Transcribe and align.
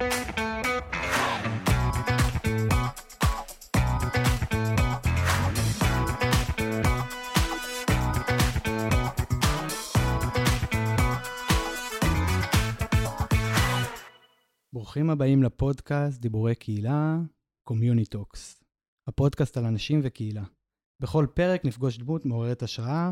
ברוכים 0.00 0.12
הבאים 15.10 15.42
לפודקאסט 15.42 16.20
דיבורי 16.20 16.54
קהילה, 16.54 17.18
Talks, 17.70 18.64
הפודקאסט 19.06 19.56
על 19.56 19.64
אנשים 19.64 20.00
וקהילה. 20.04 20.44
בכל 21.00 21.26
פרק 21.34 21.64
נפגוש 21.64 21.98
דמות 21.98 22.26
מעוררת 22.26 22.62
השראה, 22.62 23.10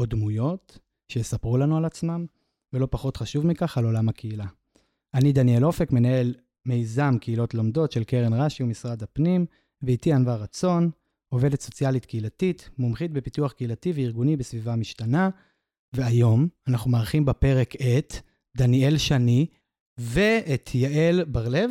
או 0.00 0.06
דמויות, 0.06 0.78
שיספרו 1.12 1.56
לנו 1.56 1.76
על 1.76 1.84
עצמם, 1.84 2.26
ולא 2.72 2.88
פחות 2.90 3.16
חשוב 3.16 3.46
מכך, 3.46 3.78
על 3.78 3.84
עולם 3.84 4.08
הקהילה. 4.08 4.46
אני 5.14 5.32
דניאל 5.32 5.64
אופק, 5.64 5.92
מנהל 5.92 6.34
מיזם 6.66 7.18
קהילות 7.20 7.54
לומדות 7.54 7.92
של 7.92 8.04
קרן 8.04 8.32
רש"י 8.32 8.62
ומשרד 8.62 9.02
הפנים, 9.02 9.46
ואיתי 9.82 10.12
ענווה 10.12 10.36
רצון, 10.36 10.90
עובדת 11.28 11.60
סוציאלית 11.60 12.04
קהילתית, 12.04 12.70
מומחית 12.78 13.12
בפיתוח 13.12 13.52
קהילתי 13.52 13.92
וארגוני 13.94 14.36
בסביבה 14.36 14.76
משתנה, 14.76 15.30
והיום 15.92 16.48
אנחנו 16.68 16.90
מארחים 16.90 17.24
בפרק 17.24 17.74
את 17.76 18.14
דניאל 18.56 18.98
שני, 18.98 19.46
ואת 19.98 20.70
יעל 20.74 21.24
בר-לב. 21.24 21.70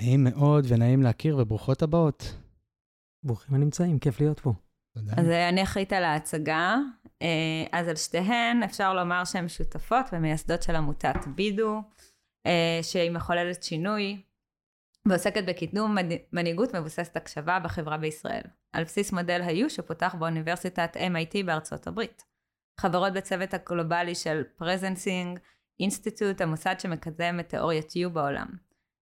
נעים 0.00 0.24
מאוד 0.24 0.64
ונעים 0.68 1.02
להכיר 1.02 1.38
וברוכות 1.38 1.82
הבאות. 1.82 2.34
ברוכים 3.24 3.54
הנמצאים, 3.54 3.98
כיף 3.98 4.20
להיות 4.20 4.40
פה. 4.40 4.52
תודה. 4.94 5.12
אז 5.16 5.28
אה, 5.28 5.48
אני 5.48 5.62
אחראית 5.62 5.92
על 5.92 6.04
ההצגה. 6.04 6.76
אה, 7.22 7.64
אז 7.72 7.88
על 7.88 7.96
שתיהן 7.96 8.62
אפשר 8.62 8.94
לומר 8.94 9.24
שהן 9.24 9.48
שותפות 9.48 10.06
ומייסדות 10.12 10.62
של 10.62 10.76
עמותת 10.76 11.26
בידו, 11.34 11.80
שהיא 12.82 13.10
מחוללת 13.10 13.62
שינוי 13.62 14.22
ועוסקת 15.06 15.44
בקידום 15.44 15.96
מנהיגות 16.32 16.74
מבוססת 16.74 17.16
הקשבה 17.16 17.58
בחברה 17.58 17.96
בישראל, 17.96 18.42
על 18.72 18.84
בסיס 18.84 19.12
מודל 19.12 19.42
ה 19.42 19.56
U 19.56 19.70
שפותח 19.70 20.14
באוניברסיטת 20.18 20.96
MIT 20.96 21.46
בארצות 21.46 21.86
הברית. 21.86 22.24
חברות 22.80 23.12
בצוות 23.12 23.54
הגלובלי 23.54 24.14
של 24.14 24.42
Presencing 24.56 25.38
Institute, 25.80 26.40
המוסד 26.40 26.74
שמקדם 26.78 27.40
את 27.40 27.48
תיאוריית 27.48 27.90
U 27.90 28.08
בעולם. 28.08 28.46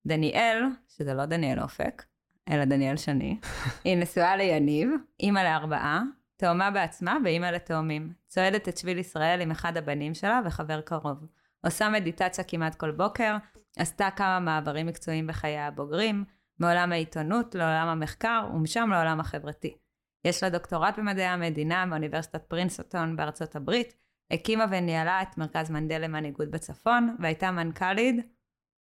דניאל, 0.07 0.63
שזה 0.89 1.15
לא 1.15 1.25
דניאל 1.25 1.61
אופק, 1.61 2.05
אלא 2.51 2.65
דניאל 2.65 2.97
שני, 2.97 3.41
היא 3.85 3.97
נשואה 3.97 4.37
ליניב, 4.37 4.91
אימא 5.21 5.41
לארבעה, 5.41 6.03
תאומה 6.37 6.71
בעצמה 6.71 7.19
ואימא 7.25 7.47
לתאומים. 7.47 8.13
צועדת 8.27 8.69
את 8.69 8.79
שביל 8.79 8.99
ישראל 8.99 9.41
עם 9.41 9.51
אחד 9.51 9.77
הבנים 9.77 10.15
שלה 10.15 10.41
וחבר 10.47 10.81
קרוב. 10.81 11.27
עושה 11.67 11.89
מדיטציה 11.89 12.45
כמעט 12.45 12.75
כל 12.75 12.91
בוקר, 12.91 13.37
עשתה 13.77 14.09
כמה 14.17 14.41
מעברים 14.41 14.87
מקצועיים 14.87 15.27
בחיי 15.27 15.59
הבוגרים, 15.59 16.25
מעולם 16.59 16.93
העיתונות 16.93 17.55
לעולם 17.55 17.89
המחקר 17.89 18.49
ומשם 18.55 18.89
לעולם 18.93 19.21
החברתי. 19.21 19.77
יש 20.25 20.43
לה 20.43 20.51
דוקטורט 20.51 20.99
במדעי 20.99 21.27
המדינה 21.27 21.87
מאוניברסיטת 21.87 22.43
פרינסטון 22.49 23.17
בארצות 23.17 23.57
הברית, 23.57 23.95
הקימה 24.31 24.65
וניהלה 24.71 25.23
את 25.23 25.39
מרכז 25.39 25.71
מנדל 25.71 25.99
למנהיגות 25.99 26.51
בצפון, 26.51 27.17
והייתה 27.19 27.51
מנכ"לית, 27.51 28.17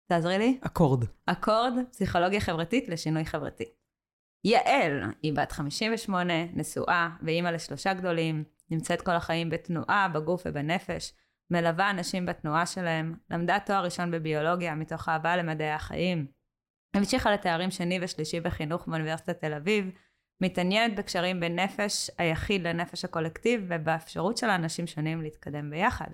תעזרי 0.10 0.38
לי, 0.38 0.60
אקורד. 0.62 1.06
אקורד, 1.26 1.74
פסיכולוגיה 1.92 2.40
חברתית 2.40 2.90
לשינוי 2.90 3.26
חברתי. 3.26 3.66
יעל 4.44 5.04
היא 5.22 5.34
בת 5.36 5.52
58, 5.52 6.34
נשואה 6.54 7.10
ואימא 7.22 7.50
לשלושה 7.50 7.94
גדולים, 7.94 8.44
נמצאת 8.70 9.02
כל 9.02 9.12
החיים 9.12 9.50
בתנועה, 9.50 10.08
בגוף 10.08 10.42
ובנפש, 10.46 11.14
מלווה 11.52 11.90
אנשים 11.90 12.26
בתנועה 12.26 12.66
שלהם, 12.66 13.16
למדה 13.30 13.58
תואר 13.66 13.84
ראשון 13.84 14.12
בביולוגיה 14.12 14.76
מתוך 14.76 15.10
אהבה 15.10 15.38
למדעי 15.38 15.72
החיים, 15.72 16.28
המשיכה 16.96 17.32
לתארים 17.32 17.72
שני 17.72 18.00
ושלישי 18.02 18.40
בחינוך 18.40 18.88
באוניברסיטת 18.88 19.40
תל 19.40 19.54
אביב, 19.54 19.92
מתעניינת 20.44 20.96
בקשרים 20.96 21.40
בין 21.40 21.60
נפש 21.60 22.10
היחיד 22.18 22.68
לנפש 22.68 23.06
הקולקטיב 23.06 23.66
ובאפשרות 23.70 24.38
של 24.38 24.50
אנשים 24.50 24.88
שונים 24.88 25.22
להתקדם 25.22 25.70
ביחד. 25.70 26.10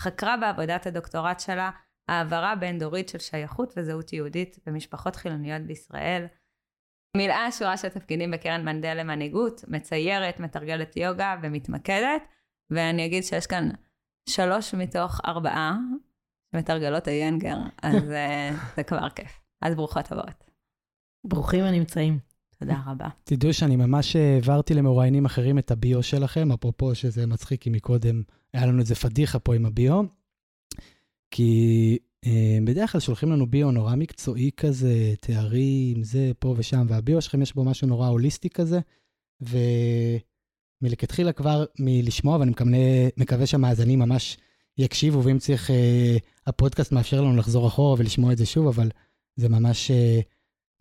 חקרה 0.00 0.36
בעבודת 0.36 0.86
הדוקטורט 0.86 1.40
שלה 1.40 1.70
העברה 2.08 2.54
בין-דורית 2.56 3.08
של 3.08 3.18
שייכות 3.18 3.74
וזהות 3.76 4.12
יהודית 4.12 4.58
במשפחות 4.66 5.16
חילוניות 5.16 5.62
בישראל. 5.62 6.26
מילאה 7.16 7.52
שורה 7.52 7.76
של 7.76 7.88
תפקידים 7.88 8.30
בקרן 8.30 8.64
מנדל 8.64 8.94
למנהיגות, 8.94 9.64
מציירת, 9.68 10.40
מתרגלת 10.40 10.96
יוגה 10.96 11.36
ומתמקדת, 11.42 12.22
ואני 12.70 13.06
אגיד 13.06 13.22
שיש 13.22 13.46
כאן 13.46 13.68
שלוש 14.28 14.74
מתוך 14.74 15.20
ארבעה 15.26 15.76
שמתרגלות 16.52 17.08
איינגר, 17.08 17.56
אז 17.82 18.10
אה, 18.10 18.50
זה 18.76 18.82
כבר 18.82 19.08
כיף. 19.08 19.40
אז 19.62 19.74
ברוכות 19.74 20.12
הבאות. 20.12 20.44
ברוכים 21.26 21.64
הנמצאים. 21.64 22.18
תודה 22.58 22.82
רבה. 22.86 23.08
תדעו 23.24 23.54
שאני 23.54 23.76
ממש 23.76 24.16
העברתי 24.16 24.74
למרואיינים 24.74 25.24
אחרים 25.24 25.58
את 25.58 25.70
הביו 25.70 26.02
שלכם, 26.02 26.52
אפרופו 26.52 26.94
שזה 26.94 27.26
מצחיק, 27.26 27.62
כי 27.62 27.70
מקודם 27.70 28.22
היה 28.52 28.66
לנו 28.66 28.80
איזה 28.80 28.94
פדיחה 28.94 29.38
פה 29.38 29.54
עם 29.54 29.66
הביו. 29.66 30.02
כי 31.30 31.98
אה, 32.26 32.58
בדרך 32.64 32.92
כלל 32.92 33.00
שולחים 33.00 33.32
לנו 33.32 33.46
ביו 33.46 33.70
נורא 33.70 33.94
מקצועי 33.96 34.50
כזה, 34.56 35.14
תארים, 35.20 36.02
זה, 36.02 36.32
פה 36.38 36.54
ושם, 36.56 36.86
והביו 36.88 37.22
שלכם 37.22 37.42
יש 37.42 37.54
בו 37.54 37.64
משהו 37.64 37.88
נורא 37.88 38.08
הוליסטי 38.08 38.50
כזה, 38.50 38.80
ומלכתחילה 40.82 41.32
כבר 41.32 41.64
מלשמוע, 41.78 42.36
ואני 42.38 42.50
מקווה, 42.50 42.78
מקווה 43.16 43.46
שהמאזינים 43.46 43.98
ממש 43.98 44.36
יקשיבו, 44.78 45.24
ואם 45.24 45.38
צריך, 45.38 45.70
אה, 45.70 46.16
הפודקאסט 46.46 46.92
מאפשר 46.92 47.20
לנו 47.20 47.36
לחזור 47.36 47.68
אחורה 47.68 47.94
ולשמוע 47.98 48.32
את 48.32 48.38
זה 48.38 48.46
שוב, 48.46 48.66
אבל 48.66 48.90
זה 49.36 49.48
ממש, 49.48 49.90
אה, 49.90 50.20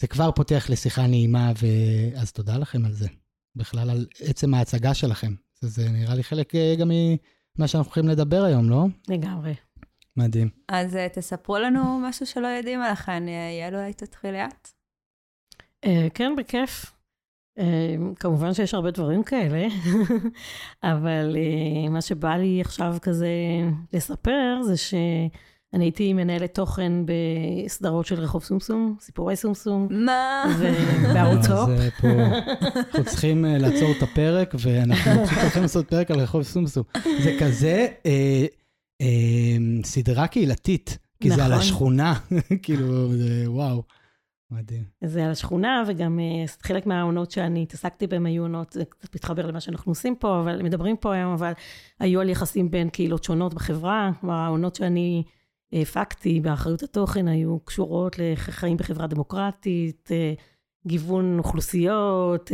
זה 0.01 0.07
כבר 0.07 0.31
פותח 0.31 0.65
לשיחה 0.69 1.07
נעימה, 1.07 1.51
ואז 1.61 2.31
תודה 2.31 2.57
לכם 2.57 2.85
על 2.85 2.93
זה. 2.93 3.07
בכלל 3.55 3.89
על 3.89 4.05
עצם 4.19 4.53
ההצגה 4.53 4.93
שלכם. 4.93 5.33
זה, 5.61 5.67
זה 5.67 5.89
נראה 5.89 6.15
לי 6.15 6.23
חלק 6.23 6.55
אה, 6.55 6.75
גם 6.79 6.87
ממה 6.87 7.67
שאנחנו 7.67 7.89
הולכים 7.89 8.07
לדבר 8.07 8.43
היום, 8.43 8.69
לא? 8.69 8.85
לגמרי. 9.09 9.53
מדהים. 10.17 10.49
אז 10.67 10.95
אה, 10.95 11.09
תספרו 11.09 11.57
לנו 11.57 11.99
משהו 11.99 12.25
שלא 12.25 12.47
יודעים 12.47 12.81
עליכם. 12.81 13.25
אה, 13.27 13.57
יעל, 13.59 13.75
אולי 13.75 13.93
תתחילי 13.93 14.45
את? 14.45 14.67
אה, 15.85 16.07
כן, 16.13 16.35
בכיף. 16.37 16.91
אה, 17.59 17.95
כמובן 18.15 18.53
שיש 18.53 18.73
הרבה 18.73 18.91
דברים 18.91 19.23
כאלה, 19.23 19.67
אבל 20.83 21.35
אה, 21.37 21.89
מה 21.89 22.01
שבא 22.01 22.35
לי 22.35 22.61
עכשיו 22.61 22.95
כזה 23.01 23.29
לספר 23.93 24.61
זה 24.63 24.77
שאני 24.77 25.85
הייתי 25.85 26.13
מנהלת 26.13 26.53
תוכן 26.53 26.91
בסדרות 27.05 28.05
של 28.05 28.15
רחוב 28.15 28.43
סומסום, 28.43 28.95
סיפורי 28.99 29.35
סומסום, 29.35 29.87
מה? 29.91 30.43
ובערוץ 30.59 31.47
הופ. 31.47 31.69
אז 31.69 31.81
אה, 31.81 31.89
פה 31.91 32.07
אנחנו 32.07 33.03
צריכים 33.05 33.45
אה, 33.45 33.57
לעצור 33.57 33.91
את 33.97 34.03
הפרק, 34.03 34.55
ואנחנו 34.59 35.11
פשוט 35.25 35.39
הולכים 35.41 35.61
לעשות 35.61 35.89
פרק 35.89 36.11
על 36.11 36.19
רחוב 36.19 36.43
סומסום. 36.43 36.83
זה 37.23 37.37
כזה 37.39 37.87
אה, 38.05 38.45
אה, 39.01 39.57
סדרה 39.83 40.27
קהילתית, 40.27 40.97
כי 41.21 41.29
זה 41.29 41.45
על 41.45 41.51
נכון. 41.51 41.61
השכונה, 41.61 42.13
כאילו, 42.63 43.09
וואו, 43.45 43.83
מדהים. 44.53 44.83
זה 45.03 45.25
על 45.25 45.31
השכונה, 45.31 45.83
וגם 45.87 46.19
אה, 46.19 46.45
חלק 46.61 46.85
מהעונות 46.85 47.31
שאני 47.31 47.63
התעסקתי 47.63 48.07
בהן 48.07 48.25
היו 48.25 48.43
עונות, 48.43 48.71
זה 48.71 48.85
קצת 48.85 49.15
מתחבר 49.15 49.45
למה 49.45 49.59
שאנחנו 49.59 49.91
עושים 49.91 50.15
פה, 50.15 50.39
אבל 50.39 50.61
מדברים 50.61 50.97
פה 50.97 51.13
היום, 51.13 51.33
אבל 51.33 51.51
היו 51.99 52.21
על 52.21 52.29
יחסים 52.29 52.71
בין 52.71 52.89
קהילות 52.89 53.23
שונות 53.23 53.53
בחברה. 53.53 54.11
כלומר, 54.19 54.35
העונות 54.35 54.75
שאני 54.75 55.23
הפקתי 55.73 56.39
באחריות 56.39 56.83
התוכן 56.83 57.27
היו 57.27 57.59
קשורות 57.59 58.19
לחיים 58.19 58.77
בחברה 58.77 59.07
דמוקרטית, 59.07 60.09
אה, 60.11 60.33
גיוון 60.87 61.39
אוכלוסיות, 61.39 62.51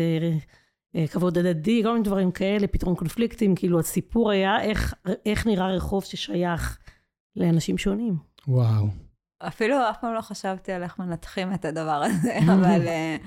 אה, 0.96 1.08
כבוד 1.08 1.38
הדדי, 1.38 1.84
כל 1.84 1.92
מיני 1.92 2.04
דברים 2.04 2.32
כאלה, 2.32 2.68
פתרון 2.68 2.96
קונפליקטים, 2.96 3.56
כאילו 3.56 3.80
הסיפור 3.80 4.32
היה 4.32 4.62
איך, 4.62 4.94
איך 5.26 5.48
נראה 5.48 5.68
רחוב 5.68 6.04
ששייך 6.04 6.80
לאנשים 7.36 7.78
שונים. 7.78 8.16
וואו. 8.48 9.09
אפילו 9.40 9.90
אף 9.90 9.98
פעם 10.02 10.14
לא 10.14 10.22
חשבתי 10.22 10.72
על 10.72 10.84
איך 10.84 11.00
מנתחים 11.00 11.54
את 11.54 11.66
הדבר 11.66 12.04
הזה, 12.06 12.40
אבל 12.54 12.88
אה, 12.88 13.18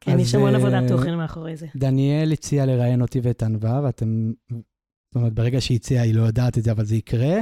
כן, 0.00 0.18
יש 0.18 0.34
המון 0.34 0.54
אה, 0.54 0.56
עבודת 0.56 0.82
תוכן 0.88 1.14
מאחורי 1.14 1.56
זה. 1.56 1.66
דניאל 1.76 2.32
הציע 2.32 2.66
לראיין 2.66 3.02
אותי 3.02 3.20
ואת 3.22 3.42
ענווה, 3.42 3.80
ואתם... 3.84 4.32
זאת 4.50 5.16
אומרת, 5.16 5.32
ברגע 5.32 5.60
שהיא 5.60 5.76
הציעה, 5.76 6.04
היא 6.04 6.14
לא 6.14 6.22
יודעת 6.22 6.58
את 6.58 6.62
זה, 6.62 6.72
אבל 6.72 6.84
זה 6.84 6.96
יקרה. 6.96 7.34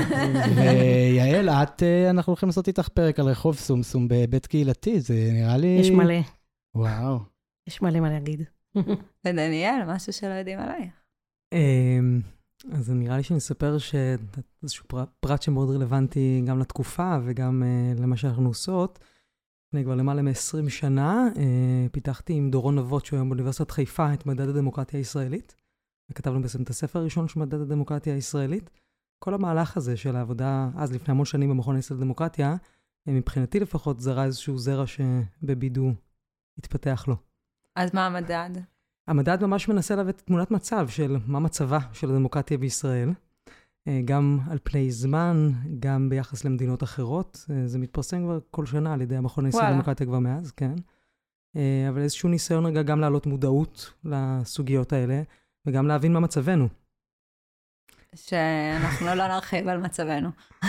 ויעל, 0.56 1.48
את, 1.48 1.82
אה, 1.82 2.10
אנחנו 2.10 2.30
הולכים 2.30 2.48
לעשות 2.48 2.68
איתך 2.68 2.88
פרק 2.88 3.20
על 3.20 3.26
רחוב 3.26 3.56
סומסום 3.56 4.08
בבית 4.08 4.46
קהילתי, 4.46 5.00
זה 5.00 5.14
נראה 5.32 5.56
לי... 5.56 5.76
יש 5.80 5.90
מלא, 5.90 6.14
וואו. 6.74 7.18
יש 7.68 7.82
מלא 7.82 8.00
מה 8.00 8.10
להגיד. 8.10 8.42
ודניאל, 9.26 9.84
משהו 9.86 10.12
שלא 10.12 10.32
יודעים 10.32 10.58
עלייך. 10.58 10.92
אז 12.72 12.90
נראה 12.90 13.16
לי 13.16 13.22
שאני 13.22 13.38
אספר 13.38 13.78
שאיזשהו 13.78 14.84
פר- 14.88 15.04
פרט 15.20 15.42
שמאוד 15.42 15.70
רלוונטי 15.70 16.42
גם 16.46 16.58
לתקופה 16.58 17.18
וגם 17.24 17.62
uh, 17.62 18.00
למה 18.00 18.16
שאנחנו 18.16 18.48
עושות. 18.48 18.98
לפני 19.68 19.84
כבר 19.84 19.94
למעלה 19.94 20.22
מ-20 20.22 20.68
שנה 20.68 21.28
uh, 21.34 21.38
פיתחתי 21.92 22.32
עם 22.32 22.50
דורון 22.50 22.78
נבות, 22.78 23.06
שהוא 23.06 23.16
היום 23.16 23.28
באוניברסיטת 23.28 23.70
חיפה, 23.70 24.14
את 24.14 24.26
מדד 24.26 24.48
הדמוקרטיה 24.48 25.00
הישראלית. 25.00 25.54
וכתבנו 26.10 26.42
בעצם 26.42 26.62
את 26.62 26.70
הספר 26.70 26.98
הראשון 26.98 27.28
של 27.28 27.40
מדד 27.40 27.60
הדמוקרטיה 27.60 28.14
הישראלית. 28.14 28.70
כל 29.18 29.34
המהלך 29.34 29.76
הזה 29.76 29.96
של 29.96 30.16
העבודה, 30.16 30.68
אז 30.76 30.92
לפני 30.92 31.12
המון 31.12 31.24
שנים 31.24 31.50
במכון 31.50 31.76
הישראלי 31.76 32.00
לדמוקרטיה, 32.00 32.56
מבחינתי 33.06 33.60
לפחות, 33.60 34.00
זרה 34.00 34.24
איזשהו 34.24 34.58
זרע 34.58 34.84
שבבידו 34.86 35.92
התפתח 36.58 37.04
לו. 37.08 37.16
אז 37.76 37.94
מה 37.94 38.06
המדד? 38.06 38.50
המדד 39.08 39.44
ממש 39.44 39.68
מנסה 39.68 39.96
לתת 39.96 40.20
תמונת 40.20 40.50
מצב 40.50 40.88
של 40.88 41.16
מה 41.26 41.38
מצבה 41.38 41.78
של 41.92 42.10
הדמוקרטיה 42.10 42.58
בישראל, 42.58 43.10
אה, 43.88 44.00
גם 44.04 44.38
על 44.50 44.58
פני 44.62 44.90
זמן, 44.90 45.50
גם 45.78 46.08
ביחס 46.08 46.44
למדינות 46.44 46.82
אחרות. 46.82 47.44
אה, 47.50 47.66
זה 47.66 47.78
מתפרסם 47.78 48.22
כבר 48.22 48.38
כל 48.50 48.66
שנה 48.66 48.92
על 48.94 49.02
ידי 49.02 49.16
המכון 49.16 49.46
הישראלי 49.46 49.70
לדמוקרטיה 49.70 50.06
כבר 50.06 50.18
מאז, 50.18 50.52
כן. 50.52 50.74
אה, 51.56 51.86
אבל 51.88 52.00
איזשהו 52.00 52.28
ניסיון 52.28 52.66
רגע 52.66 52.82
גם 52.82 53.00
להעלות 53.00 53.26
מודעות 53.26 53.92
לסוגיות 54.04 54.92
האלה, 54.92 55.22
וגם 55.66 55.86
להבין 55.86 56.12
מה 56.12 56.20
מצבנו. 56.20 56.68
שאנחנו 58.14 59.06
לא 59.06 59.28
נרחיב 59.28 59.68
על 59.68 59.78
מצבנו. 59.78 60.30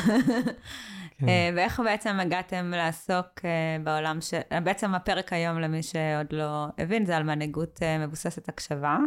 כן. 1.18 1.30
אה, 1.30 1.50
ואיך 1.56 1.80
בעצם 1.80 2.20
הגעתם 2.20 2.72
לעסוק 2.76 3.46
אה, 3.46 3.78
בעולם 3.84 4.22
של... 4.22 4.40
בעצם 4.64 4.96
הפרק 4.96 5.34
היום, 5.34 5.60
למי 5.60 5.84
שעוד 5.84 6.28
לא 6.32 6.68
הבין, 6.78 7.06
זה 7.06 7.18
על 7.18 7.24
מנהיגות 7.24 7.80
מבוססת 8.00 8.50
הקשבה. 8.50 8.98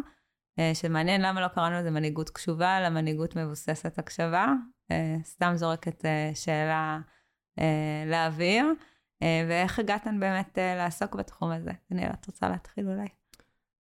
שמעניין 0.75 1.21
למה 1.21 1.41
לא 1.41 1.49
קראנו 1.49 1.77
לזה 1.77 1.91
מנהיגות 1.91 2.31
קשובה, 2.31 2.79
אלא 2.79 2.89
מנהיגות 2.89 3.37
מבוססת 3.37 3.99
הקשבה. 3.99 4.53
סתם 5.25 5.53
זורקת 5.55 6.05
שאלה 6.35 6.99
לאוויר. 8.07 8.65
אה, 9.23 9.45
ואיך 9.49 9.79
הגעתן 9.79 10.21
באמת 10.21 10.59
אה, 10.59 10.77
לעסוק 10.77 11.15
בתחום 11.15 11.51
הזה? 11.51 11.71
דניאל, 11.91 12.11
את 12.21 12.27
רוצה 12.27 12.49
להתחיל 12.49 12.89
אולי? 12.89 13.07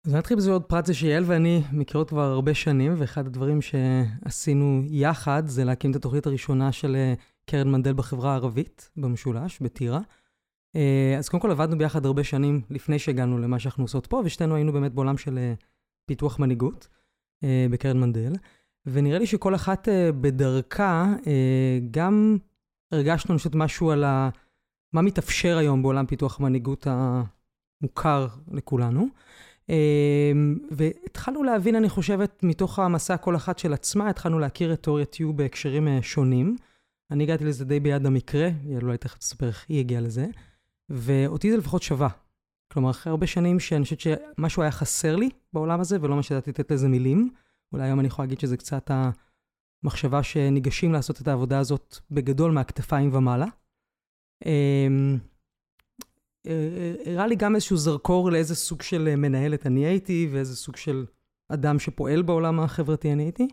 אז 0.06 0.16
נתחיל 0.16 0.38
בזה 0.38 0.52
עוד 0.52 0.64
פרט 0.64 0.86
זה 0.86 0.94
שיעל 0.94 1.24
ואני 1.28 1.62
מכירות 1.72 2.10
כבר 2.10 2.22
הרבה 2.22 2.54
שנים, 2.54 2.96
ואחד 2.98 3.26
הדברים 3.26 3.60
שעשינו 3.62 4.82
יחד 4.90 5.44
זה 5.46 5.64
להקים 5.64 5.92
את 5.92 5.96
התוכנית 5.96 6.26
הראשונה 6.26 6.72
של 6.72 6.96
אה, 6.96 7.14
קרן 7.52 7.72
מנדל 7.72 7.94
בחברה 7.94 8.32
הערבית, 8.32 8.90
במשולש, 8.98 9.60
בטירה. 9.60 10.00
אז 11.18 11.30
קודם 11.30 11.42
כל 11.42 11.52
עבדנו 11.52 11.78
ביחד 11.78 12.06
הרבה 12.06 12.24
שנים 12.24 12.62
לפני 12.70 13.00
שהגענו 13.00 13.38
למה 13.38 13.60
שאנחנו 13.60 13.84
עושות 13.84 14.08
פה, 14.08 14.22
ושתינו 14.26 14.56
היינו 14.56 14.74
באמת 14.74 14.94
בעולם 14.94 15.18
של 15.18 15.54
פיתוח 16.06 16.40
מנהיגות 16.40 16.88
בקרן 17.44 18.00
מנדל. 18.00 18.34
ונראה 18.86 19.20
לי 19.20 19.28
שכל 19.28 19.56
אחת 19.56 19.88
בדרכה, 20.22 21.14
גם 21.92 22.38
הרגשנו, 22.92 23.36
חושבת, 23.36 23.56
משהו 23.56 23.92
על 23.92 24.04
ה... 24.04 24.30
מה 24.94 25.02
מתאפשר 25.02 25.58
היום 25.58 25.84
בעולם 25.84 26.06
פיתוח 26.06 26.40
המנהיגות 26.40 26.88
המוכר 26.88 28.28
לכולנו. 28.52 29.08
והתחלנו 30.72 31.44
להבין, 31.44 31.76
אני 31.76 31.90
חושבת, 31.90 32.44
מתוך 32.44 32.80
המסע 32.80 33.18
כל 33.18 33.36
אחת 33.36 33.60
של 33.60 33.74
עצמה, 33.74 34.10
התחלנו 34.10 34.40
להכיר 34.40 34.74
את 34.74 34.84
תיאוריית 34.84 35.20
יו 35.20 35.34
בהקשרים 35.34 35.88
אה, 35.88 36.00
שונים. 36.02 36.56
אני 37.12 37.24
הגעתי 37.24 37.46
לזה 37.46 37.66
די 37.66 37.80
ביד 37.80 38.06
המקרה, 38.06 38.50
יעל 38.64 38.84
אולי 38.84 38.98
תכף 38.98 39.18
תספר 39.18 39.48
איך 39.48 39.66
היא 39.70 39.80
הגיעה 39.80 40.02
לזה, 40.02 40.28
ואותי 40.90 41.52
זה 41.52 41.58
לפחות 41.58 41.82
שווה. 41.82 42.10
כלומר, 42.74 42.90
אחרי 42.90 43.10
הרבה 43.10 43.28
שנים 43.28 43.60
שאני 43.60 43.84
חושבת 43.84 44.00
שמשהו 44.00 44.62
היה 44.62 44.72
חסר 44.72 45.16
לי 45.16 45.30
בעולם 45.54 45.80
הזה, 45.80 45.98
ולא 46.02 46.16
מה 46.16 46.24
שידעתי 46.24 46.50
לתת 46.50 46.72
לזה 46.72 46.88
מילים. 46.88 47.30
אולי 47.74 47.84
היום 47.84 48.00
אני 48.00 48.08
יכולה 48.08 48.26
להגיד 48.26 48.40
שזה 48.40 48.58
קצת 48.58 48.92
המחשבה 49.84 50.24
שניגשים 50.24 50.94
לעשות 50.94 51.22
את 51.22 51.28
העבודה 51.28 51.60
הזאת 51.60 51.98
בגדול 52.12 52.52
מהכתפיים 52.52 53.10
ומעלה. 53.14 53.46
אמ, 54.46 55.18
אה, 56.48 56.52
אה, 56.52 57.12
הראה 57.12 57.28
לי 57.28 57.36
גם 57.36 57.56
איזשהו 57.56 57.78
זרקור 57.78 58.32
לאיזה 58.32 58.56
סוג 58.56 58.82
של 58.82 59.08
אה, 59.08 59.16
מנהלת 59.16 59.68
אני 59.68 59.86
הייתי, 59.86 60.30
ואיזה 60.32 60.56
סוג 60.56 60.76
של 60.76 61.06
אדם 61.50 61.80
שפועל 61.80 62.22
בעולם 62.22 62.60
החברתי 62.60 63.14
אני 63.14 63.24
הייתי. 63.24 63.48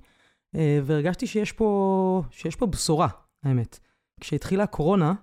והרגשתי 0.84 1.26
שיש 1.26 1.52
פה, 1.52 2.22
שיש 2.30 2.56
פה 2.56 2.66
בשורה, 2.66 3.08
האמת. 3.42 3.78
כשהתחילה 4.20 4.62
הקורונה, 4.62 5.14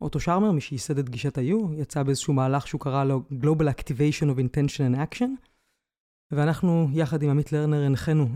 אוטו 0.00 0.20
שרמר, 0.20 0.52
מי 0.52 0.60
שייסד 0.60 0.98
את 0.98 1.08
גישת 1.08 1.38
ה-U, 1.38 1.74
יצא 1.76 2.02
באיזשהו 2.02 2.34
מהלך 2.34 2.66
שהוא 2.66 2.80
קרא 2.80 3.04
לו 3.04 3.22
Global 3.30 3.80
Activation 3.80 4.26
of 4.26 4.38
Intention 4.38 4.94
and 4.94 4.96
Action, 4.96 5.28
ואנחנו, 6.30 6.88
יחד 6.92 7.22
עם 7.22 7.30
עמית 7.30 7.52
לרנר, 7.52 7.82
הנחינו 7.82 8.26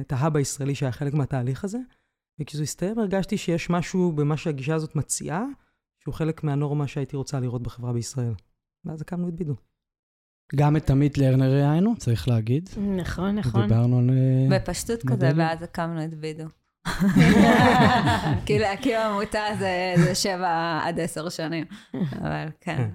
את 0.00 0.12
ההאב 0.12 0.36
הישראלי 0.36 0.74
שהיה 0.74 0.92
חלק 0.92 1.14
מהתהליך 1.14 1.64
הזה. 1.64 1.78
וכשזה 2.40 2.62
הסתיים 2.62 2.98
הרגשתי 2.98 3.38
שיש 3.38 3.70
משהו 3.70 4.12
במה 4.12 4.36
שהגישה 4.36 4.74
הזאת 4.74 4.96
מציעה, 4.96 5.44
שהוא 6.02 6.14
חלק 6.14 6.44
מהנורמה 6.44 6.86
שהייתי 6.86 7.16
רוצה 7.16 7.40
לראות 7.40 7.62
בחברה 7.62 7.92
בישראל. 7.92 8.32
ואז 8.84 9.00
הקמנו 9.00 9.28
את 9.28 9.34
בידו. 9.34 9.54
גם 10.54 10.76
את 10.76 10.90
עמית 10.90 11.18
לרנר 11.18 11.52
ראיינו, 11.52 11.96
צריך 11.96 12.28
להגיד. 12.28 12.68
נכון, 12.96 13.34
נכון. 13.34 13.62
דיברנו 13.62 13.98
על... 13.98 14.10
אה, 14.10 14.58
בפשטות 14.58 15.02
כזה, 15.02 15.30
ואז 15.36 15.62
הקמנו 15.62 16.04
את 16.04 16.14
בידו. 16.14 16.44
כי 18.46 18.58
להקים 18.58 18.96
עמותה 19.00 19.42
זה 19.58 20.14
שבע 20.14 20.80
עד 20.84 21.00
עשר 21.00 21.28
שנים, 21.28 21.64
אבל 21.94 22.48
כן. 22.60 22.76
כן. 22.76 22.90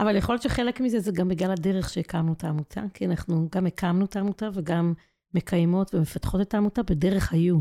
אבל 0.00 0.16
יכול 0.16 0.34
להיות 0.34 0.42
שחלק 0.42 0.80
מזה 0.80 1.00
זה 1.00 1.12
גם 1.12 1.28
בגלל 1.28 1.50
הדרך 1.50 1.90
שהקמנו 1.90 2.32
את 2.32 2.44
העמותה, 2.44 2.82
כי 2.94 3.06
אנחנו 3.06 3.48
גם 3.54 3.66
הקמנו 3.66 4.04
את 4.04 4.16
העמותה 4.16 4.48
וגם 4.54 4.94
מקיימות 5.34 5.94
ומפתחות 5.94 6.40
את 6.40 6.54
העמותה 6.54 6.82
בדרך 6.82 7.32
היו. 7.32 7.60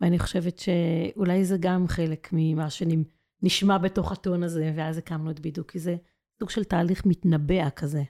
ואני 0.00 0.18
חושבת 0.18 0.58
שאולי 0.58 1.44
זה 1.44 1.56
גם 1.60 1.88
חלק 1.88 2.28
ממה 2.32 2.66
שנשמע 2.70 3.78
בתוך 3.78 4.12
הטון 4.12 4.42
הזה, 4.42 4.72
ואז 4.76 4.98
הקמנו 4.98 5.30
את 5.30 5.40
בידוק, 5.40 5.70
כי 5.70 5.78
זה 5.78 5.96
סוג 6.38 6.50
של 6.50 6.64
תהליך 6.64 7.06
מתנבע 7.06 7.70
כזה. 7.70 8.02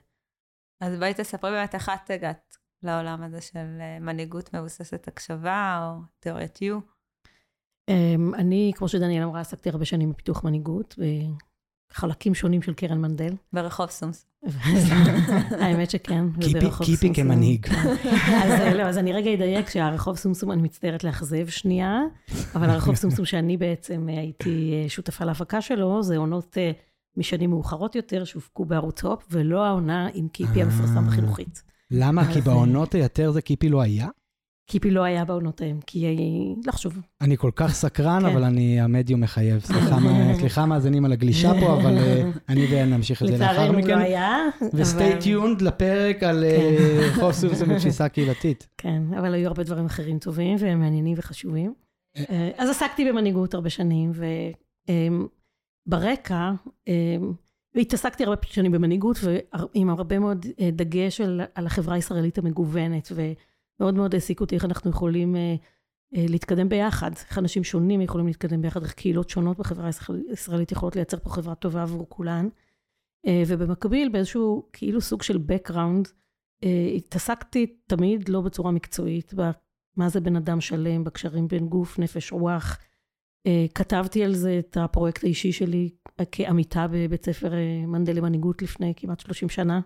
אז 0.81 0.99
בואי 0.99 1.13
תספרי 1.13 1.51
באמת 1.51 1.75
איך 1.75 1.89
את 1.89 2.11
הגעת 2.11 2.57
לעולם 2.83 3.23
הזה 3.23 3.41
של 3.41 3.77
אה, 3.79 3.99
מנהיגות 3.99 4.53
מבוססת 4.53 5.07
הקשבה, 5.07 5.89
או 5.91 6.01
תיאוריית 6.19 6.61
יו. 6.61 6.79
אמ, 7.89 8.35
אני, 8.35 8.71
כמו 8.75 8.87
שדניאל 8.87 9.23
אמרה, 9.23 9.41
עסקתי 9.41 9.69
הרבה 9.69 9.85
שנים 9.85 10.11
בפיתוח 10.11 10.43
מנהיגות, 10.43 10.95
חלקים 11.93 12.35
שונים 12.35 12.61
של 12.61 12.73
קרן 12.73 13.01
מנדל. 13.01 13.33
ברחוב 13.53 13.89
סומסום. 13.89 14.29
האמת 15.61 15.89
שכן, 15.89 16.25
וברחוב 16.35 16.85
סומסום. 16.85 16.85
קיפי 16.85 17.13
כמנהיג. 17.13 17.67
אז 18.43 18.73
לא, 18.75 18.83
אז 18.83 18.97
אני 18.97 19.13
רגע 19.13 19.33
אדייק 19.33 19.69
שהרחוב 19.69 20.17
סומסום, 20.17 20.51
אני 20.51 20.61
מצטערת 20.61 21.03
לאכזב 21.03 21.47
שנייה, 21.47 22.01
אבל 22.55 22.69
הרחוב 22.69 22.95
סומסום 22.95 23.25
שאני 23.25 23.57
בעצם 23.57 24.07
הייתי 24.07 24.73
אה, 24.73 24.89
שותפה 24.89 25.25
להפקה 25.25 25.61
שלו, 25.61 26.03
זה 26.03 26.17
עונות 26.17 26.57
אה, 26.57 26.71
משנים 27.17 27.49
מאוחרות 27.49 27.95
יותר, 27.95 28.23
שהופקו 28.23 28.65
בערוץ 28.65 29.03
הופ, 29.03 29.27
ולא 29.31 29.65
העונה 29.65 30.07
עם 30.13 30.27
קיפי 30.27 30.61
המפורסם 30.61 31.07
בחינוכית. 31.07 31.63
למה? 31.93 32.33
כי 32.33 32.41
בעונות 32.41 32.95
היותר 32.95 33.31
זה 33.31 33.41
קיפי 33.41 33.69
לא 33.69 33.81
היה? 33.81 34.07
קיפי 34.69 34.91
לא 34.91 35.03
היה 35.03 35.25
בעונות 35.25 35.61
ההם, 35.61 35.79
כי 35.87 36.17
לא 36.65 36.71
חשוב. 36.71 36.99
אני 37.21 37.37
כל 37.37 37.51
כך 37.55 37.73
סקרן, 37.73 38.19
כן. 38.19 38.25
אבל 38.25 38.43
אני, 38.43 38.81
המדיום 38.81 39.21
מחייב. 39.21 39.59
סליחה 40.39 40.65
מאזינים 40.69 41.05
על 41.05 41.11
הגלישה 41.11 41.51
פה, 41.59 41.73
אבל 41.73 41.97
אה, 41.97 42.31
אני 42.49 42.67
ונמשיך 42.71 43.23
את 43.23 43.27
זה 43.27 43.37
לאחר 43.37 43.71
מכן. 43.71 43.79
לצערנו 43.79 43.99
לא 43.99 44.05
היה. 44.05 44.37
וסטי 44.73 45.19
טיונד 45.21 45.61
לפרק 45.61 46.23
על 46.23 46.43
אה, 46.43 47.09
כן. 47.13 47.19
חוף 47.21 47.35
סומסום 47.35 47.71
ותפיסה 47.71 48.09
קהילתית. 48.09 48.67
כן, 48.77 49.03
אבל 49.19 49.33
היו 49.33 49.47
הרבה 49.47 49.63
דברים 49.63 49.85
אחרים 49.85 50.19
טובים 50.19 50.55
והם 50.59 50.79
מעניינים 50.79 51.15
וחשובים. 51.17 51.73
אה, 52.17 52.49
אז 52.57 52.69
עסקתי 52.69 53.11
במנהיגות 53.11 53.53
הרבה 53.53 53.69
שנים, 53.69 54.11
וברקע, 55.87 56.51
והתעסקתי 57.75 58.23
הרבה 58.23 58.41
שנים 58.45 58.71
במנהיגות, 58.71 59.17
ועם 59.23 59.89
הרבה 59.89 60.19
מאוד 60.19 60.45
דגש 60.73 61.21
על 61.55 61.65
החברה 61.67 61.95
הישראלית 61.95 62.37
המגוונת. 62.37 63.11
מאוד 63.79 63.93
מאוד 63.93 64.13
העסיק 64.13 64.41
אותי 64.41 64.55
איך 64.55 64.65
אנחנו 64.65 64.89
יכולים 64.89 65.35
אה, 65.35 65.55
אה, 66.15 66.25
להתקדם 66.29 66.69
ביחד, 66.69 67.11
איך 67.29 67.37
אנשים 67.37 67.63
שונים 67.63 68.01
יכולים 68.01 68.27
להתקדם 68.27 68.61
ביחד, 68.61 68.83
איך 68.83 68.93
קהילות 68.93 69.29
שונות 69.29 69.57
בחברה 69.57 69.89
הישראלית 70.29 70.71
יכולות 70.71 70.95
לייצר 70.95 71.17
פה 71.19 71.29
חברה 71.29 71.55
טובה 71.55 71.81
עבור 71.81 72.05
כולן. 72.09 72.47
אה, 73.27 73.43
ובמקביל, 73.47 74.09
באיזשהו 74.09 74.69
כאילו 74.73 75.01
סוג 75.01 75.23
של 75.23 75.37
background, 75.37 76.09
התעסקתי 76.95 77.75
תמיד 77.87 78.29
לא 78.29 78.41
בצורה 78.41 78.71
מקצועית, 78.71 79.33
במה 79.33 80.09
זה 80.09 80.21
בן 80.21 80.35
אדם 80.35 80.61
שלם, 80.61 81.03
בקשרים 81.03 81.47
בין 81.47 81.67
גוף, 81.67 81.99
נפש, 81.99 82.31
רוח. 82.31 82.77
כתבתי 83.75 84.23
על 84.23 84.33
זה 84.33 84.59
את 84.59 84.77
הפרויקט 84.77 85.23
האישי 85.23 85.51
שלי 85.51 85.89
כעמיתה 86.31 86.87
בבית 86.91 87.25
ספר 87.25 87.51
מנדל 87.87 88.17
למנהיגות 88.17 88.61
לפני 88.61 88.93
כמעט 88.97 89.19
30 89.19 89.49
שנה. 89.49 89.81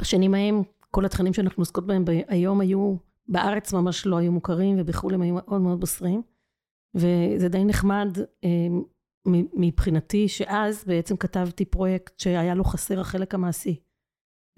בשנים 0.00 0.34
ההם 0.34 0.62
כל 0.90 1.04
התכנים 1.04 1.32
שאנחנו 1.32 1.60
עוסקות 1.60 1.86
בהם 1.86 2.04
היום 2.28 2.60
היו, 2.60 2.96
בארץ 3.28 3.72
ממש 3.72 4.06
לא 4.06 4.16
היו 4.16 4.32
מוכרים, 4.32 4.76
ובחו"ל 4.78 5.14
הם 5.14 5.22
היו 5.22 5.34
מאוד 5.34 5.60
מאוד 5.60 5.80
בוסרים. 5.80 6.22
וזה 6.94 7.48
די 7.48 7.64
נחמד 7.64 8.18
אה, 8.44 8.66
מבחינתי, 9.54 10.28
שאז 10.28 10.84
בעצם 10.84 11.16
כתבתי 11.16 11.64
פרויקט 11.64 12.18
שהיה 12.20 12.54
לו 12.54 12.64
חסר 12.64 13.00
החלק 13.00 13.34
המעשי. 13.34 13.80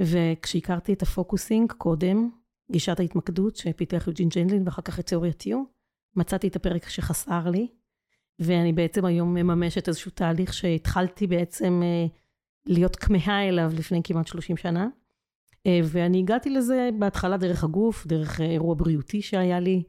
וכשהכרתי 0.03 0.93
את 0.93 1.03
הפוקוסינג 1.03 1.73
קודם, 1.73 2.31
גישת 2.73 3.01
ההתמקדות 3.01 3.57
שפיתח 3.57 4.05
יוג'ין 4.07 4.29
ג'נדלין 4.29 4.63
ואחר 4.65 4.83
כך 4.83 5.01
את 5.01 5.07
תיאוריית 5.07 5.47
יו, 5.47 5.63
מצאתי 6.17 6.49
את 6.49 6.57
הפרק 6.57 6.89
שחסר 6.89 7.51
לי, 7.51 7.69
ואני 8.39 8.73
בעצם 8.73 9.05
היום 9.05 9.35
מממשת 9.35 9.89
איזשהו 9.89 10.11
תהליך 10.11 10.55
שהתחלתי 10.55 11.27
בעצם 11.27 11.81
אה, 11.83 12.07
להיות 12.67 12.97
כמהה 12.97 13.49
אליו 13.49 13.73
לפני 13.79 14.01
כמעט 14.05 14.27
30 14.27 14.57
שנה. 14.57 14.89
אה, 15.67 15.81
ואני 15.85 16.19
הגעתי 16.19 16.51
לזה 16.51 16.89
בהתחלה 16.99 17.37
דרך 17.37 17.65
הגוף, 17.65 18.07
דרך 18.07 18.41
אה, 18.41 18.47
אירוע 18.47 18.75
בריאותי 18.75 19.23
שהיה 19.23 19.61
לי, 19.61 19.83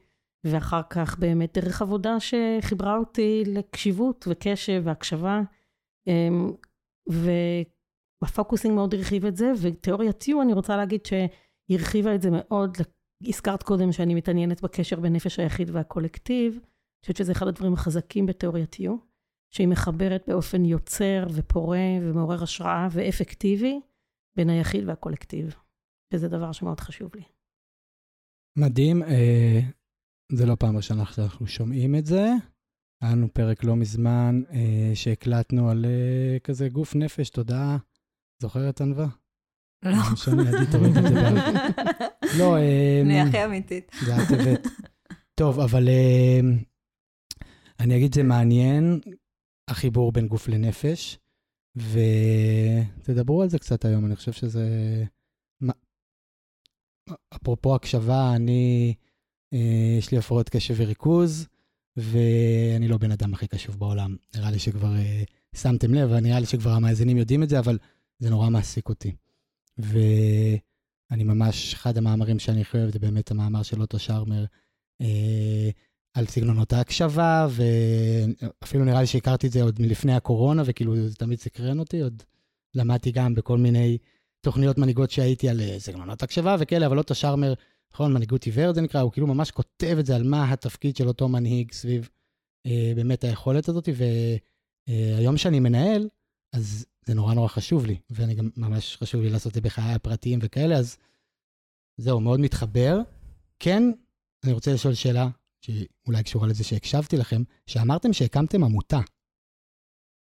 ואחר 0.43 0.81
כך 0.89 1.19
באמת 1.19 1.57
דרך 1.57 1.81
עבודה 1.81 2.17
שחיברה 2.19 2.97
אותי 2.97 3.43
לקשיבות 3.47 4.25
וקשב 4.29 4.81
והקשבה. 4.85 5.41
אמ, 6.07 6.51
והפוקוסינג 7.07 8.75
מאוד 8.75 8.93
הרחיב 8.93 9.25
את 9.25 9.35
זה, 9.35 9.51
ותיאוריית 9.61 10.23
Q, 10.23 10.41
אני 10.41 10.53
רוצה 10.53 10.77
להגיד 10.77 11.01
שהרחיבה 11.05 12.15
את 12.15 12.21
זה 12.21 12.29
מאוד. 12.31 12.77
הזכרת 13.23 13.63
קודם 13.63 13.91
שאני 13.91 14.15
מתעניינת 14.15 14.61
בקשר 14.61 14.99
בין 14.99 15.13
נפש 15.13 15.39
היחיד 15.39 15.69
והקולקטיב. 15.69 16.59
אני 17.05 17.13
חושבת 17.13 17.25
שזה 17.25 17.31
אחד 17.31 17.47
הדברים 17.47 17.73
החזקים 17.73 18.25
בתיאוריית 18.25 18.75
Q, 18.75 18.79
שהיא 19.53 19.67
מחברת 19.67 20.23
באופן 20.27 20.65
יוצר 20.65 21.27
ופורה 21.33 21.87
ומעורר 22.01 22.43
השראה 22.43 22.87
ואפקטיבי 22.91 23.79
בין 24.37 24.49
היחיד 24.49 24.87
והקולקטיב, 24.87 25.55
וזה 26.13 26.27
דבר 26.27 26.51
שמאוד 26.51 26.79
חשוב 26.79 27.15
לי. 27.15 27.23
מדהים, 28.57 29.03
אה, 29.03 29.59
זה 30.31 30.45
לא 30.45 30.55
פעם 30.59 30.77
ראשונה 30.77 31.05
שאנחנו 31.05 31.47
שומעים 31.47 31.95
את 31.95 32.05
זה. 32.05 32.25
היה 33.01 33.11
לנו 33.11 33.33
פרק 33.33 33.63
לא 33.63 33.75
מזמן 33.75 34.41
אה, 34.49 34.91
שהקלטנו 34.95 35.69
על 35.69 35.85
אה, 35.85 36.39
כזה 36.39 36.69
גוף 36.69 36.95
נפש, 36.95 37.29
תודעה. 37.29 37.77
זוכרת, 38.41 38.81
ענווה? 38.81 39.07
לא. 39.83 39.91
לא 39.91 39.97
משנה, 40.13 40.41
עדי 40.41 40.71
תוריד 40.71 40.97
את 40.97 41.03
זה. 41.03 41.19
לא, 42.39 42.57
אה, 42.57 43.01
אני 43.01 43.21
הכי 43.21 43.45
אמיתית. 43.45 43.91
זה 44.05 44.15
את 44.15 44.31
הבאת. 44.31 44.67
טוב, 45.39 45.59
אבל 45.59 45.87
אה, 45.87 46.39
אני 47.79 47.97
אגיד, 47.97 48.15
זה 48.15 48.23
מעניין, 48.23 48.99
החיבור 49.67 50.11
בין 50.11 50.27
גוף 50.27 50.47
לנפש, 50.47 51.17
ותדברו 51.75 53.41
על 53.41 53.49
זה 53.49 53.59
קצת 53.59 53.85
היום, 53.85 54.05
אני 54.05 54.15
חושב 54.15 54.31
שזה... 54.31 55.03
מה- 55.61 55.73
אפרופו 57.35 57.75
הקשבה, 57.75 58.35
אני, 58.35 58.93
אה, 59.53 59.95
יש 59.97 60.11
לי 60.11 60.17
הפרעות 60.17 60.49
קשב 60.49 60.75
וריכוז, 60.77 61.47
ואני 61.97 62.87
לא 62.87 62.97
בן 62.97 63.11
אדם 63.11 63.33
הכי 63.33 63.47
קשוב 63.47 63.79
בעולם. 63.79 64.15
נראה 64.35 64.51
לי 64.51 64.59
שכבר 64.59 64.95
אה, 64.95 65.23
שמתם 65.55 65.93
לב, 65.93 66.13
נראה 66.13 66.39
לי 66.39 66.45
שכבר 66.45 66.69
המאזינים 66.71 67.17
יודעים 67.17 67.43
את 67.43 67.49
זה, 67.49 67.59
אבל 67.59 67.77
זה 68.19 68.29
נורא 68.29 68.49
מעסיק 68.49 68.89
אותי. 68.89 69.15
ואני 69.77 71.23
ממש, 71.23 71.73
אחד 71.73 71.97
המאמרים 71.97 72.39
שאני 72.39 72.61
הכי 72.61 72.77
אוהב 72.77 72.89
זה 72.89 72.99
באמת 72.99 73.31
המאמר 73.31 73.63
של 73.63 73.81
אוטו 73.81 73.99
שרמר 73.99 74.45
אה, 75.01 75.69
על 76.15 76.25
סגנונות 76.25 76.73
ההקשבה, 76.73 77.47
ואפילו 77.49 78.85
נראה 78.85 79.01
לי 79.01 79.07
שהכרתי 79.07 79.47
את 79.47 79.51
זה 79.51 79.63
עוד 79.63 79.81
מלפני 79.81 80.13
הקורונה, 80.13 80.63
וכאילו 80.65 81.07
זה 81.07 81.15
תמיד 81.15 81.39
סקרן 81.39 81.79
אותי, 81.79 82.01
עוד 82.01 82.23
למדתי 82.75 83.11
גם 83.11 83.35
בכל 83.35 83.57
מיני 83.57 83.97
תוכניות 84.41 84.77
מנהיגות 84.77 85.11
שהייתי 85.11 85.49
על 85.49 85.61
אה, 85.61 85.79
סגנונות 85.79 86.23
הקשבה 86.23 86.55
וכאלה, 86.59 86.85
אבל 86.85 86.97
אוטו 86.97 87.15
שרמר, 87.15 87.53
נכון, 87.93 88.13
מנהיגות 88.13 88.43
עיוורת 88.43 88.75
זה 88.75 88.81
נקרא, 88.81 89.01
הוא 89.01 89.11
כאילו 89.11 89.27
ממש 89.27 89.51
כותב 89.51 89.95
את 89.99 90.05
זה 90.05 90.15
על 90.15 90.23
מה 90.23 90.51
התפקיד 90.51 90.95
של 90.95 91.07
אותו 91.07 91.27
מנהיג 91.27 91.71
סביב 91.71 92.09
אה, 92.65 92.91
באמת 92.95 93.23
היכולת 93.23 93.69
הזאת, 93.69 93.89
והיום 94.87 95.37
שאני 95.37 95.59
מנהל, 95.59 96.09
אז 96.53 96.85
זה 97.05 97.13
נורא 97.13 97.33
נורא 97.33 97.47
חשוב 97.47 97.85
לי, 97.85 97.97
ואני 98.09 98.35
גם 98.35 98.49
ממש 98.57 98.97
חשוב 98.97 99.21
לי 99.21 99.29
לעשות 99.29 99.49
את 99.49 99.53
זה 99.53 99.61
בחיי 99.61 99.93
הפרטיים 99.93 100.39
וכאלה, 100.41 100.77
אז 100.77 100.97
זהו, 101.97 102.19
מאוד 102.19 102.39
מתחבר. 102.39 102.99
כן, 103.59 103.83
אני 104.43 104.53
רוצה 104.53 104.73
לשאול 104.73 104.93
שאלה, 104.93 105.27
שאולי 105.65 106.23
קשורה 106.23 106.47
לזה 106.47 106.63
שהקשבתי 106.63 107.17
לכם, 107.17 107.41
שאמרתם 107.67 108.13
שהקמתם 108.13 108.63
עמותה, 108.63 108.99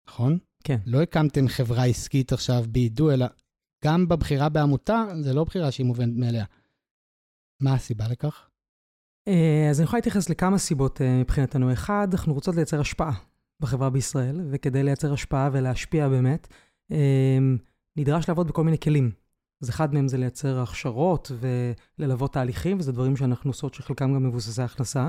נכון? 0.08 0.38
כן. 0.64 0.78
לא 0.86 1.02
הקמתם 1.02 1.48
חברה 1.48 1.84
עסקית 1.84 2.32
עכשיו 2.32 2.64
בידו, 2.68 3.10
אלא 3.10 3.26
גם 3.84 4.08
בבחירה 4.08 4.48
בעמותה, 4.48 5.04
זה 5.20 5.32
לא 5.32 5.44
בחירה 5.44 5.70
שהיא 5.70 5.86
מובנת 5.86 6.16
מאליה. 6.16 6.44
מה 7.60 7.74
הסיבה 7.74 8.08
לכך? 8.08 8.48
אה, 9.28 9.70
אז 9.70 9.80
אני 9.80 9.84
יכולה 9.84 9.98
להתייחס 9.98 10.28
לכמה 10.28 10.58
סיבות 10.58 11.00
אה, 11.00 11.18
מבחינתנו. 11.20 11.72
אחד, 11.72 12.08
אנחנו 12.12 12.34
רוצות 12.34 12.54
לייצר 12.54 12.80
השפעה 12.80 13.12
בחברה 13.60 13.90
בישראל, 13.90 14.40
וכדי 14.50 14.82
לייצר 14.82 15.12
השפעה 15.12 15.50
ולהשפיע 15.52 16.08
באמת, 16.08 16.48
אה, 16.92 17.38
נדרש 17.96 18.28
לעבוד 18.28 18.48
בכל 18.48 18.64
מיני 18.64 18.78
כלים. 18.78 19.23
אז 19.62 19.70
אחד 19.70 19.94
מהם 19.94 20.08
זה 20.08 20.18
לייצר 20.18 20.60
הכשרות 20.60 21.32
וללוות 21.98 22.32
תהליכים, 22.32 22.78
וזה 22.78 22.92
דברים 22.92 23.16
שאנחנו 23.16 23.50
עושות 23.50 23.74
שחלקם 23.74 24.14
גם 24.14 24.22
מבוססי 24.22 24.62
הכנסה, 24.62 25.08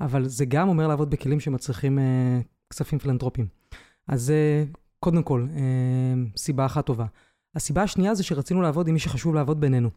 אבל 0.00 0.24
זה 0.24 0.44
גם 0.44 0.68
אומר 0.68 0.88
לעבוד 0.88 1.10
בכלים 1.10 1.40
שמצריכים 1.40 1.98
כספים 2.70 2.98
פילנטרופיים. 2.98 3.46
אז 4.08 4.22
זה 4.22 4.64
קודם 5.00 5.22
כל 5.22 5.46
סיבה 6.36 6.66
אחת 6.66 6.86
טובה. 6.86 7.06
הסיבה 7.54 7.82
השנייה 7.82 8.14
זה 8.14 8.22
שרצינו 8.22 8.62
לעבוד 8.62 8.88
עם 8.88 8.94
מי 8.94 9.00
שחשוב 9.00 9.34
לעבוד 9.34 9.60
בעינינו. 9.60 9.90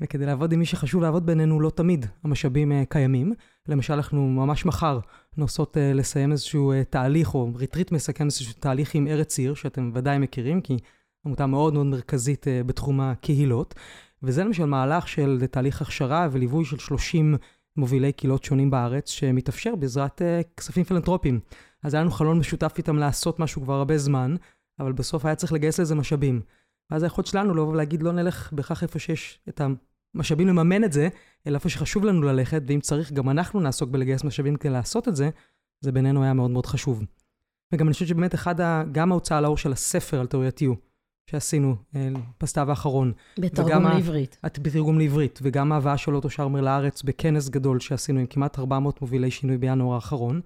וכדי 0.00 0.26
לעבוד 0.26 0.52
עם 0.52 0.58
מי 0.58 0.66
שחשוב 0.66 1.02
לעבוד 1.02 1.26
בעינינו, 1.26 1.60
לא 1.60 1.70
תמיד 1.70 2.06
המשאבים 2.24 2.72
אה, 2.72 2.74
קיימים. 2.88 3.32
למשל, 3.68 3.92
אנחנו 3.92 4.28
ממש 4.28 4.66
מחר 4.66 5.00
נוסעות 5.36 5.76
אה, 5.76 5.96
לסיים 5.96 6.32
איזשהו 6.32 6.72
אה, 6.72 6.84
תהליך, 6.90 7.34
או 7.34 7.50
ריטריט 7.54 7.92
מסכם 7.92 8.24
איזשהו 8.24 8.52
תהליך 8.60 8.94
עם 8.94 9.06
ארץ 9.06 9.38
עיר, 9.38 9.54
שאתם 9.54 9.90
ודאי 9.94 10.18
מכירים, 10.18 10.60
כי 10.60 10.76
עמותה 11.26 11.46
מאוד 11.46 11.74
מאוד 11.74 11.86
מרכזית 11.86 12.44
אה, 12.44 12.66
בתחום 12.66 13.00
הקהילות. 13.00 13.74
וזה 14.22 14.44
למשל 14.44 14.64
מהלך 14.64 15.08
של 15.08 15.46
תהליך 15.50 15.82
הכשרה 15.82 16.28
וליווי 16.32 16.64
של 16.64 16.78
30 16.78 17.34
מובילי 17.76 18.12
קהילות 18.12 18.44
שונים 18.44 18.70
בארץ, 18.70 19.10
שמתאפשר 19.10 19.74
בעזרת 19.74 20.22
uh, 20.22 20.56
כספים 20.56 20.84
פילנטרופיים. 20.84 21.40
אז 21.82 21.94
היה 21.94 22.00
לנו 22.00 22.10
חלון 22.10 22.38
משותף 22.38 22.74
איתם 22.78 22.96
לעשות 22.96 23.40
משהו 23.40 23.62
כבר 23.62 23.74
הרבה 23.74 23.98
זמן, 23.98 24.34
אבל 24.80 24.92
בסוף 24.92 25.24
היה 25.24 25.34
צריך 25.34 25.52
לגייס 25.52 25.80
לזה 25.80 25.94
משאבים. 25.94 26.40
ואז 26.90 27.02
היכולת 27.02 27.26
שלנו 27.26 27.54
לבוא 27.54 27.72
ולהגיד, 27.72 28.02
לא 28.02 28.12
נלך 28.12 28.52
בהכרח 28.52 28.82
איפה 28.82 28.98
שיש 28.98 29.40
את 29.48 29.60
המשאבים 30.14 30.48
לממן 30.48 30.84
את 30.84 30.92
זה, 30.92 31.08
אלא 31.46 31.54
איפה 31.54 31.68
שחשוב 31.68 32.04
לנו 32.04 32.22
ללכת, 32.22 32.62
ואם 32.66 32.80
צריך, 32.80 33.12
גם 33.12 33.30
אנחנו 33.30 33.60
נעסוק 33.60 33.90
בלגייס 33.90 34.24
משאבים 34.24 34.56
כדי 34.56 34.72
לעשות 34.72 35.08
את 35.08 35.16
זה, 35.16 35.30
זה 35.80 35.92
בינינו 35.92 36.22
היה 36.22 36.34
מאוד 36.34 36.50
מאוד 36.50 36.66
חשוב. 36.66 37.02
וגם 37.72 37.86
אני 37.86 37.92
חושבת 37.92 38.08
שבאמת 38.08 38.34
אחד, 38.34 38.60
ה, 38.60 38.82
גם 38.92 39.12
ההוצאה 39.12 39.40
לאור 39.40 39.56
של 39.56 39.72
הספר 39.72 40.20
על 40.20 40.26
תיאוריית 40.26 40.62
יו, 40.62 40.74
שעשינו 41.30 41.76
אה, 41.96 42.08
בסתיו 42.42 42.70
האחרון. 42.70 43.12
בתרגום 43.38 43.84
לעברית. 43.84 44.38
ה, 44.42 44.48
בתרגום 44.62 44.98
לעברית, 44.98 45.38
וגם 45.42 45.72
ההבאה 45.72 45.96
של 45.96 46.14
אוטו 46.14 46.30
שרמר 46.30 46.60
לארץ 46.60 47.02
בכנס 47.02 47.48
גדול 47.48 47.80
שעשינו 47.80 48.20
עם 48.20 48.26
כמעט 48.26 48.58
400 48.58 49.02
מובילי 49.02 49.30
שינוי 49.30 49.58
בינואר 49.58 49.94
האחרון. 49.94 50.40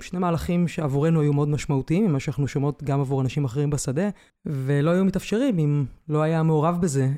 שני 0.00 0.18
מהלכים 0.18 0.68
שעבורנו 0.68 1.20
היו 1.20 1.32
מאוד 1.32 1.48
משמעותיים, 1.48 2.06
ממה 2.06 2.20
שאנחנו 2.20 2.48
שומעות 2.48 2.82
גם 2.82 3.00
עבור 3.00 3.20
אנשים 3.20 3.44
אחרים 3.44 3.70
בשדה, 3.70 4.08
ולא 4.46 4.90
היו 4.90 5.04
מתאפשרים 5.04 5.58
אם 5.58 5.84
לא 6.08 6.22
היה 6.22 6.42
מעורב 6.42 6.80
בזה 6.80 7.08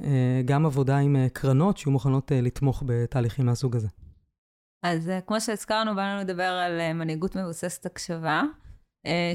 גם 0.45 0.67
עבודה 0.67 0.99
עם 0.99 1.17
קרנות 1.33 1.79
שיהיו 1.79 1.93
מוכנות 1.93 2.33
לתמוך 2.35 2.83
בתהליכים 2.87 3.47
מהסוג 3.47 3.77
הזה. 3.77 3.89
אז 4.83 5.11
כמו 5.27 5.41
שהזכרנו, 5.41 5.95
באנו 5.95 6.21
לדבר 6.21 6.43
על 6.43 6.93
מנהיגות 6.93 7.37
מבוססת 7.37 7.87
הקשבה, 7.87 8.43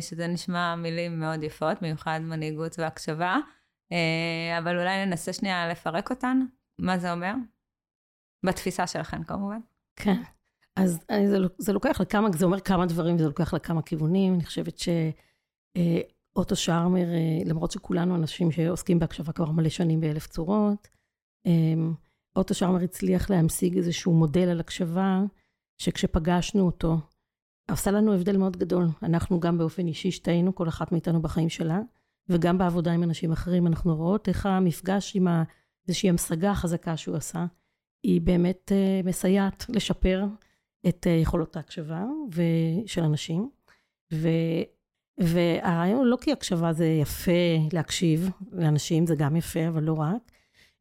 שזה 0.02 0.28
נשמע 0.28 0.76
מילים 0.76 1.20
מאוד 1.20 1.44
יפות, 1.44 1.82
מיוחד 1.82 2.20
מנהיגות 2.24 2.80
והקשבה, 2.80 3.38
אבל 4.60 4.80
אולי 4.80 5.06
ננסה 5.06 5.34
שנייה 5.34 5.68
לפרק 5.68 6.10
אותן, 6.12 6.46
מה 6.80 6.98
זה 6.98 7.12
אומר? 7.12 7.34
בתפיסה 8.46 8.88
שלכם 8.88 9.24
כמובן. 9.24 9.60
כן. 9.96 10.22
אז 10.76 11.06
אני, 11.10 11.28
זה, 11.28 11.38
זה 11.58 11.74
לוקח 11.74 12.02
לכמה, 12.02 12.30
זה 12.32 12.46
אומר 12.46 12.60
כמה 12.60 12.86
דברים 12.86 13.16
וזה 13.16 13.26
לוקח 13.26 13.54
לכמה 13.54 13.82
כיוונים. 13.82 14.34
אני 14.34 14.46
חושבת 14.46 14.78
שאוטו 14.78 16.56
שרמר, 16.56 17.06
למרות 17.46 17.72
שכולנו 17.72 18.16
אנשים 18.16 18.52
שעוסקים 18.52 19.00
בהקשבה 19.00 19.32
כבר 19.32 19.52
מלא 19.52 19.70
שנים 19.70 20.02
באלף 20.02 20.28
צורות, 20.28 20.88
אוטו 22.36 22.54
שרמר 22.54 22.84
הצליח 22.84 23.30
להמשיג 23.30 23.78
איזשהו 23.78 24.14
מודל 24.14 24.50
על 24.50 24.60
הקשבה, 24.60 25.22
שכשפגשנו 25.78 26.66
אותו, 26.66 26.98
עשה 27.68 27.92
לנו 27.92 28.14
הבדל 28.14 28.38
מאוד 28.38 28.58
גדול. 28.58 28.88
אנחנו 29.04 29.40
גם 29.40 29.58
באופן 29.58 29.88
אישי 29.88 30.12
שתינו, 30.12 30.56
כל 30.56 30.68
אחת 30.68 30.92
מאיתנו 30.92 31.22
בחיים 31.22 31.50
שלה, 31.50 31.80
וגם 32.30 32.58
בעבודה 32.58 32.92
עם 32.92 33.04
אנשים 33.04 33.32
אחרים, 33.32 33.68
אנחנו 33.68 33.96
רואות 33.96 34.28
איך 34.28 34.46
המפגש 34.46 35.16
עם 35.16 35.28
איזושהי 35.88 36.10
המשגה 36.10 36.52
החזקה 36.52 36.98
שהוא 36.98 37.16
עשה, 37.16 37.46
היא 38.04 38.22
באמת 38.22 38.72
מסייעת 39.04 39.66
לשפר 39.70 40.26
את 40.88 41.08
יכולות 41.22 41.56
ההקשבה 41.56 42.06
של 42.86 43.04
אנשים. 43.04 43.50
ו, 44.14 44.30
והרעיון 45.20 45.98
הוא 45.98 46.06
לא 46.06 46.18
כי 46.22 46.32
הקשבה 46.32 46.74
זה 46.74 46.86
יפה 46.86 47.32
להקשיב 47.74 48.30
לאנשים, 48.52 49.06
זה 49.06 49.16
גם 49.16 49.36
יפה, 49.36 49.68
אבל 49.68 49.84
לא 49.84 49.94
רק, 49.94 50.32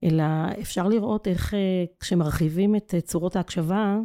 אלא 0.04 0.24
אפשר 0.60 0.88
לראות 0.88 1.28
איך 1.28 1.54
כשמרחיבים 2.00 2.76
את 2.76 2.94
צורות 3.04 3.36
ההקשבה, 3.36 3.98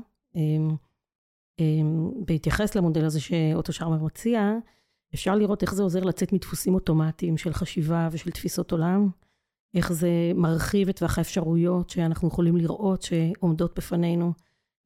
בהתייחס 2.25 2.75
למודל 2.75 3.05
הזה 3.05 3.19
שאוטו 3.19 3.73
שרמר 3.73 4.03
מציע, 4.03 4.53
אפשר 5.13 5.35
לראות 5.35 5.61
איך 5.61 5.73
זה 5.73 5.83
עוזר 5.83 6.03
לצאת 6.03 6.33
מדפוסים 6.33 6.73
אוטומטיים 6.73 7.37
של 7.37 7.53
חשיבה 7.53 8.09
ושל 8.11 8.31
תפיסות 8.31 8.71
עולם, 8.71 9.09
איך 9.75 9.93
זה 9.93 10.09
מרחיב 10.35 10.89
את 10.89 10.97
טווח 10.99 11.17
האפשרויות 11.17 11.89
שאנחנו 11.89 12.27
יכולים 12.27 12.57
לראות 12.57 13.01
שעומדות 13.01 13.77
בפנינו. 13.77 14.33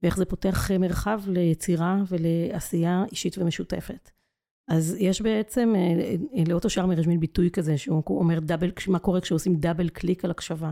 ואיך 0.04 0.18
זה 0.18 0.26
פותח 0.26 0.72
מרחב 0.72 1.22
ליצירה 1.28 2.04
ולעשייה 2.08 3.06
אישית 3.12 3.38
ומשותפת. 3.38 4.12
אז 4.68 4.96
יש 5.00 5.22
בעצם, 5.22 5.74
לאוטו 6.48 6.70
שרמר 6.70 7.00
יש 7.00 7.08
מין 7.08 7.20
ביטוי 7.20 7.52
כזה, 7.52 7.78
שהוא 7.78 8.04
אומר 8.08 8.40
double, 8.40 8.72
מה 8.88 9.00
קורה 9.00 9.22
כשעושים 9.22 9.56
double 9.56 9.90
click 9.90 10.26
על 10.26 10.32
הקשבה. 10.32 10.72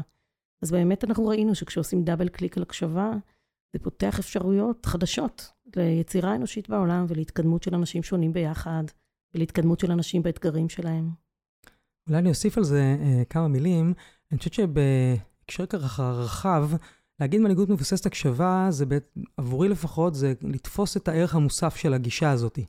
אז 0.63 0.71
באמת 0.71 1.03
אנחנו 1.03 1.27
ראינו 1.27 1.55
שכשעושים 1.55 2.03
double 2.03 2.29
click 2.29 2.57
על 2.57 2.63
הקשבה, 2.63 3.11
זה 3.73 3.79
פותח 3.79 4.19
אפשרויות 4.19 4.85
חדשות 4.85 5.51
ליצירה 5.75 6.35
אנושית 6.35 6.69
בעולם 6.69 7.05
ולהתקדמות 7.09 7.63
של 7.63 7.75
אנשים 7.75 8.03
שונים 8.03 8.33
ביחד, 8.33 8.83
ולהתקדמות 9.35 9.79
של 9.79 9.91
אנשים 9.91 10.23
באתגרים 10.23 10.69
שלהם. 10.69 11.09
אולי 12.07 12.19
אני 12.19 12.29
אוסיף 12.29 12.57
על 12.57 12.63
זה 12.63 12.97
uh, 12.99 13.25
כמה 13.25 13.47
מילים. 13.47 13.93
אני 14.31 14.37
חושבת 14.37 14.53
שבהקשר 14.53 15.65
ככה 15.65 16.11
רחב, 16.11 16.69
להגיד 17.19 17.41
מנהיגות 17.41 17.69
מבוססת 17.69 18.05
הקשבה, 18.05 18.67
זה 18.69 18.85
עבורי 19.37 19.69
לפחות, 19.69 20.15
זה 20.15 20.33
לתפוס 20.41 20.97
את 20.97 21.07
הערך 21.07 21.35
המוסף 21.35 21.75
של 21.75 21.93
הגישה 21.93 22.31
הזאת. 22.31 22.59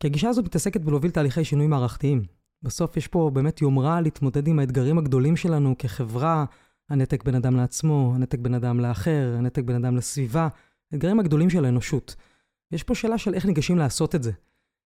כי 0.00 0.06
הגישה 0.06 0.28
הזאת 0.28 0.44
מתעסקת 0.44 0.80
בלהוביל 0.80 1.10
תהליכי 1.10 1.44
שינוי 1.44 1.66
מערכתיים. 1.66 2.24
בסוף 2.62 2.96
יש 2.96 3.08
פה 3.08 3.30
באמת 3.34 3.62
יומרה 3.62 4.00
להתמודד 4.00 4.48
עם 4.48 4.58
האתגרים 4.58 4.98
הגדולים 4.98 5.36
שלנו 5.36 5.74
כחברה, 5.78 6.44
הנתק 6.90 7.24
בין 7.24 7.34
אדם 7.34 7.56
לעצמו, 7.56 8.12
הנתק 8.14 8.38
בין 8.38 8.54
אדם 8.54 8.80
לאחר, 8.80 9.34
הנתק 9.38 9.62
בין 9.62 9.84
אדם 9.84 9.96
לסביבה, 9.96 10.48
האתגרים 10.92 11.20
הגדולים 11.20 11.50
של 11.50 11.64
האנושות. 11.64 12.16
יש 12.72 12.82
פה 12.82 12.94
שאלה 12.94 13.18
של 13.18 13.34
איך 13.34 13.46
ניגשים 13.46 13.78
לעשות 13.78 14.14
את 14.14 14.22
זה. 14.22 14.32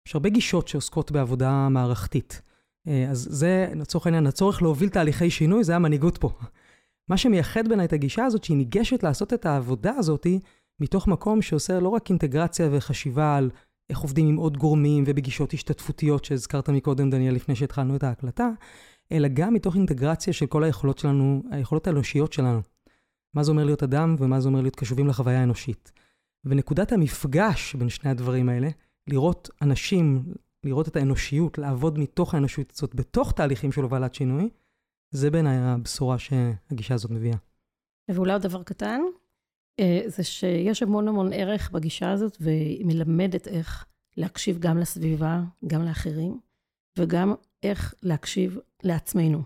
יש 0.07 0.15
הרבה 0.15 0.29
גישות 0.29 0.67
שעוסקות 0.67 1.11
בעבודה 1.11 1.69
מערכתית. 1.69 2.41
אה, 2.87 3.07
אז 3.09 3.27
זה, 3.31 3.67
לצורך 3.75 4.05
העניין, 4.05 4.27
הצורך 4.27 4.61
להוביל 4.61 4.89
תהליכי 4.89 5.29
שינוי, 5.29 5.63
זה 5.63 5.75
המנהיגות 5.75 6.17
פה. 6.17 6.29
מה 7.09 7.17
שמייחד 7.17 7.67
ביניי 7.67 7.85
את 7.85 7.93
הגישה 7.93 8.25
הזאת, 8.25 8.43
שהיא 8.43 8.57
ניגשת 8.57 9.03
לעשות 9.03 9.33
את 9.33 9.45
העבודה 9.45 9.91
הזאת 9.97 10.27
מתוך 10.79 11.07
מקום 11.07 11.41
שעושה 11.41 11.79
לא 11.79 11.89
רק 11.89 12.09
אינטגרציה 12.09 12.69
וחשיבה 12.71 13.37
על 13.37 13.49
איך 13.89 13.99
עובדים 13.99 14.27
עם 14.27 14.35
עוד 14.35 14.57
גורמים 14.57 15.03
ובגישות 15.07 15.53
השתתפותיות 15.53 16.25
שהזכרת 16.25 16.69
מקודם, 16.69 17.09
דניאל, 17.09 17.35
לפני 17.35 17.55
שהתחלנו 17.55 17.95
את 17.95 18.03
ההקלטה, 18.03 18.49
אלא 19.11 19.27
גם 19.33 19.53
מתוך 19.53 19.75
אינטגרציה 19.75 20.33
של 20.33 20.45
כל 20.45 20.63
היכולות 20.63 20.97
שלנו, 20.97 21.43
היכולות 21.51 21.87
האנושיות 21.87 22.33
שלנו. 22.33 22.61
מה 23.33 23.43
זה 23.43 23.51
אומר 23.51 23.63
להיות 23.63 23.83
אדם 23.83 24.15
ומה 24.19 24.39
זה 24.39 24.47
אומר 24.47 24.61
להיות 24.61 24.75
קשובים 24.75 25.07
לחוויה 25.07 25.39
האנושית. 25.39 25.91
ונקודת 26.45 26.91
המפגש 26.91 27.75
בין 27.75 27.89
שני 27.89 28.11
הדברים 28.11 28.49
האלה, 28.49 28.69
לראות 29.07 29.49
אנשים, 29.61 30.23
לראות 30.63 30.87
את 30.87 30.95
האנושיות, 30.95 31.57
לעבוד 31.57 31.99
מתוך 31.99 32.33
האנושיות 32.33 32.71
הזאת 32.71 32.95
בתוך 32.95 33.31
תהליכים 33.31 33.71
של 33.71 33.81
הובלת 33.81 34.15
שינוי, 34.15 34.49
זה 35.11 35.31
בעיניי 35.31 35.57
הבשורה 35.57 36.19
שהגישה 36.19 36.93
הזאת 36.93 37.11
מביאה. 37.11 37.37
ואולי 38.11 38.33
עוד 38.33 38.41
דבר 38.41 38.63
קטן, 38.63 39.01
אה, 39.79 40.01
זה 40.05 40.23
שיש 40.23 40.83
המון 40.83 41.07
המון 41.07 41.33
ערך 41.33 41.71
בגישה 41.71 42.11
הזאת, 42.11 42.37
והיא 42.41 42.85
מלמדת 42.85 43.47
איך 43.47 43.85
להקשיב 44.17 44.59
גם 44.59 44.77
לסביבה, 44.77 45.41
גם 45.67 45.85
לאחרים, 45.85 46.39
וגם 46.99 47.33
איך 47.63 47.93
להקשיב 48.03 48.57
לעצמנו. 48.83 49.41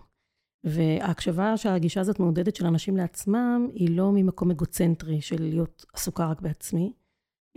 וההקשבה 0.64 1.56
שהגישה 1.56 2.00
הזאת 2.00 2.20
מעודדת 2.20 2.56
של 2.56 2.66
אנשים 2.66 2.96
לעצמם, 2.96 3.68
היא 3.74 3.96
לא 3.96 4.12
ממקום 4.12 4.50
אגוצנטרי 4.50 5.20
של 5.20 5.42
להיות 5.42 5.84
עסוקה 5.92 6.30
רק 6.30 6.40
בעצמי, 6.40 6.92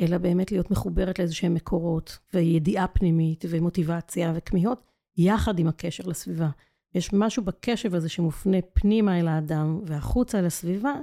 אלא 0.01 0.17
באמת 0.17 0.51
להיות 0.51 0.71
מחוברת 0.71 1.19
לאיזשהם 1.19 1.53
מקורות, 1.53 2.17
וידיעה 2.33 2.87
פנימית, 2.87 3.45
ומוטיבציה, 3.49 4.33
וכמיהות, 4.35 4.85
יחד 5.17 5.59
עם 5.59 5.67
הקשר 5.67 6.03
לסביבה. 6.07 6.49
יש 6.93 7.13
משהו 7.13 7.43
בקשב 7.43 7.95
הזה 7.95 8.09
שמופנה 8.09 8.57
פנימה 8.73 9.19
אל 9.19 9.27
האדם 9.27 9.79
והחוצה 9.85 10.41
לסביבה, 10.41 10.93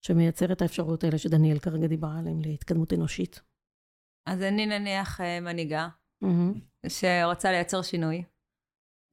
שמייצר 0.00 0.52
את 0.52 0.62
האפשרויות 0.62 1.04
האלה 1.04 1.18
שדניאל 1.18 1.58
כרגע 1.58 1.86
דיברה 1.86 2.18
עליהן 2.18 2.40
להתקדמות 2.44 2.92
אנושית. 2.92 3.40
אז 4.26 4.42
אני 4.42 4.66
נניח 4.66 5.20
אה, 5.20 5.40
מנהיגה, 5.40 5.88
mm-hmm. 6.24 6.88
שרוצה 6.88 7.50
לייצר 7.50 7.82
שינוי. 7.82 8.24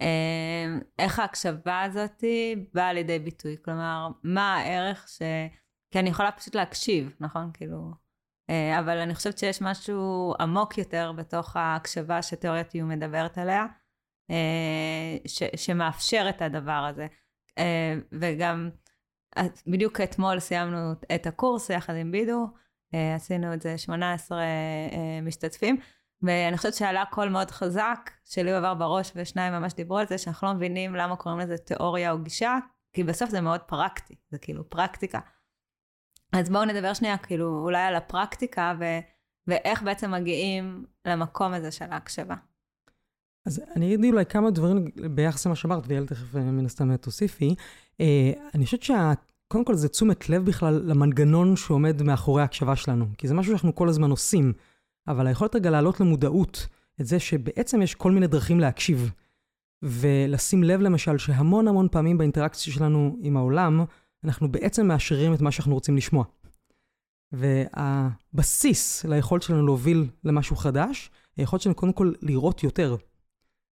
אה, 0.01 0.77
איך 1.00 1.20
ההקשבה 1.20 1.81
הזאת 1.81 2.24
באה 2.74 2.93
לידי 2.93 3.20
ביטוי? 3.20 3.55
כלומר, 3.65 4.08
מה 4.24 4.55
הערך 4.55 5.08
ש... 5.08 5.22
כי 5.91 6.00
אני 6.00 6.10
יכולה 6.10 6.31
פשוט 6.31 6.55
להקשיב, 6.55 7.15
נכון? 7.20 7.51
כאילו... 7.53 7.91
אה, 8.50 8.79
אבל 8.79 8.98
אני 8.98 9.15
חושבת 9.15 9.38
שיש 9.38 9.62
משהו 9.62 10.34
עמוק 10.39 10.77
יותר 10.77 11.12
בתוך 11.12 11.55
ההקשבה 11.55 12.22
שתיאוריית 12.22 12.74
איום 12.74 12.89
מדברת 12.89 13.38
עליה, 13.38 13.65
ש... 15.27 15.43
שמאפשר 15.55 16.25
את 16.29 16.41
הדבר 16.41 16.89
הזה. 16.89 17.08
וגם 18.11 18.70
בדיוק 19.68 20.01
אתמול 20.01 20.40
סיימנו 20.40 20.92
את 21.16 21.27
הקורס 21.27 21.70
יחד 21.70 21.96
עם 21.96 22.11
בידו, 22.11 22.48
אה, 22.94 23.16
עשינו 23.16 23.53
את 23.53 23.61
זה 23.61 23.77
18 23.77 24.42
אה, 24.42 25.20
משתתפים, 25.22 25.77
ואני 26.24 26.57
חושבת 26.57 26.74
שעלה 26.74 27.03
קול 27.05 27.29
מאוד 27.29 27.51
חזק, 27.51 28.12
שלי 28.25 28.51
עבר 28.51 28.74
בראש 28.74 29.12
ושניים 29.16 29.53
ממש 29.53 29.74
דיברו 29.74 29.98
על 29.98 30.07
זה, 30.07 30.18
שאנחנו 30.18 30.48
לא 30.48 30.53
מבינים 30.53 30.96
למה 30.96 31.16
קוראים 31.16 31.40
לזה 31.40 31.57
תיאוריה 31.57 32.12
או 32.12 32.20
גישה, 32.20 32.57
כי 32.94 33.03
בסוף 33.03 33.29
זה 33.29 33.42
מאוד 33.42 33.60
פרקטי, 33.60 34.16
זה 34.31 34.38
כאילו 34.38 34.70
פרקטיקה. 34.70 35.20
אז 36.34 36.50
בואו 36.50 36.66
נדבר 36.66 36.94
שנייה 36.94 37.18
כאילו 37.18 37.62
אולי 37.64 37.81
על 37.81 37.96
הפרקטיקה 37.96 38.74
ו- 38.79 39.00
ואיך 39.48 39.84
בעצם 39.84 40.12
מגיעים 40.12 40.86
למקום 41.05 41.53
הזה 41.53 41.72
של 41.72 41.86
ההקשבה. 41.90 42.36
אז 43.46 43.62
אני 43.75 43.96
אגיד 43.96 44.14
אולי 44.14 44.25
כמה 44.25 44.51
דברים 44.51 44.86
ביחס 45.16 45.46
למה 45.46 45.55
שאמרת, 45.55 45.84
ויעל 45.88 46.07
תכף 46.07 46.36
אה, 46.36 46.42
מן 46.42 46.66
הסתם 46.66 46.98
תוסיפי. 46.98 47.55
אה, 48.01 48.31
אני 48.55 48.66
חושבת 48.66 48.84
שקודם 48.84 49.66
כל 49.66 49.75
זה 49.75 49.90
תשומת 49.90 50.29
לב 50.29 50.46
בכלל 50.46 50.81
למנגנון 50.86 51.55
שעומד 51.55 52.01
מאחורי 52.01 52.42
ההקשבה 52.42 52.75
שלנו, 52.75 53.05
כי 53.18 53.27
זה 53.27 53.34
משהו 53.34 53.51
שאנחנו 53.51 53.75
כל 53.75 53.90
הזמן 53.90 54.12
עושים, 54.12 54.53
אבל 55.07 55.27
היכולת 55.27 55.55
רגע 55.55 55.70
להעלות 55.70 56.00
למודעות 56.00 56.68
את 57.01 57.05
זה 57.05 57.20
שבעצם 57.20 57.81
יש 57.81 57.96
כל 57.96 58.11
מיני 58.11 58.27
דרכים 58.27 58.59
להקשיב, 58.59 59.11
ולשים 59.83 60.64
לב 60.64 60.81
למשל 60.81 61.18
שהמון 61.18 61.68
המון 61.68 61.87
פעמים 61.92 62.18
באינטראקציה 62.18 62.74
שלנו 62.74 63.18
עם 63.22 63.37
העולם, 63.37 63.85
אנחנו 64.24 64.51
בעצם 64.51 64.87
מאשררים 64.87 65.33
את 65.33 65.42
מה 65.42 65.51
שאנחנו 65.51 65.74
רוצים 65.74 65.98
לשמוע. 65.98 66.24
והבסיס 67.31 69.05
ליכולת 69.05 69.42
שלנו 69.42 69.66
להוביל 69.66 70.07
למשהו 70.24 70.55
חדש, 70.55 71.09
היכולת 71.37 71.61
שלנו 71.61 71.75
קודם 71.75 71.94
כל 71.94 72.14
לראות 72.22 72.64
יותר, 72.64 72.96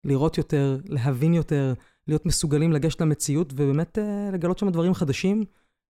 לראות 0.04 0.38
יותר, 0.38 0.80
להבין 0.86 1.34
יותר, 1.34 1.74
להיות 2.08 2.26
מסוגלים 2.26 2.72
לגשת 2.72 3.02
למציאות 3.02 3.54
ובאמת 3.54 3.98
uh, 3.98 4.34
לגלות 4.34 4.58
שם 4.58 4.70
דברים 4.70 4.94
חדשים, 4.94 5.44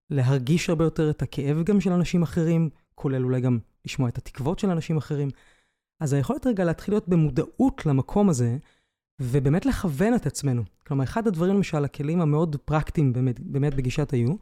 להרגיש 0.09 0.69
הרבה 0.69 0.83
יותר 0.83 1.09
את 1.09 1.21
הכאב 1.21 1.63
גם 1.63 1.81
של 1.81 1.91
אנשים 1.91 2.23
אחרים, 2.23 2.69
כולל 2.95 3.23
אולי 3.23 3.41
גם 3.41 3.59
לשמוע 3.85 4.09
את 4.09 4.17
התקוות 4.17 4.59
של 4.59 4.69
אנשים 4.69 4.97
אחרים. 4.97 5.29
אז 5.99 6.13
היכולת 6.13 6.47
רגע 6.47 6.63
להתחיל 6.63 6.93
להיות 6.93 7.07
במודעות 7.07 7.85
למקום 7.85 8.29
הזה, 8.29 8.57
ובאמת 9.21 9.65
לכוון 9.65 10.15
את 10.15 10.25
עצמנו. 10.25 10.63
כלומר, 10.87 11.03
אחד 11.03 11.27
הדברים, 11.27 11.55
למשל, 11.55 11.85
הכלים 11.85 12.21
המאוד 12.21 12.55
פרקטיים 12.65 13.13
באמת, 13.13 13.39
באמת 13.39 13.73
בגישת 13.73 14.11
היו, 14.11 14.35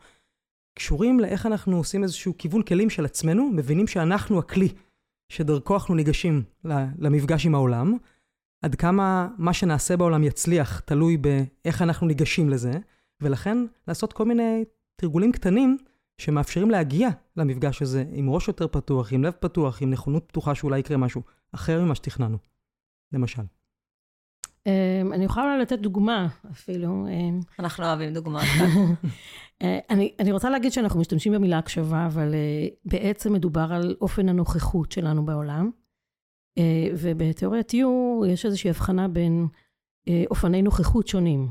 קשורים 0.76 1.20
לאיך 1.20 1.46
אנחנו 1.46 1.78
עושים 1.78 2.04
איזשהו 2.04 2.34
כיוון 2.38 2.62
כלים 2.62 2.89
של 2.89 3.06
עצמנו, 3.06 3.50
מבינים 3.54 3.88
שאנחנו 3.88 4.39
הכלי 4.39 4.70
שדרכו 5.30 5.74
אנחנו 5.74 5.96
ניגשים 5.96 6.44
למפגש 7.00 7.46
עם 7.46 7.56
העולם, 7.56 7.98
עד 8.62 8.76
כמה 8.76 9.28
מה 9.38 9.54
שנעשה 9.54 9.98
בעולם 9.98 10.24
יצליח, 10.24 10.80
תלוי 10.80 11.18
באיך 11.18 11.82
אנחנו 11.82 12.08
ניגשים 12.08 12.50
לזה, 12.50 12.72
ולכן 13.22 13.58
לעשות 13.88 14.13
כל 14.13 14.26
מיני 14.26 14.63
תרגולים 14.96 15.32
קטנים 15.32 15.78
שמאפשרים 16.18 16.72
להגיע 16.72 17.10
למפגש 17.38 17.82
הזה 17.82 18.06
עם 18.12 18.30
ראש 18.30 18.48
יותר 18.48 18.67
פתוח, 18.67 19.13
עם 19.13 19.24
לב 19.24 19.34
פתוח, 19.39 19.82
עם 19.82 19.89
נכונות 19.89 20.24
פתוחה 20.28 20.56
שאולי 20.56 20.80
יקרה 20.80 20.98
משהו 20.98 21.22
אחר 21.52 21.82
ממה 21.82 21.96
שתכננו, 21.96 22.38
למשל. 23.12 23.43
אמ, 24.67 25.13
אני 25.13 25.26
יכולה 25.26 25.58
לתת 25.58 25.80
דוגמה 25.80 26.28
אפילו. 26.52 27.08
אמ. 27.08 27.39
אנחנו 27.60 27.86
אוהבים 27.86 28.13
דוגמאות. 28.13 28.43
אה, 29.62 29.80
אני, 29.89 30.15
אני 30.19 30.32
רוצה 30.32 30.50
להגיד 30.50 30.72
שאנחנו 30.72 31.00
משתמשים 31.00 31.34
במילה 31.34 31.58
הקשבה, 31.58 32.06
אבל 32.06 32.34
אה, 32.34 32.67
בעצם 32.86 33.34
מדובר 33.34 33.74
על 33.74 33.96
אופן 34.02 34.30
הנוכחות 34.30 34.91
שלנו 34.91 35.26
בעולם. 35.26 35.72
אה, 36.58 36.88
ובתיאוריית 36.98 37.74
יו 37.74 38.22
יש 38.28 38.46
איזושהי 38.46 38.69
הבחנה 38.69 39.08
בין 39.08 39.48
אופני 40.30 40.62
נוכחות 40.62 41.08
שונים. 41.08 41.48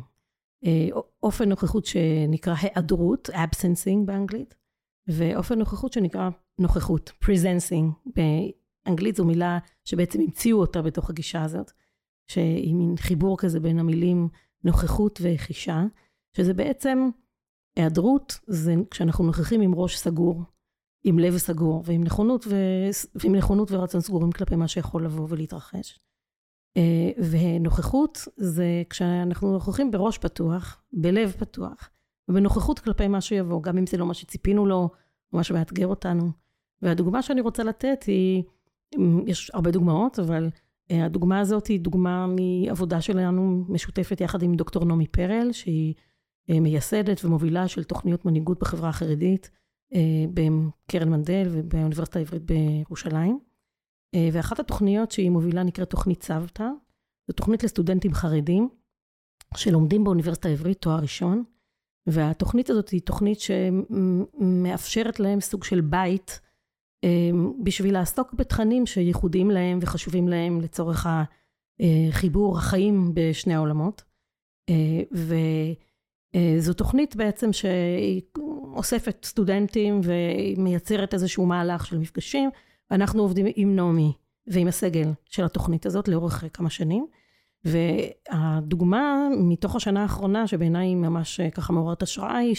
אופן 1.23 1.49
נוכחות 1.49 1.87
שנקרא 1.87 2.55
היעדרות, 2.63 3.31
absencing 3.33 4.07
באנגלית, 4.07 4.55
ואופן 5.09 5.59
נוכחות 5.59 5.93
שנקרא 5.93 6.31
נוכחות, 6.59 7.13
presencing. 7.25 8.11
באנגלית 8.87 9.17
זו 9.17 9.25
מילה 9.25 9.59
שבעצם 9.85 10.21
המציאו 10.21 10.61
אותה 10.61 10.83
בתוך 10.83 11.11
הגישה 11.11 11.43
הזאת, 11.43 11.73
שהיא 12.31 12.75
מין 12.75 12.97
חיבור 12.97 13.39
כזה 13.39 13.61
בין 13.61 13.79
המילים 13.79 14.29
נוכחות 14.65 15.21
וחישה, 15.23 15.85
שזה 16.37 16.55
בעצם 16.55 17.09
היעדרות, 17.77 18.39
זה 18.47 18.75
כשאנחנו 18.91 19.25
נוכחים 19.25 19.61
עם 19.61 19.75
ראש 19.75 19.99
סגור, 19.99 20.43
עם 21.05 21.19
לב 21.19 21.37
סגור 21.37 21.83
ועם 21.87 22.05
נכונות, 22.05 22.47
ו... 22.47 22.55
ועם 23.15 23.35
נכונות 23.35 23.73
ורצון 23.73 24.01
סגורים 24.01 24.33
כלפי 24.33 24.57
מה 24.57 24.69
שיכול 24.69 25.05
לבוא 25.05 25.27
ולהתרחש. 25.31 26.01
אה, 26.77 27.11
ונוכחות 27.31 28.19
זה 28.37 28.83
כשאנחנו 28.91 29.53
נוכחים 29.53 29.91
בראש 29.91 30.19
פתוח, 30.19 30.83
בלב 30.93 31.31
פתוח, 31.31 31.91
ובנוכחות 32.29 32.79
כלפי 32.79 33.09
מה 33.09 33.21
שיבוא, 33.21 33.63
גם 33.63 33.79
אם 33.79 33.87
זה 33.87 33.97
לא 33.97 34.07
מה 34.07 34.15
שציפינו 34.15 34.67
לו, 34.67 34.77
או 35.33 35.37
מה 35.37 35.45
שמאתגר 35.45 35.87
אותנו. 35.87 36.31
והדוגמה 36.83 37.23
שאני 37.23 37.41
רוצה 37.41 37.65
לתת 37.65 38.05
היא, 38.07 38.43
יש 39.27 39.51
הרבה 39.55 39.71
דוגמאות, 39.71 40.19
אבל 40.19 40.51
אה, 40.91 41.05
הדוגמה 41.05 41.41
הזאת 41.41 41.67
היא 41.67 41.81
דוגמה 41.81 42.27
מעבודה 42.27 43.01
שלנו 43.01 43.65
משותפת 43.69 44.21
יחד 44.21 44.43
עם 44.43 44.55
דוקטור 44.55 44.85
נעמי 44.85 45.07
פרל, 45.07 45.53
שהיא 45.53 45.95
אה, 46.51 46.61
מייסדת 46.61 47.25
ומובילה 47.25 47.69
של 47.69 47.85
תוכניות 47.85 48.25
מנהיגות 48.25 48.59
בחברה 48.59 48.89
החרדית. 48.89 49.51
בקרן 50.35 51.09
מנדל 51.09 51.49
ובאוניברסיטה 51.51 52.19
העברית 52.19 52.43
בירושלים. 52.43 53.39
ואחת 54.33 54.61
התוכניות 54.61 55.11
שהיא 55.11 55.31
מובילה 55.31 55.63
נקראת 55.63 55.91
תוכנית 55.91 56.21
צוותא. 56.21 56.69
זו 57.29 57.33
תוכנית 57.33 57.65
לסטודנטים 57.65 58.15
חרדים 58.15 58.69
שלומדים 59.57 60.05
באוניברסיטה 60.05 60.49
העברית 60.49 60.83
תואר 60.83 60.99
ראשון. 60.99 61.45
והתוכנית 62.07 62.71
הזאת 62.71 62.89
היא 62.89 63.01
תוכנית 63.01 63.39
שמאפשרת 63.41 65.21
להם 65.21 65.41
סוג 65.41 65.65
של 65.65 65.81
בית 65.81 66.41
בשביל 67.63 67.95
לעסוק 67.95 68.35
בתכנים 68.35 68.87
שייחודיים 68.87 69.51
להם 69.51 69.79
וחשובים 69.83 70.29
להם 70.29 70.61
לצורך 70.61 71.07
החיבור 71.81 72.59
החיים 72.59 73.11
בשני 73.15 73.55
העולמות. 73.55 74.03
וזו 75.13 76.75
תוכנית 76.77 77.17
בעצם 77.17 77.51
שאוספת 77.53 79.25
סטודנטים 79.25 80.01
ומייצרת 80.05 81.15
איזשהו 81.15 81.47
מהלך 81.47 81.87
של 81.87 81.99
מפגשים. 81.99 82.51
ואנחנו 82.91 83.23
עובדים 83.23 83.47
עם 83.57 83.77
נעמי 83.77 84.13
ועם 84.47 84.69
הסגל 84.69 85.09
של 85.25 85.45
התוכנית 85.45 85.87
הזאת 85.87 86.09
לאורך 86.09 86.45
כמה 86.53 86.71
שנים. 86.71 87.07
והדוגמה 87.65 89.29
מתוך 89.39 89.77
השנה 89.77 90.03
האחרונה, 90.03 90.47
שבעיניי 90.47 90.87
היא 90.87 90.97
ממש 90.97 91.41
ככה 91.41 91.73
מעוררת 91.73 92.03
השראה, 92.03 92.37
היא 92.37 92.55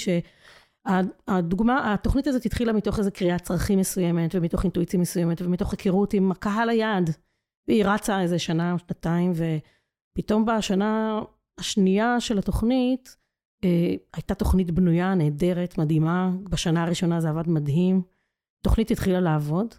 שהדוגמה, 0.88 1.94
התוכנית 1.94 2.28
הזאת 2.28 2.46
התחילה 2.46 2.74
מתוך 2.74 3.00
איזו 3.00 3.10
קריאת 3.14 3.42
צרכים 3.42 3.80
מסוימת, 3.80 4.36
ומתוך 4.36 4.64
אינטואיציה 4.64 5.00
מסוימת, 5.00 5.42
ומתוך 5.42 5.72
היכרות 5.72 6.14
עם 6.14 6.32
הקהל 6.32 6.70
היעד. 6.70 7.10
והיא 7.68 7.86
רצה 7.86 8.22
איזה 8.22 8.40
שנה 8.40 8.74
או 8.74 8.80
שנתיים, 8.80 9.32
ופתאום 9.32 10.46
בשנה 10.46 11.22
השנייה 11.60 12.20
של 12.20 12.38
התוכנית, 12.38 13.18
אה, 13.64 13.96
הייתה 14.14 14.36
תוכנית 14.36 14.72
בנויה, 14.72 15.16
נהדרת, 15.16 15.78
מדהימה. 15.78 16.32
בשנה 16.50 16.84
הראשונה 16.84 17.22
זה 17.22 17.30
עבד 17.30 17.50
מדהים. 17.50 18.02
תוכנית 18.66 18.92
התחילה 18.92 19.20
לעבוד, 19.20 19.76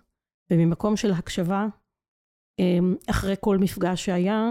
וממקום 0.51 0.97
של 0.97 1.13
הקשבה, 1.13 1.67
אה, 2.61 2.79
אחרי 3.11 3.35
כל 3.41 3.59
מפגש 3.59 4.05
שהיה, 4.05 4.51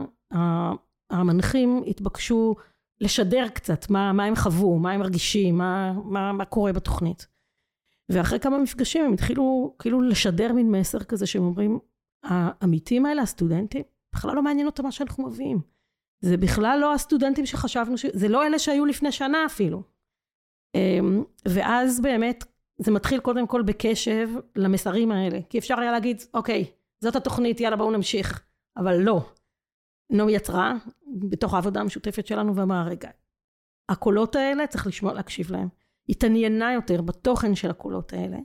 המנחים 1.10 1.84
התבקשו 1.88 2.56
לשדר 3.02 3.48
קצת 3.54 3.90
מה, 3.90 4.14
מה 4.14 4.26
הם 4.26 4.36
חוו, 4.36 4.80
מה 4.80 4.92
הם 4.92 5.00
מרגישים, 5.00 5.58
מה, 5.58 5.94
מה, 6.04 6.34
מה 6.34 6.46
קורה 6.46 6.74
בתוכנית. 6.74 7.28
ואחרי 8.10 8.40
כמה 8.40 8.58
מפגשים 8.58 9.06
הם 9.06 9.14
התחילו 9.14 9.76
כאילו 9.80 10.02
לשדר 10.02 10.54
מין 10.54 10.72
מסר 10.72 11.04
כזה 11.04 11.28
שהם 11.28 11.44
אומרים, 11.44 11.80
העמיתים 12.24 13.06
האלה, 13.06 13.22
הסטודנטים, 13.22 13.84
בכלל 14.16 14.36
לא 14.36 14.42
מעניין 14.42 14.68
אותם 14.68 14.84
מה 14.84 14.92
שאנחנו 14.92 15.28
מביאים. 15.28 15.62
זה 16.22 16.38
בכלל 16.38 16.78
לא 16.82 16.94
הסטודנטים 16.94 17.46
שחשבנו, 17.46 17.98
ש... 17.98 18.06
זה 18.14 18.28
לא 18.28 18.48
אלה 18.48 18.60
שהיו 18.60 18.86
לפני 18.86 19.12
שנה 19.12 19.46
אפילו. 19.46 19.84
אמ, 20.76 21.24
ואז 21.48 22.02
באמת 22.02 22.44
זה 22.78 22.92
מתחיל 22.92 23.20
קודם 23.20 23.48
כל 23.48 23.62
בקשב 23.62 24.30
למסרים 24.56 25.12
האלה, 25.12 25.40
כי 25.50 25.58
אפשר 25.58 25.80
היה 25.80 25.92
להגיד, 25.92 26.22
אוקיי, 26.34 26.66
זאת 27.04 27.16
התוכנית, 27.16 27.60
יאללה 27.60 27.76
בואו 27.76 27.92
נמשיך, 27.92 28.44
אבל 28.78 28.98
לא. 28.98 29.26
נעמי 30.10 30.32
יצרה 30.32 30.74
בתוך 31.30 31.54
העבודה 31.54 31.82
המשותפת 31.82 32.28
שלנו 32.28 32.56
ואמרה, 32.56 32.84
רגע, 32.84 33.10
הקולות 33.90 34.36
האלה 34.36 34.68
צריך 34.68 34.88
לשמוע, 34.88 35.14
להקשיב 35.14 35.52
להם. 35.52 35.68
התעניינה 36.10 36.74
יותר 36.74 37.02
בתוכן 37.02 37.56
של 37.56 37.70
הקולות 37.70 38.14
האלה. 38.14 38.38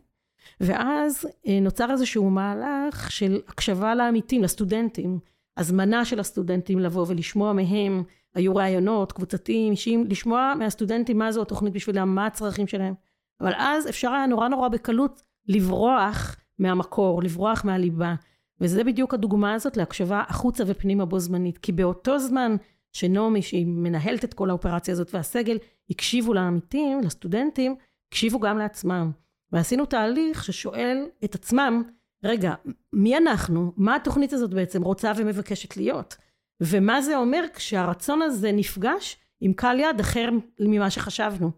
ואז 0.61 1.29
אה, 1.47 1.61
נוצר 1.61 1.90
איזשהו 1.90 2.31
מהלך 2.31 3.11
של 3.11 3.40
הקשבה 3.49 3.94
לעמיתים, 3.94 4.42
לסטודנטים, 4.42 5.18
הזמנה 5.57 6.05
של 6.05 6.21
הסטודנטים 6.21 6.79
לבוא 6.79 7.05
ולשמוע 7.09 7.53
מהם, 7.53 8.03
היו 8.35 8.57
ראיונות 8.57 9.12
קבוצתיים, 9.12 9.71
אישיים, 9.73 10.05
לשמוע 10.09 10.53
מהסטודנטים 10.59 11.18
מה 11.18 11.33
זו 11.33 11.42
התוכנית 11.42 11.73
בשבילם, 11.73 12.14
מה 12.14 12.27
הצרכים 12.27 12.66
שלהם. 12.66 12.94
אבל 13.40 13.53
אז 13.57 13.88
אפשר 13.88 14.11
היה 14.11 14.27
נורא 14.27 14.49
נורא 14.49 14.68
בקלות 14.68 15.23
לברוח 15.47 16.37
מהמקור, 16.59 17.23
לברוח 17.23 17.64
מהליבה. 17.64 18.14
וזה 18.61 18.85
בדיוק 18.85 19.14
הדוגמה 19.14 19.55
הזאת 19.55 19.77
להקשבה 19.77 20.23
החוצה 20.29 20.64
ופנימה 20.66 21.05
בו 21.05 21.18
זמנית. 21.18 21.59
כי 21.59 21.73
באותו 21.73 22.18
זמן 22.18 22.57
שנעמי, 22.92 23.42
שהיא 23.42 23.66
מנהלת 23.66 24.25
את 24.25 24.35
כל 24.35 24.51
האופרציה 24.51 24.92
הזאת, 24.92 25.14
והסגל, 25.14 25.59
הקשיבו 25.90 26.35
לעמיתים, 26.35 27.01
לסטודנטים, 27.01 27.77
הקשיבו 28.09 28.40
גם 28.40 28.59
לעצמם. 28.59 29.11
ועשינו 29.53 29.87
תהליך 29.87 30.44
ששואל 30.44 31.07
את 31.25 31.35
עצמם, 31.35 31.83
רגע, 32.25 32.55
מי 32.92 33.16
אנחנו? 33.16 33.73
מה 33.77 33.97
התוכנית 33.97 34.33
הזאת 34.33 34.55
בעצם 34.55 34.83
רוצה 34.83 35.12
ומבקשת 35.16 35.77
להיות? 35.77 36.16
ומה 36.61 37.03
זה 37.03 37.16
אומר 37.16 37.44
כשהרצון 37.55 38.23
הזה 38.23 38.53
נפגש 38.53 39.16
עם 39.40 39.53
קהל 39.53 39.81
יד 39.81 40.01
אחר 40.01 40.29
ממה 40.61 40.90
שחשבנו? 40.90 41.51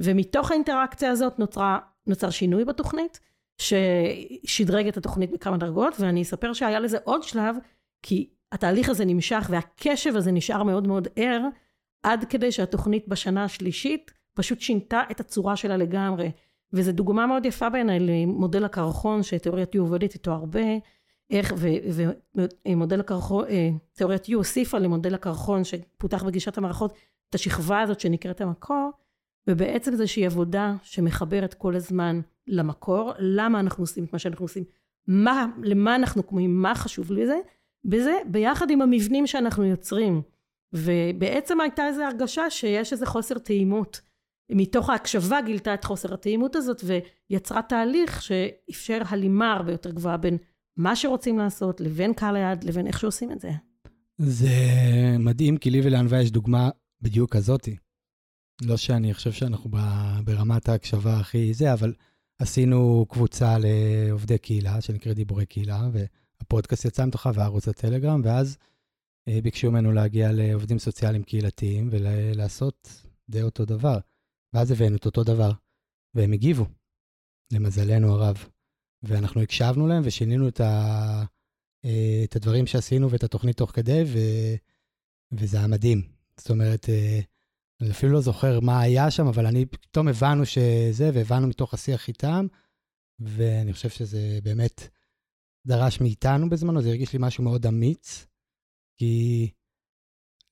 ומתוך 0.00 0.50
האינטראקציה 0.50 1.10
הזאת 1.10 1.38
נוצרה, 1.38 1.78
נוצר 2.06 2.30
שינוי 2.30 2.64
בתוכנית, 2.64 3.20
ששדרג 3.60 4.88
את 4.88 4.96
התוכנית 4.96 5.30
בכמה 5.30 5.56
דרגות, 5.56 5.94
ואני 6.00 6.22
אספר 6.22 6.52
שהיה 6.52 6.80
לזה 6.80 6.98
עוד 7.04 7.22
שלב, 7.22 7.56
כי 8.02 8.30
התהליך 8.52 8.88
הזה 8.88 9.04
נמשך 9.04 9.46
והקשב 9.50 10.16
הזה 10.16 10.32
נשאר 10.32 10.62
מאוד 10.62 10.86
מאוד 10.86 11.08
ער, 11.16 11.40
עד 12.02 12.24
כדי 12.24 12.52
שהתוכנית 12.52 13.08
בשנה 13.08 13.44
השלישית 13.44 14.10
פשוט 14.34 14.60
שינתה 14.60 15.02
את 15.10 15.20
הצורה 15.20 15.56
שלה 15.56 15.76
לגמרי. 15.76 16.30
וזו 16.72 16.92
דוגמה 16.92 17.26
מאוד 17.26 17.46
יפה 17.46 17.70
בעיניי 17.70 18.00
למודל 18.00 18.64
הקרחון, 18.64 19.22
שתיאוריית 19.22 19.74
יו 19.74 19.82
עובדת 19.82 20.14
איתו 20.14 20.32
הרבה, 20.32 20.60
איך, 21.30 21.54
ומודל 22.66 23.00
הקרחון, 23.00 23.44
אה, 23.48 23.70
תיאוריית 23.92 24.28
יו 24.28 24.38
הוסיפה 24.38 24.78
למודל 24.78 25.14
הקרחון 25.14 25.64
שפותח 25.64 26.22
בגישת 26.22 26.58
המערכות, 26.58 26.94
את 27.30 27.34
השכבה 27.34 27.80
הזאת 27.80 28.00
שנקראת 28.00 28.40
המקור, 28.40 28.90
ובעצם 29.48 29.96
זה 29.96 30.02
איזושהי 30.02 30.26
עבודה 30.26 30.74
שמחברת 30.82 31.54
כל 31.54 31.76
הזמן 31.76 32.20
למקור, 32.46 33.12
למה 33.18 33.60
אנחנו 33.60 33.82
עושים 33.82 34.04
את 34.04 34.12
מה 34.12 34.18
שאנחנו 34.18 34.44
עושים, 34.44 34.64
מה, 35.06 35.46
למה 35.62 35.96
אנחנו 35.96 36.22
קוראים, 36.22 36.62
מה 36.62 36.74
חשוב 36.74 37.12
לזה, 37.12 37.38
בזה, 37.84 38.12
ביחד 38.26 38.70
עם 38.70 38.82
המבנים 38.82 39.26
שאנחנו 39.26 39.64
יוצרים. 39.64 40.22
ובעצם 40.72 41.60
הייתה 41.60 41.86
איזו 41.86 42.02
הרגשה 42.02 42.50
שיש 42.50 42.92
איזה 42.92 43.06
חוסר 43.06 43.38
טעימות. 43.38 44.00
מתוך 44.52 44.90
ההקשבה 44.90 45.40
גילתה 45.40 45.74
את 45.74 45.84
חוסר 45.84 46.14
הטעימות 46.14 46.56
הזאת 46.56 46.82
ויצרה 47.30 47.62
תהליך 47.62 48.22
שאפשר 48.22 49.02
הלימה 49.08 49.52
הרבה 49.52 49.72
יותר 49.72 49.90
גבוהה 49.90 50.16
בין 50.16 50.36
מה 50.76 50.96
שרוצים 50.96 51.38
לעשות 51.38 51.80
לבין 51.80 52.14
קהל 52.14 52.36
היעד 52.36 52.64
לבין 52.64 52.86
איך 52.86 53.00
שעושים 53.00 53.32
את 53.32 53.40
זה. 53.40 53.50
זה 54.18 54.48
מדהים, 55.18 55.56
כי 55.56 55.70
לי 55.70 55.80
ולענווה 55.84 56.22
יש 56.22 56.30
דוגמה 56.30 56.70
בדיוק 57.02 57.36
כזאתי. 57.36 57.76
לא 58.62 58.76
שאני 58.76 59.14
חושב 59.14 59.32
שאנחנו 59.32 59.70
ברמת 60.24 60.68
ההקשבה 60.68 61.20
הכי 61.20 61.54
זה, 61.54 61.72
אבל 61.72 61.94
עשינו 62.38 63.06
קבוצה 63.08 63.56
לעובדי 63.58 64.38
קהילה, 64.38 64.80
שנקראת 64.80 65.16
דיבורי 65.16 65.46
קהילה, 65.46 65.88
והפודקאסט 65.92 66.84
יצא 66.84 67.06
מתוכה 67.06 67.30
וערוץ 67.34 67.68
הטלגרם, 67.68 68.20
ואז 68.24 68.56
אה, 69.28 69.40
ביקשו 69.42 69.70
ממנו 69.70 69.92
להגיע 69.92 70.32
לעובדים 70.32 70.78
סוציאליים 70.78 71.22
קהילתיים 71.22 71.88
ולעשות 71.92 73.04
די 73.28 73.42
אותו 73.42 73.64
דבר. 73.64 73.98
ואז 74.52 74.70
הבאנו 74.70 74.96
את 74.96 75.06
אותו 75.06 75.24
דבר, 75.24 75.50
והם 76.14 76.32
הגיבו, 76.32 76.66
למזלנו 77.52 78.12
הרב. 78.14 78.44
ואנחנו 79.02 79.40
הקשבנו 79.40 79.86
להם 79.86 80.02
ושינינו 80.04 80.48
את, 80.48 80.60
ה... 80.60 81.24
אה, 81.84 82.20
את 82.24 82.36
הדברים 82.36 82.66
שעשינו 82.66 83.10
ואת 83.10 83.24
התוכנית 83.24 83.56
תוך 83.56 83.70
כדי, 83.70 84.02
ו... 84.06 84.18
וזה 85.32 85.58
היה 85.58 85.66
מדהים. 85.66 86.02
זאת 86.36 86.50
אומרת, 86.50 86.88
אה, 86.88 87.20
אני 87.80 87.90
אפילו 87.90 88.12
לא 88.12 88.20
זוכר 88.20 88.60
מה 88.60 88.80
היה 88.80 89.10
שם, 89.10 89.26
אבל 89.26 89.46
אני, 89.46 89.66
פתאום 89.66 90.08
הבנו 90.08 90.46
שזה, 90.46 91.10
והבנו 91.14 91.46
מתוך 91.46 91.74
השיח 91.74 92.08
איתם, 92.08 92.46
ואני 93.18 93.72
חושב 93.72 93.88
שזה 93.88 94.38
באמת 94.42 94.88
דרש 95.66 96.00
מאיתנו 96.00 96.50
בזמנו, 96.50 96.82
זה 96.82 96.88
הרגיש 96.88 97.12
לי 97.12 97.18
משהו 97.22 97.44
מאוד 97.44 97.66
אמיץ, 97.66 98.26
כי 98.96 99.50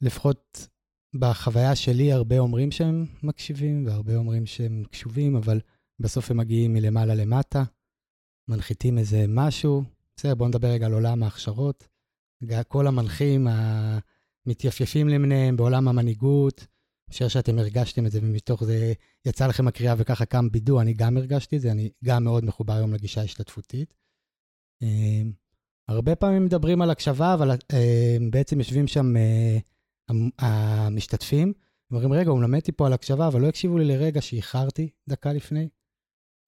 לפחות 0.00 0.68
בחוויה 1.14 1.76
שלי 1.76 2.12
הרבה 2.12 2.38
אומרים 2.38 2.70
שהם 2.70 3.06
מקשיבים, 3.22 3.86
והרבה 3.86 4.16
אומרים 4.16 4.46
שהם 4.46 4.84
קשובים, 4.90 5.36
אבל 5.36 5.60
בסוף 6.00 6.30
הם 6.30 6.36
מגיעים 6.36 6.72
מלמעלה 6.72 7.14
למטה, 7.14 7.64
מנחיתים 8.48 8.98
איזה 8.98 9.24
משהו. 9.28 9.82
בסדר, 10.16 10.34
בואו 10.34 10.48
נדבר 10.48 10.68
רגע 10.68 10.86
על 10.86 10.92
עולם 10.92 11.22
ההכשרות. 11.22 11.88
כל 12.68 12.86
המנחים 12.86 13.46
המתייפייפים 14.46 15.08
למיניהם 15.08 15.56
בעולם 15.56 15.88
המנהיגות, 15.88 16.66
חושב 17.08 17.28
שאתם 17.28 17.58
הרגשתם 17.58 18.06
את 18.06 18.10
זה, 18.10 18.18
ומתוך 18.22 18.64
זה 18.64 18.92
יצא 19.26 19.46
לכם 19.46 19.68
הקריאה 19.68 19.94
וככה 19.98 20.24
קם 20.24 20.50
בידו, 20.50 20.80
אני 20.80 20.94
גם 20.94 21.16
הרגשתי 21.16 21.56
את 21.56 21.60
זה, 21.60 21.70
אני 21.70 21.90
גם 22.04 22.24
מאוד 22.24 22.44
מחובר 22.44 22.72
היום 22.72 22.94
לגישה 22.94 23.20
ההשתתפותית. 23.20 23.94
אמ, 24.82 25.32
הרבה 25.88 26.16
פעמים 26.16 26.44
מדברים 26.44 26.82
על 26.82 26.90
הקשבה, 26.90 27.34
אבל 27.34 27.50
אמ, 27.50 28.30
בעצם 28.30 28.58
יושבים 28.58 28.86
שם 28.86 29.16
אה, 29.16 29.58
המשתתפים, 30.38 31.52
אומרים, 31.92 32.12
רגע, 32.12 32.30
הוא 32.30 32.38
מלמד 32.38 32.60
פה 32.76 32.86
על 32.86 32.92
הקשבה, 32.92 33.28
אבל 33.28 33.40
לא 33.40 33.46
הקשיבו 33.46 33.78
לי 33.78 33.84
לרגע 33.84 34.20
שאיחרתי 34.20 34.90
דקה 35.08 35.32
לפני, 35.32 35.68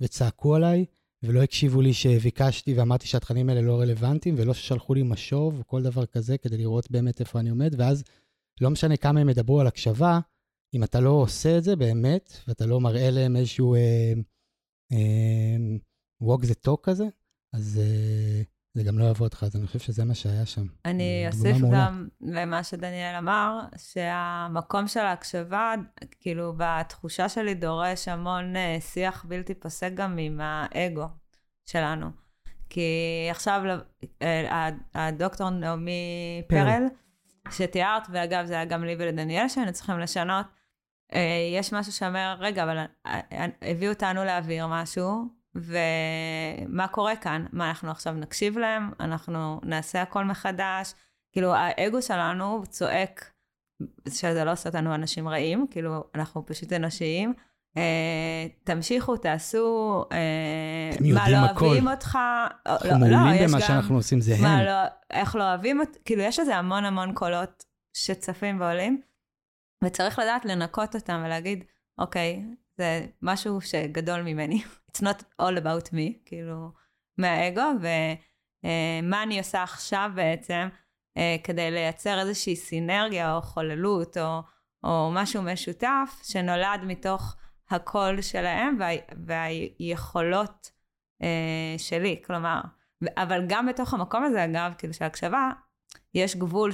וצעקו 0.01 0.55
עליי, 0.55 0.85
ולא 1.23 1.42
הקשיבו 1.42 1.81
לי 1.81 1.94
שביקשתי 1.94 2.75
ואמרתי 2.75 3.07
שהתכנים 3.07 3.49
האלה 3.49 3.61
לא 3.61 3.81
רלוונטיים, 3.81 4.35
ולא 4.38 4.55
ששלחו 4.55 4.94
לי 4.94 5.03
משוב 5.03 5.59
או 5.59 5.66
כל 5.66 5.83
דבר 5.83 6.07
כזה 6.07 6.38
כדי 6.38 6.57
לראות 6.57 6.90
באמת 6.90 7.20
איפה 7.20 7.40
אני 7.40 7.51
עומד, 7.51 7.75
ואז 7.79 8.05
לא 8.61 8.70
משנה 8.70 8.96
כמה 8.96 9.20
הם 9.20 9.29
ידברו 9.29 9.61
על 9.61 9.66
הקשבה, 9.66 10.20
אם 10.74 10.85
אתה 10.85 11.00
לא 11.00 11.11
עושה 11.11 11.59
את 11.59 11.64
זה 11.64 11.76
באמת, 11.76 12.33
ואתה 12.48 12.66
לא 12.66 12.80
מראה 12.80 13.11
להם 13.11 13.37
איזשהו, 13.37 13.74
אה, 13.74 14.12
walk 16.22 16.42
the 16.44 16.68
talk 16.68 16.80
כזה, 16.83 17.04
אז 17.52 17.80
uh, 17.83 18.46
זה 18.74 18.83
גם 18.83 18.98
לא 18.98 19.04
יעבוד 19.04 19.35
לך, 19.35 19.42
אז 19.42 19.56
אני 19.56 19.66
חושב 19.66 19.78
שזה 19.78 20.04
מה 20.04 20.14
שהיה 20.14 20.46
שם. 20.46 20.66
אני 20.85 21.24
אוסיף 21.28 21.56
גם 21.72 22.09
למה 22.20 22.64
שדניאל 22.64 23.14
אמר, 23.18 23.61
שהמקום 23.76 24.88
של 24.88 25.00
ההקשבה, 25.00 25.74
כאילו 26.20 26.54
בתחושה 26.56 27.28
שלי 27.28 27.54
דורש 27.54 28.09
המון 28.09 28.56
uh, 28.56 28.80
שיח 28.80 29.24
בלתי 29.28 29.54
פוסק 29.54 29.90
גם 29.94 30.18
עם 30.18 30.40
האגו 30.42 31.06
שלנו. 31.66 32.06
כי 32.68 32.90
עכשיו 33.30 33.62
uh, 34.02 34.24
הדוקטור 34.94 35.50
נעמי 35.50 36.42
פרל, 36.48 36.83
שתיארת, 37.50 38.02
ואגב 38.12 38.46
זה 38.46 38.54
היה 38.54 38.64
גם 38.64 38.85
לי 38.85 38.96
ולדניאל 38.98 39.48
שהיינו 39.48 39.72
צריכים 39.72 39.98
לשנות, 39.98 40.46
יש 41.59 41.73
משהו 41.73 41.92
שאומר, 41.92 42.37
רגע, 42.38 42.62
אבל 42.62 42.85
הביאו 43.62 43.92
אותנו 43.92 44.25
להעביר 44.25 44.66
משהו, 44.66 45.25
ומה 45.55 46.88
קורה 46.88 47.16
כאן? 47.16 47.46
מה, 47.53 47.68
אנחנו 47.68 47.90
עכשיו 47.90 48.12
נקשיב 48.12 48.59
להם? 48.59 48.90
אנחנו 49.01 49.61
נעשה 49.64 50.03
הכל 50.03 50.25
מחדש? 50.25 50.94
כאילו, 51.33 51.55
האגו 51.55 52.03
שלנו 52.03 52.62
צועק 52.68 53.31
שזה 54.09 54.44
לא 54.44 54.53
עושה 54.53 54.68
אותנו 54.68 54.94
אנשים 54.94 55.29
רעים, 55.29 55.66
כאילו, 55.70 56.05
אנחנו 56.14 56.46
פשוט 56.46 56.73
אנושיים. 56.73 57.35
אה, 57.77 58.46
תמשיכו, 58.64 59.16
תעשו, 59.16 60.05
אה, 60.12 60.90
מה 61.14 61.31
לא 61.31 61.37
הכל. 61.37 61.64
אוהבים 61.64 61.88
אותך. 61.88 62.18
אנחנו 62.66 62.88
לא, 62.90 62.99
מעולים 62.99 63.42
לא, 63.42 63.49
במה 63.49 63.59
יש 63.59 63.64
שאנחנו 63.64 63.96
עושים, 63.96 64.20
זה 64.20 64.35
מה 64.42 64.59
הם. 64.59 64.66
לא, 64.66 64.73
איך 65.11 65.37
לא 65.37 65.42
אוהבים 65.42 65.81
אותי, 65.81 65.99
כאילו, 66.05 66.23
יש 66.23 66.38
לזה 66.38 66.57
המון 66.57 66.85
המון 66.85 67.14
קולות 67.14 67.64
שצפים 67.92 68.61
ועולים, 68.61 69.01
וצריך 69.84 70.18
לדעת 70.18 70.44
לנקות 70.44 70.94
אותם 70.94 71.22
ולהגיד, 71.24 71.64
אוקיי, 71.98 72.44
זה 72.78 73.06
משהו 73.22 73.60
שגדול 73.60 74.22
ממני. 74.22 74.62
It's 74.90 75.00
not 75.00 75.22
all 75.42 75.56
about 75.62 75.88
me, 75.88 76.18
כאילו, 76.24 76.72
מהאגו, 77.18 77.70
ומה 77.80 79.22
אני 79.22 79.38
עושה 79.38 79.62
עכשיו 79.62 80.10
בעצם 80.14 80.68
אה, 81.16 81.36
כדי 81.44 81.70
לייצר 81.70 82.20
איזושהי 82.20 82.56
סינרגיה 82.56 83.34
או 83.36 83.42
חוללות 83.42 84.16
או, 84.16 84.42
או 84.84 85.10
משהו 85.14 85.42
משותף 85.42 86.20
שנולד 86.22 86.80
מתוך 86.84 87.36
הקול 87.70 88.22
שלהם 88.22 88.76
וה, 88.80 88.88
והיכולות 89.26 90.70
אה, 91.22 91.74
שלי, 91.78 92.22
כלומר, 92.26 92.60
אבל 93.16 93.44
גם 93.48 93.66
בתוך 93.66 93.94
המקום 93.94 94.24
הזה, 94.24 94.44
אגב, 94.44 94.72
כאילו 94.78 94.94
של 94.94 95.04
הקשבה, 95.04 95.50
יש 96.14 96.36
גבול 96.36 96.72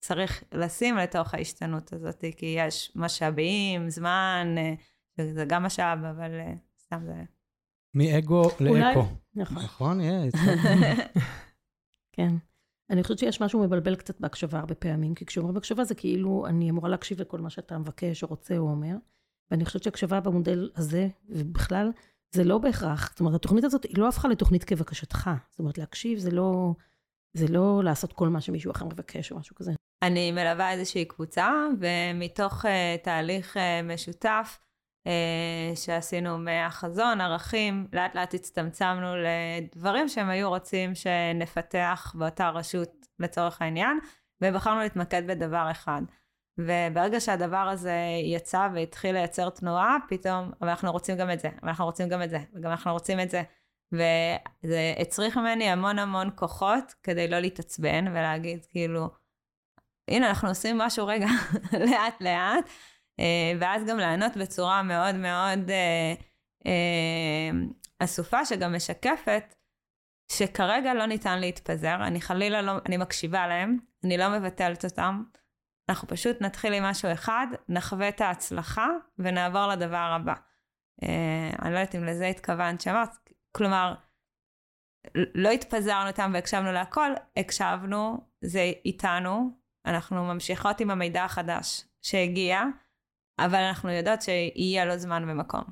שצריך 0.00 0.44
לשים 0.52 0.96
לתוך 0.96 1.34
ההשתנות 1.34 1.92
הזאת, 1.92 2.24
כי 2.36 2.54
יש 2.58 2.92
משאבים, 2.94 3.90
זמן, 3.90 4.54
אה, 4.58 5.34
זה 5.34 5.44
גם 5.44 5.62
משאב, 5.62 6.04
אבל 6.04 6.30
סתם 6.78 7.02
זה... 7.06 7.22
מאגו 7.94 8.42
לאקו. 8.60 9.06
נכון. 9.34 9.62
נכון? 9.62 10.00
יש. 10.00 10.34
כן. 12.16 12.34
אני 12.90 13.02
חושבת 13.02 13.18
שיש 13.18 13.40
משהו 13.40 13.60
מבלבל 13.60 13.96
קצת 13.96 14.20
בהקשבה 14.20 14.58
הרבה 14.58 14.74
פעמים, 14.74 15.14
כי 15.14 15.26
כשאומרים 15.26 15.56
הקשבה 15.56 15.84
זה 15.84 15.94
כאילו 15.94 16.46
אני 16.46 16.70
אמורה 16.70 16.88
להקשיב 16.88 17.20
לכל 17.20 17.40
מה 17.40 17.50
שאתה 17.50 17.78
מבקש 17.78 18.22
או 18.22 18.28
רוצה 18.28 18.56
או 18.56 18.70
אומר, 18.70 18.96
ואני 19.50 19.64
חושבת 19.64 19.82
שהקשבה 19.82 20.20
במודל 20.20 20.70
הזה, 20.76 21.08
ובכלל, 21.28 21.92
זה 22.30 22.44
לא 22.44 22.58
בהכרח, 22.58 23.10
זאת 23.10 23.20
אומרת, 23.20 23.34
התוכנית 23.34 23.64
הזאת 23.64 23.84
היא 23.84 23.98
לא 23.98 24.08
הפכה 24.08 24.28
לתוכנית 24.28 24.64
כבקשתך. 24.64 25.30
זאת 25.50 25.58
אומרת, 25.58 25.78
להקשיב 25.78 26.18
זה 26.18 26.30
לא, 26.30 26.74
זה 27.36 27.46
לא 27.48 27.80
לעשות 27.84 28.12
כל 28.12 28.28
מה 28.28 28.40
שמישהו 28.40 28.70
אחר 28.70 28.84
מבקש 28.84 29.32
או 29.32 29.38
משהו 29.38 29.56
כזה. 29.56 29.72
אני 30.02 30.32
מלווה 30.32 30.72
איזושהי 30.72 31.04
קבוצה, 31.04 31.50
ומתוך 31.80 32.64
uh, 32.64 32.68
תהליך 33.02 33.56
uh, 33.56 33.60
משותף 33.84 34.58
uh, 35.08 35.76
שעשינו 35.76 36.38
מהחזון, 36.38 37.20
ערכים, 37.20 37.88
לאט 37.92 38.14
לאט 38.14 38.34
הצטמצמנו 38.34 39.06
לדברים 39.16 40.08
שהם 40.08 40.28
היו 40.28 40.48
רוצים 40.48 40.94
שנפתח 40.94 42.14
באותה 42.18 42.48
רשות 42.48 43.06
לצורך 43.18 43.62
העניין, 43.62 43.98
ובחרנו 44.42 44.80
להתמקד 44.80 45.26
בדבר 45.26 45.70
אחד. 45.70 46.02
וברגע 46.58 47.20
שהדבר 47.20 47.56
הזה 47.56 47.96
יצא 48.24 48.68
והתחיל 48.74 49.12
לייצר 49.12 49.50
תנועה, 49.50 49.96
פתאום, 50.08 50.50
אבל 50.60 50.68
אנחנו 50.68 50.92
רוצים 50.92 51.16
גם 51.16 51.30
את 51.30 51.40
זה, 51.40 51.48
אבל 51.48 51.68
אנחנו 51.68 51.84
רוצים 51.84 52.08
גם 52.08 52.22
את 52.22 52.30
זה, 52.30 52.38
וגם 52.54 52.70
אנחנו 52.70 52.92
רוצים 52.92 53.20
את 53.20 53.30
זה. 53.30 53.42
וזה 53.92 54.94
הצריך 55.00 55.36
ממני 55.36 55.70
המון 55.70 55.98
המון 55.98 56.30
כוחות 56.34 56.94
כדי 57.02 57.28
לא 57.28 57.38
להתעצבן 57.38 58.08
ולהגיד 58.08 58.66
כאילו, 58.70 59.08
הנה 60.10 60.28
אנחנו 60.28 60.48
עושים 60.48 60.78
משהו 60.78 61.06
רגע 61.06 61.26
לאט 61.90 62.20
לאט, 62.20 62.64
אה, 63.20 63.52
ואז 63.60 63.84
גם 63.86 63.98
לענות 63.98 64.36
בצורה 64.36 64.82
מאוד 64.82 65.14
מאוד 65.14 65.70
אה, 65.70 66.14
אה, 66.66 67.50
אסופה 67.98 68.44
שגם 68.44 68.74
משקפת 68.74 69.54
שכרגע 70.32 70.94
לא 70.94 71.06
ניתן 71.06 71.38
להתפזר, 71.38 71.96
אני 72.06 72.20
חלילה 72.20 72.62
לא, 72.62 72.72
אני 72.86 72.96
מקשיבה 72.96 73.46
להם, 73.46 73.78
אני 74.04 74.16
לא 74.16 74.28
מבטלת 74.28 74.84
אותם, 74.84 75.22
אנחנו 75.88 76.08
פשוט 76.08 76.40
נתחיל 76.40 76.72
עם 76.72 76.84
משהו 76.84 77.12
אחד, 77.12 77.46
נחווה 77.68 78.08
את 78.08 78.20
ההצלחה 78.20 78.88
ונעבור 79.18 79.66
לדבר 79.66 79.96
הבא. 79.96 80.34
אני 81.62 81.72
לא 81.74 81.78
יודעת 81.78 81.94
אם 81.94 82.04
לזה 82.04 82.26
התכוונת 82.26 82.80
שאמרת, 82.80 83.10
כלומר, 83.56 83.94
לא 85.34 85.48
התפזרנו 85.48 86.10
אותם 86.10 86.30
והקשבנו 86.34 86.72
להכל, 86.72 87.10
הקשבנו, 87.36 88.20
זה 88.40 88.72
איתנו, 88.84 89.50
אנחנו 89.86 90.24
ממשיכות 90.24 90.80
עם 90.80 90.90
המידע 90.90 91.24
החדש 91.24 91.84
שהגיע, 92.02 92.62
אבל 93.38 93.58
אנחנו 93.58 93.90
יודעות 93.90 94.22
שיהיה 94.22 94.84
לו 94.84 94.98
זמן 94.98 95.24
ומקום. 95.28 95.64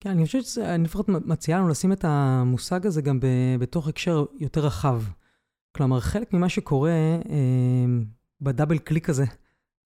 כן, 0.00 0.10
אני 0.10 0.24
חושבת 0.24 0.44
שאני 0.44 0.84
לפחות 0.84 1.08
מציעה 1.08 1.58
לנו 1.58 1.68
לשים 1.68 1.92
את 1.92 2.04
המושג 2.04 2.86
הזה 2.86 3.02
גם 3.02 3.20
ב- 3.20 3.56
בתוך 3.58 3.88
הקשר 3.88 4.24
יותר 4.38 4.60
רחב. 4.60 5.02
כלומר, 5.76 6.00
חלק 6.00 6.32
ממה 6.32 6.48
שקורה 6.48 6.90
אה, 7.30 7.84
בדאבל 8.40 8.78
קליק 8.78 9.08
הזה 9.08 9.24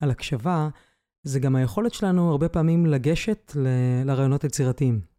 על 0.00 0.10
הקשבה, 0.10 0.68
זה 1.22 1.40
גם 1.40 1.56
היכולת 1.56 1.94
שלנו 1.94 2.30
הרבה 2.30 2.48
פעמים 2.48 2.86
לגשת 2.86 3.52
ל- 3.56 4.02
לרעיונות 4.06 4.42
היצירתיים. 4.42 5.11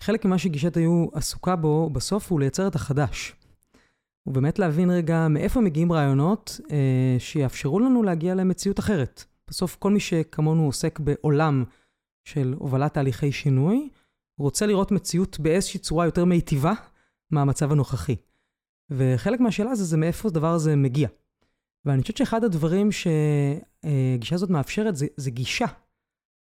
חלק 0.00 0.24
ממה 0.24 0.38
שגישת 0.38 0.76
היו 0.76 1.06
עסוקה 1.12 1.56
בו 1.56 1.90
בסוף 1.90 2.30
הוא 2.32 2.40
לייצר 2.40 2.66
את 2.66 2.74
החדש. 2.74 3.34
ובאמת 4.26 4.58
להבין 4.58 4.90
רגע 4.90 5.28
מאיפה 5.28 5.60
מגיעים 5.60 5.92
רעיונות 5.92 6.60
אה, 6.70 7.16
שיאפשרו 7.18 7.80
לנו 7.80 8.02
להגיע 8.02 8.34
למציאות 8.34 8.78
אחרת. 8.78 9.24
בסוף 9.48 9.76
כל 9.76 9.90
מי 9.90 10.00
שכמונו 10.00 10.64
עוסק 10.64 10.98
בעולם 10.98 11.64
של 12.24 12.54
הובלת 12.58 12.94
תהליכי 12.94 13.32
שינוי, 13.32 13.88
רוצה 14.38 14.66
לראות 14.66 14.92
מציאות 14.92 15.40
באיזושהי 15.40 15.80
צורה 15.80 16.04
יותר 16.04 16.24
מיטיבה 16.24 16.72
מהמצב 17.30 17.72
הנוכחי. 17.72 18.16
וחלק 18.90 19.40
מהשאלה 19.40 19.74
זה, 19.74 19.84
זה 19.84 19.96
מאיפה 19.96 20.28
הדבר 20.28 20.52
הזה 20.52 20.76
מגיע. 20.76 21.08
ואני 21.84 22.02
חושבת 22.02 22.16
שאחד 22.16 22.44
הדברים 22.44 22.88
שהגישה 22.92 24.34
הזאת 24.34 24.50
מאפשרת 24.50 24.96
זה, 24.96 25.06
זה 25.16 25.30
גישה 25.30 25.66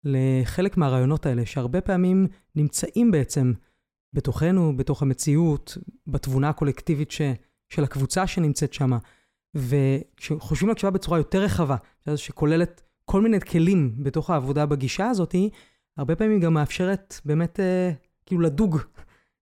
לחלק 0.04 0.76
מהרעיונות 0.76 1.26
האלה, 1.26 1.46
שהרבה 1.46 1.80
פעמים 1.80 2.26
נמצאים 2.56 3.11
בעצם 3.11 3.52
בתוכנו, 4.12 4.76
בתוך 4.76 5.02
המציאות, 5.02 5.78
בתבונה 6.06 6.48
הקולקטיבית 6.48 7.11
ש, 7.11 7.20
של 7.68 7.84
הקבוצה 7.84 8.26
שנמצאת 8.26 8.72
שם. 8.72 8.90
וכשחושבים 9.54 10.68
על 10.68 10.72
הקשבה 10.72 10.90
בצורה 10.90 11.18
יותר 11.18 11.42
רחבה, 11.42 11.76
שכוללת 12.16 12.82
כל 13.04 13.20
מיני 13.20 13.40
כלים 13.40 13.94
בתוך 13.98 14.30
העבודה 14.30 14.66
בגישה 14.66 15.08
הזאת, 15.08 15.34
הרבה 15.96 16.16
פעמים 16.16 16.40
גם 16.40 16.54
מאפשרת 16.54 17.20
באמת 17.24 17.61
אה, 17.61 17.90
כאילו 18.26 18.40
לדוג 18.40 18.78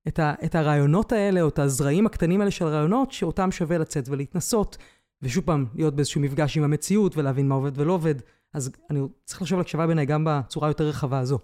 את, 0.09 0.19
ה, 0.19 0.35
את 0.45 0.55
הרעיונות 0.55 1.13
האלה, 1.13 1.43
או 1.43 1.49
את 1.49 1.59
הזרעים 1.59 2.07
הקטנים 2.07 2.41
האלה 2.41 2.51
של 2.51 2.65
רעיונות, 2.65 3.13
שאותם 3.13 3.53
שווה 3.53 3.79
לצאת 3.79 4.09
ולהתנסות, 4.09 4.79
ושוב 5.23 5.45
פעם, 5.45 5.67
להיות 5.75 5.97
באיזשהו 5.97 6.21
מפגש 6.21 6.57
עם 6.57 6.63
המציאות 6.63 7.17
ולהבין 7.17 7.49
מה 7.49 7.55
עובד 7.55 7.79
ולא 7.79 7.93
עובד. 7.93 8.15
אז 8.55 8.71
אני 8.91 9.01
צריך 9.25 9.43
לחשוב 9.43 9.59
על 9.59 9.63
הקשבה 9.63 9.87
בעיניי 9.87 10.07
גם 10.07 10.25
בצורה 10.29 10.69
יותר 10.69 10.85
רחבה 10.85 11.19
הזו. 11.19 11.39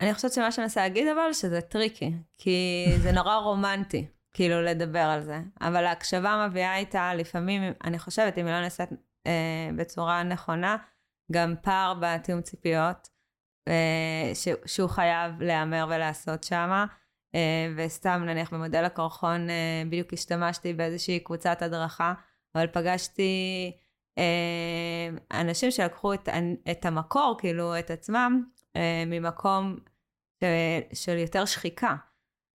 אני 0.00 0.14
חושבת 0.14 0.32
שמה 0.32 0.52
שאני 0.52 0.64
מנסה 0.64 0.80
להגיד 0.80 1.08
אבל, 1.08 1.32
שזה 1.32 1.60
טריקי, 1.60 2.12
כי 2.38 2.86
זה 2.98 3.12
נורא 3.12 3.36
רומנטי, 3.44 4.06
כאילו, 4.32 4.62
לדבר 4.62 4.98
על 4.98 5.22
זה. 5.22 5.40
אבל 5.60 5.84
ההקשבה 5.84 6.46
מביאה 6.48 6.76
איתה 6.76 7.14
לפעמים, 7.14 7.72
אני 7.84 7.98
חושבת, 7.98 8.38
אם 8.38 8.46
היא 8.46 8.54
לא 8.54 8.60
נעשית 8.60 8.88
אה, 9.26 9.70
בצורה 9.76 10.22
נכונה, 10.22 10.76
גם 11.32 11.54
פער 11.62 11.94
בתיאום 12.00 12.42
ציפיות, 12.42 13.08
אה, 13.68 14.30
ש, 14.34 14.48
שהוא 14.66 14.90
חייב 14.90 15.42
להיאמר 15.42 15.86
ולעשות 15.88 16.44
שמה. 16.44 16.86
אה, 17.34 17.72
וסתם, 17.76 18.22
נניח 18.26 18.54
במודל 18.54 18.84
הקרחון, 18.84 19.50
אה, 19.50 19.82
בדיוק 19.86 20.12
השתמשתי 20.12 20.72
באיזושהי 20.72 21.20
קבוצת 21.20 21.62
הדרכה, 21.62 22.14
אבל 22.54 22.66
פגשתי 22.66 23.72
אנשים 25.32 25.70
שלקחו 25.70 26.14
את, 26.14 26.28
את 26.70 26.86
המקור, 26.86 27.36
כאילו, 27.38 27.78
את 27.78 27.90
עצמם, 27.90 28.44
אה, 28.76 29.04
ממקום 29.06 29.76
של, 30.40 30.46
של 30.92 31.18
יותר 31.18 31.44
שחיקה. 31.44 31.96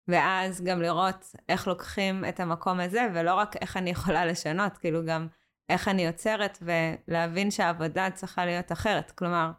ואז 0.07 0.61
גם 0.63 0.81
לראות 0.81 1.35
איך 1.49 1.67
לוקחים 1.67 2.25
את 2.25 2.39
המקום 2.39 2.79
הזה, 2.79 3.07
ולא 3.13 3.35
רק 3.35 3.55
איך 3.61 3.77
אני 3.77 3.89
יכולה 3.89 4.25
לשנות, 4.25 4.77
כאילו 4.77 5.05
גם 5.05 5.27
איך 5.69 5.87
אני 5.87 6.05
יוצרת, 6.05 6.63
ולהבין 7.07 7.51
שהעבודה 7.51 8.11
צריכה 8.11 8.45
להיות 8.45 8.71
אחרת. 8.71 9.11
כלומר, 9.11 9.51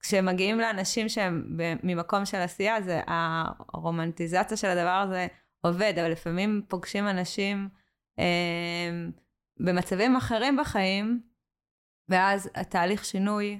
כשמגיעים 0.00 0.60
לאנשים 0.60 1.08
שהם 1.08 1.56
ממקום 1.82 2.26
של 2.26 2.36
עשייה, 2.36 2.82
זה 2.82 3.00
הרומנטיזציה 3.06 4.56
של 4.56 4.68
הדבר 4.68 5.04
הזה 5.08 5.26
עובד, 5.60 5.92
אבל 5.96 6.10
לפעמים 6.10 6.62
פוגשים 6.68 7.08
אנשים 7.08 7.68
אה, 8.18 8.90
במצבים 9.64 10.16
אחרים 10.16 10.56
בחיים, 10.60 11.20
ואז 12.08 12.50
התהליך 12.54 13.04
שינוי 13.04 13.58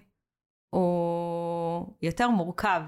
הוא 0.71 1.87
יותר 2.03 2.31
מורכב 2.31 2.83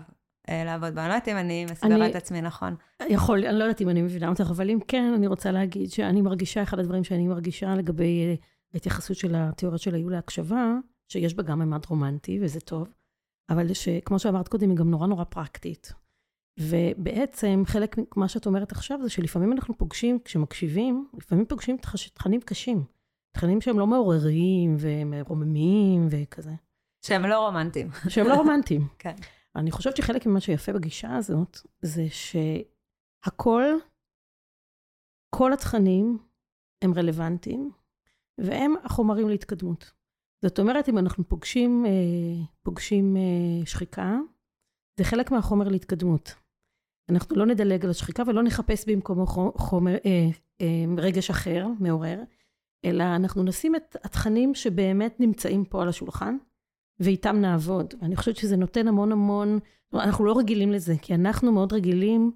אה, 0.49 0.65
לעבוד 0.65 0.95
בו. 0.95 1.01
אני 1.01 1.09
לא 1.09 1.15
יודעת 1.15 1.29
אם 1.29 1.37
אני 1.37 1.65
מסבירה 1.65 2.09
את 2.09 2.15
עצמי 2.15 2.41
נכון. 2.41 2.77
יכול, 3.09 3.47
אני 3.47 3.59
לא 3.59 3.65
יודעת 3.65 3.81
אם 3.81 3.89
אני 3.89 4.03
מבינה 4.03 4.29
אותך, 4.29 4.51
אבל 4.51 4.71
אם 4.71 4.79
כן, 4.89 5.13
אני 5.17 5.27
רוצה 5.27 5.51
להגיד 5.51 5.91
שאני 5.91 6.21
מרגישה, 6.21 6.63
אחד 6.63 6.79
הדברים 6.79 7.05
שאני 7.05 7.27
מרגישה 7.27 7.75
לגבי 7.75 8.25
אה, 8.27 8.35
ההתייחסות 8.75 9.17
של 9.17 9.35
התיאוריה 9.37 9.79
של 9.79 9.95
היו 9.95 10.09
להקשבה, 10.09 10.75
שיש 11.09 11.35
בה 11.35 11.43
גם 11.43 11.59
ממד 11.59 11.87
רומנטי, 11.87 12.39
וזה 12.43 12.61
טוב, 12.61 12.89
אבל 13.51 13.73
שכמו 13.73 14.19
שאמרת 14.19 14.49
קודם, 14.49 14.71
היא 14.71 14.79
גם 14.79 14.91
נורא 14.91 15.07
נורא 15.07 15.25
פרקטית. 15.25 15.93
ובעצם 16.61 17.63
חלק 17.67 17.97
ממה 18.17 18.29
שאת 18.29 18.47
אומרת 18.47 18.73
עכשיו 18.73 18.99
זה 19.03 19.11
שלפעמים 19.11 19.53
אנחנו 19.53 19.79
פוגשים, 19.79 20.19
כשמקשיבים, 20.25 21.09
לפעמים 21.19 21.47
פוגשים 21.47 21.77
תכנים 22.15 22.41
קשים. 22.41 22.85
תכנים 23.33 23.61
שהם 23.61 23.79
לא 23.79 23.87
מעוררים 23.87 24.77
ומרוממים 24.79 26.07
וכזה. 26.11 26.53
שהם 27.07 27.27
לא 27.27 27.47
רומנטיים. 27.47 27.89
שהם 28.09 28.27
לא 28.27 28.35
רומנטיים. 28.35 28.89
כן. 28.99 29.15
אני 29.57 29.71
חושבת 29.71 29.97
שחלק 29.97 30.27
ממה 30.27 30.41
שיפה 30.41 30.73
בגישה 30.73 31.17
הזאת, 31.17 31.59
זה 31.83 32.05
שהכל, 32.11 33.63
כל 35.31 35.53
התכנים 35.53 36.19
הם 36.85 36.95
רלוונטיים, 36.95 37.71
והם 38.39 38.75
החומרים 38.85 39.29
להתקדמות. 39.29 39.93
זאת 40.43 40.59
אומרת, 40.59 40.89
אם 40.89 40.99
אנחנו 40.99 41.29
פוגשים, 41.29 41.87
אה, 41.87 42.45
פוגשים 42.63 43.17
אה, 43.17 43.67
שחיקה, 43.67 44.19
זה 44.99 45.05
חלק 45.05 45.31
מהחומר 45.31 45.69
להתקדמות. 45.69 46.35
אנחנו 47.11 47.37
לא 47.37 47.47
נדלג 47.47 47.85
על 47.85 47.91
השחיקה 47.91 48.23
ולא 48.27 48.43
נחפש 48.43 48.85
במקומו 48.89 49.27
חומר, 49.57 49.95
אה, 49.95 50.29
אה, 50.61 50.85
רגש 50.99 51.31
אחר, 51.31 51.67
מעורר, 51.81 52.19
אלא 52.85 53.05
אנחנו 53.17 53.43
נשים 53.43 53.77
את 53.77 53.97
התכנים 54.05 54.55
שבאמת 54.55 55.21
נמצאים 55.21 55.65
פה 55.65 55.83
על 55.83 55.89
השולחן, 55.89 56.37
ואיתם 57.01 57.37
נעבוד. 57.37 57.95
אני 58.03 58.17
חושבת 58.17 58.37
שזה 58.37 58.57
נותן 58.57 58.89
המון 58.89 59.13
המון, 59.13 59.59
אנחנו 59.95 60.25
לא 60.25 60.39
רגילים 60.39 60.73
לזה, 60.73 60.95
כי 61.03 61.15
אנחנו 61.15 61.53
מאוד 61.53 61.73
רגילים 61.73 62.33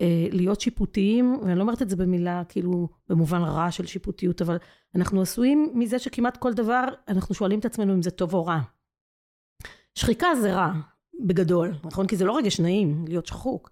אה, 0.00 0.26
להיות 0.32 0.60
שיפוטיים, 0.60 1.38
ואני 1.42 1.54
לא 1.54 1.62
אומרת 1.62 1.82
את 1.82 1.90
זה 1.90 1.96
במילה, 1.96 2.42
כאילו, 2.48 2.88
במובן 3.08 3.42
רע 3.42 3.70
של 3.70 3.86
שיפוטיות, 3.86 4.42
אבל 4.42 4.56
אנחנו 4.94 5.22
עשויים 5.22 5.70
מזה 5.74 5.98
שכמעט 5.98 6.36
כל 6.36 6.52
דבר, 6.52 6.84
אנחנו 7.08 7.34
שואלים 7.34 7.58
את 7.58 7.64
עצמנו 7.64 7.94
אם 7.94 8.02
זה 8.02 8.10
טוב 8.10 8.34
או 8.34 8.46
רע. 8.46 8.60
שחיקה 9.94 10.28
זה 10.42 10.54
רע, 10.54 10.72
בגדול, 11.20 11.74
נכון? 11.84 12.06
כי 12.06 12.16
זה 12.16 12.24
לא 12.24 12.36
רגש 12.36 12.60
נעים 12.60 13.04
להיות 13.08 13.26
שחוק. 13.26 13.70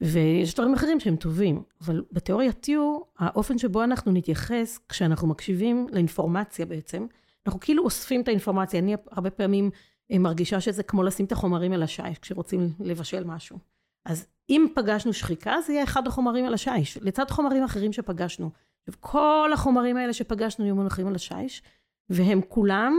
ויש 0.00 0.54
דברים 0.54 0.74
אחרים 0.74 1.00
שהם 1.00 1.16
טובים, 1.16 1.62
אבל 1.80 2.04
בתיאוריה 2.12 2.52
תיאור, 2.52 3.06
האופן 3.18 3.58
שבו 3.58 3.84
אנחנו 3.84 4.12
נתייחס 4.12 4.78
כשאנחנו 4.88 5.28
מקשיבים 5.28 5.86
לאינפורמציה 5.92 6.66
בעצם, 6.66 7.06
אנחנו 7.46 7.60
כאילו 7.60 7.84
אוספים 7.84 8.20
את 8.20 8.28
האינפורמציה. 8.28 8.80
אני 8.80 8.94
הרבה 9.10 9.30
פעמים 9.30 9.70
אה, 10.12 10.18
מרגישה 10.18 10.60
שזה 10.60 10.82
כמו 10.82 11.02
לשים 11.02 11.26
את 11.26 11.32
החומרים 11.32 11.72
על 11.72 11.82
השיש 11.82 12.18
כשרוצים 12.18 12.72
לבשל 12.80 13.24
משהו. 13.24 13.58
אז 14.04 14.26
אם 14.50 14.66
פגשנו 14.74 15.12
שחיקה, 15.12 15.60
זה 15.66 15.72
יהיה 15.72 15.84
אחד 15.84 16.06
החומרים 16.06 16.44
על 16.44 16.54
השיש, 16.54 16.98
לצד 17.02 17.30
חומרים 17.30 17.64
אחרים 17.64 17.92
שפגשנו. 17.92 18.50
כל 19.00 19.50
החומרים 19.54 19.96
האלה 19.96 20.12
שפגשנו 20.12 20.64
יהיו 20.64 20.74
מונחים 20.74 21.06
על 21.06 21.14
השיש, 21.14 21.62
והם 22.08 22.40
כולם 22.48 22.94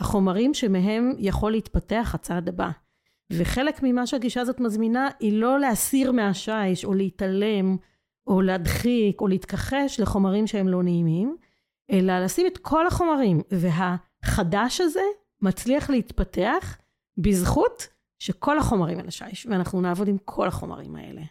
החומרים 0.00 0.54
שמהם 0.54 1.12
יכול 1.18 1.52
להתפתח 1.52 2.10
הצעד 2.14 2.48
הבא. 2.48 2.70
וחלק 3.32 3.80
ממה 3.82 4.06
שהגישה 4.06 4.40
הזאת 4.40 4.60
מזמינה 4.60 5.08
היא 5.20 5.40
לא 5.40 5.60
להסיר 5.60 6.12
מהשיש 6.12 6.84
או 6.84 6.94
להתעלם 6.94 7.76
או 8.26 8.42
להדחיק 8.42 9.20
או 9.20 9.28
להתכחש 9.28 10.00
לחומרים 10.00 10.46
שהם 10.46 10.68
לא 10.68 10.82
נעימים, 10.82 11.36
אלא 11.90 12.24
לשים 12.24 12.46
את 12.46 12.58
כל 12.58 12.86
החומרים. 12.86 13.40
והחדש 13.50 14.80
הזה 14.80 15.02
מצליח 15.42 15.90
להתפתח 15.90 16.78
בזכות 17.18 17.88
שכל 18.18 18.58
החומרים 18.58 18.98
על 18.98 19.08
השיש, 19.08 19.46
ואנחנו 19.46 19.80
נעבוד 19.80 20.08
עם 20.08 20.18
כל 20.24 20.48
החומרים 20.48 20.96
האלה. 20.96 21.22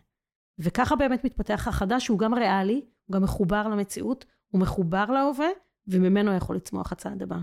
וככה 0.60 0.96
באמת 0.96 1.24
מתפתח 1.24 1.68
החדש, 1.68 2.06
שהוא 2.06 2.20
גם 2.20 2.34
ריאלי, 2.34 2.82
הוא 3.06 3.14
גם 3.14 3.24
מחובר 3.24 3.68
למציאות, 3.68 4.26
הוא 4.50 4.62
מחובר 4.62 5.06
להווה, 5.06 5.48
וממנו 5.88 6.34
יכול 6.34 6.56
לצמוח 6.56 6.92
הצעד 6.92 7.22
הבא. 7.22 7.38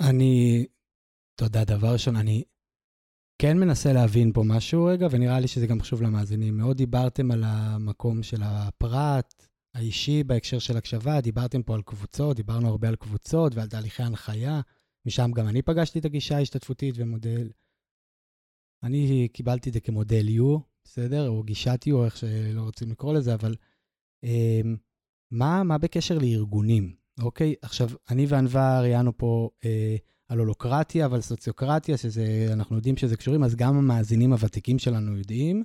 אני, 0.00 0.66
תודה, 1.34 1.64
דבר 1.64 1.92
ראשון, 1.92 2.16
אני 2.16 2.44
כן 3.38 3.58
מנסה 3.58 3.92
להבין 3.92 4.32
פה 4.32 4.42
משהו 4.44 4.84
רגע, 4.84 5.06
ונראה 5.10 5.40
לי 5.40 5.48
שזה 5.48 5.66
גם 5.66 5.80
חשוב 5.80 6.02
למאזינים. 6.02 6.56
מאוד 6.56 6.76
דיברתם 6.76 7.30
על 7.30 7.44
המקום 7.46 8.22
של 8.22 8.42
הפרט, 8.42 9.34
האישי 9.74 10.24
בהקשר 10.24 10.58
של 10.58 10.76
הקשבה, 10.76 11.20
דיברתם 11.20 11.62
פה 11.62 11.74
על 11.74 11.82
קבוצות, 11.82 12.36
דיברנו 12.36 12.68
הרבה 12.68 12.88
על 12.88 12.96
קבוצות 12.96 13.54
ועל 13.54 13.68
תהליכי 13.68 14.02
הנחיה. 14.02 14.60
משם 15.06 15.30
גם 15.34 15.48
אני 15.48 15.62
פגשתי 15.62 15.98
את 15.98 16.04
הגישה 16.04 16.36
ההשתתפותית 16.36 16.94
ומודל. 16.98 17.50
אני 18.82 19.28
קיבלתי 19.32 19.68
את 19.68 19.74
זה 19.74 19.80
כמודל 19.80 20.26
U, 20.28 20.60
בסדר? 20.84 21.28
או 21.28 21.42
גישת 21.42 21.80
U, 21.88 22.04
איך 22.04 22.16
שלא 22.16 22.62
רוצים 22.62 22.90
לקרוא 22.90 23.14
לזה, 23.14 23.34
אבל 23.34 23.54
אה, 24.24 24.60
מה, 25.30 25.62
מה 25.62 25.78
בקשר 25.78 26.18
לארגונים, 26.18 26.96
אוקיי? 27.20 27.54
עכשיו, 27.62 27.88
אני 28.10 28.26
וענווה 28.28 28.80
ראיינו 28.80 29.16
פה 29.16 29.50
אה, 29.64 29.96
על 30.28 30.38
הולוקרטיה 30.38 31.08
ועל 31.10 31.20
סוציוקרטיה, 31.20 31.96
שזה, 31.96 32.48
אנחנו 32.52 32.76
יודעים 32.76 32.96
שזה 32.96 33.16
קשורים, 33.16 33.44
אז 33.44 33.54
גם 33.54 33.76
המאזינים 33.76 34.32
הוותיקים 34.32 34.78
שלנו 34.78 35.16
יודעים, 35.18 35.64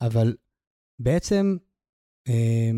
אבל 0.00 0.36
בעצם 0.98 1.56
אה, 2.28 2.70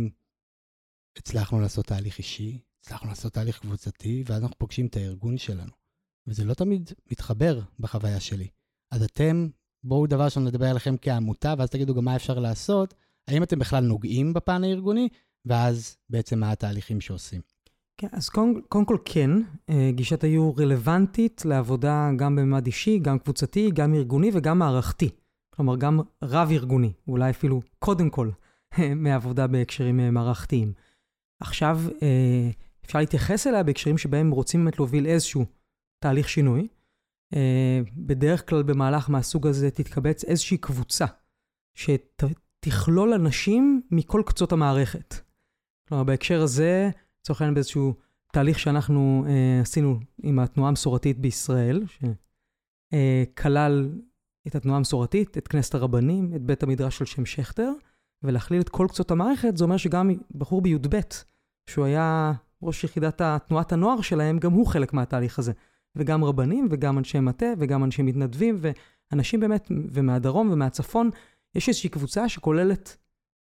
הצלחנו 1.18 1.60
לעשות 1.60 1.86
תהליך 1.86 2.18
אישי, 2.18 2.58
הצלחנו 2.80 3.08
לעשות 3.08 3.32
תהליך 3.32 3.60
קבוצתי, 3.60 4.24
ואז 4.26 4.42
אנחנו 4.42 4.58
פוגשים 4.58 4.86
את 4.86 4.96
הארגון 4.96 5.38
שלנו. 5.38 5.72
וזה 6.26 6.44
לא 6.44 6.54
תמיד 6.54 6.90
מתחבר 7.10 7.60
בחוויה 7.80 8.20
שלי. 8.20 8.48
אז 8.90 9.02
אתם, 9.02 9.48
בואו 9.84 10.06
דבר 10.06 10.24
ראשון 10.24 10.44
נדבר 10.44 10.66
עליכם 10.66 10.94
כעמותה, 11.02 11.54
ואז 11.58 11.70
תגידו 11.70 11.94
גם 11.94 12.04
מה 12.04 12.16
אפשר 12.16 12.38
לעשות. 12.38 12.94
האם 13.28 13.42
אתם 13.42 13.58
בכלל 13.58 13.84
נוגעים 13.84 14.32
בפן 14.32 14.64
הארגוני, 14.64 15.08
ואז 15.44 15.96
בעצם 16.10 16.38
מה 16.38 16.52
התהליכים 16.52 17.00
שעושים. 17.00 17.40
כן, 17.98 18.08
אז 18.12 18.28
קודם, 18.28 18.60
קודם 18.68 18.84
כל 18.84 18.96
כן, 19.04 19.30
אה, 19.70 19.90
גישת 19.94 20.24
היו 20.24 20.56
רלוונטית 20.56 21.42
לעבודה 21.44 22.10
גם 22.16 22.36
בממד 22.36 22.66
אישי, 22.66 22.98
גם 22.98 23.18
קבוצתי, 23.18 23.70
גם 23.70 23.94
ארגוני 23.94 24.30
וגם 24.34 24.58
מערכתי. 24.58 25.10
כלומר, 25.50 25.76
גם 25.76 26.00
רב-ארגוני, 26.22 26.92
אולי 27.08 27.30
אפילו 27.30 27.62
קודם 27.78 28.10
כל 28.10 28.30
מעבודה 28.96 29.46
בהקשרים 29.46 30.00
אה, 30.00 30.10
מערכתיים. 30.10 30.72
עכשיו, 31.40 31.80
אה, 32.02 32.50
אפשר 32.84 32.98
להתייחס 32.98 33.46
אליה 33.46 33.62
בהקשרים 33.62 33.98
שבהם 33.98 34.30
רוצים 34.30 34.64
באמת 34.64 34.78
להוביל 34.78 35.06
איזשהו 35.06 35.44
תהליך 35.98 36.28
שינוי. 36.28 36.68
בדרך 37.96 38.48
כלל 38.50 38.62
במהלך 38.62 39.10
מהסוג 39.10 39.46
הזה 39.46 39.70
תתקבץ 39.70 40.24
איזושהי 40.24 40.58
קבוצה 40.58 41.04
שתכלול 41.74 43.12
אנשים 43.12 43.82
מכל 43.90 44.22
קצות 44.26 44.52
המערכת. 44.52 45.14
כלומר, 45.88 46.04
בהקשר 46.04 46.42
הזה, 46.42 46.90
לצורך 47.26 47.40
העניין 47.40 47.54
באיזשהו 47.54 47.94
תהליך 48.32 48.58
שאנחנו 48.58 49.24
אה, 49.28 49.60
עשינו 49.60 50.00
עם 50.22 50.38
התנועה 50.38 50.68
המסורתית 50.68 51.18
בישראל, 51.18 51.84
שכלל 51.86 53.90
אה, 53.94 53.98
את 54.46 54.54
התנועה 54.54 54.76
המסורתית, 54.76 55.38
את 55.38 55.48
כנסת 55.48 55.74
הרבנים, 55.74 56.32
את 56.36 56.42
בית 56.42 56.62
המדרש 56.62 56.98
של 56.98 57.04
שם 57.04 57.26
שכטר, 57.26 57.72
ולהכליל 58.22 58.60
את 58.60 58.68
כל 58.68 58.86
קצות 58.88 59.10
המערכת, 59.10 59.56
זה 59.56 59.64
אומר 59.64 59.76
שגם 59.76 60.10
בחור 60.34 60.62
בי"ב, 60.62 61.00
שהוא 61.70 61.84
היה 61.84 62.32
ראש 62.62 62.84
יחידת 62.84 63.22
תנועת 63.48 63.72
הנוער 63.72 64.00
שלהם, 64.00 64.38
גם 64.38 64.52
הוא 64.52 64.66
חלק 64.66 64.92
מהתהליך 64.92 65.38
הזה. 65.38 65.52
וגם 65.96 66.24
רבנים, 66.24 66.68
וגם 66.70 66.98
אנשי 66.98 67.20
מטה, 67.20 67.46
וגם 67.58 67.84
אנשי 67.84 68.02
מתנדבים, 68.02 68.60
ואנשים 69.12 69.40
באמת, 69.40 69.68
ומהדרום 69.92 70.50
ומהצפון, 70.52 71.10
יש 71.54 71.68
איזושהי 71.68 71.90
קבוצה 71.90 72.28
שכוללת 72.28 72.96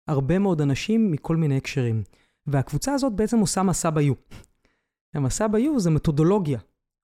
הרבה 0.08 0.40
מאוד 0.40 0.62
אנשים 0.62 1.12
מכל 1.12 1.36
מיני 1.36 1.58
הקשרים. 1.58 2.04
והקבוצה 2.52 2.94
הזאת 2.94 3.14
בעצם 3.14 3.40
עושה 3.40 3.64
מסע 3.64 3.90
ב-U. 3.90 4.14
המסע 5.14 5.48
ב-U 5.48 5.80
זה 5.80 5.90
מתודולוגיה 5.90 6.60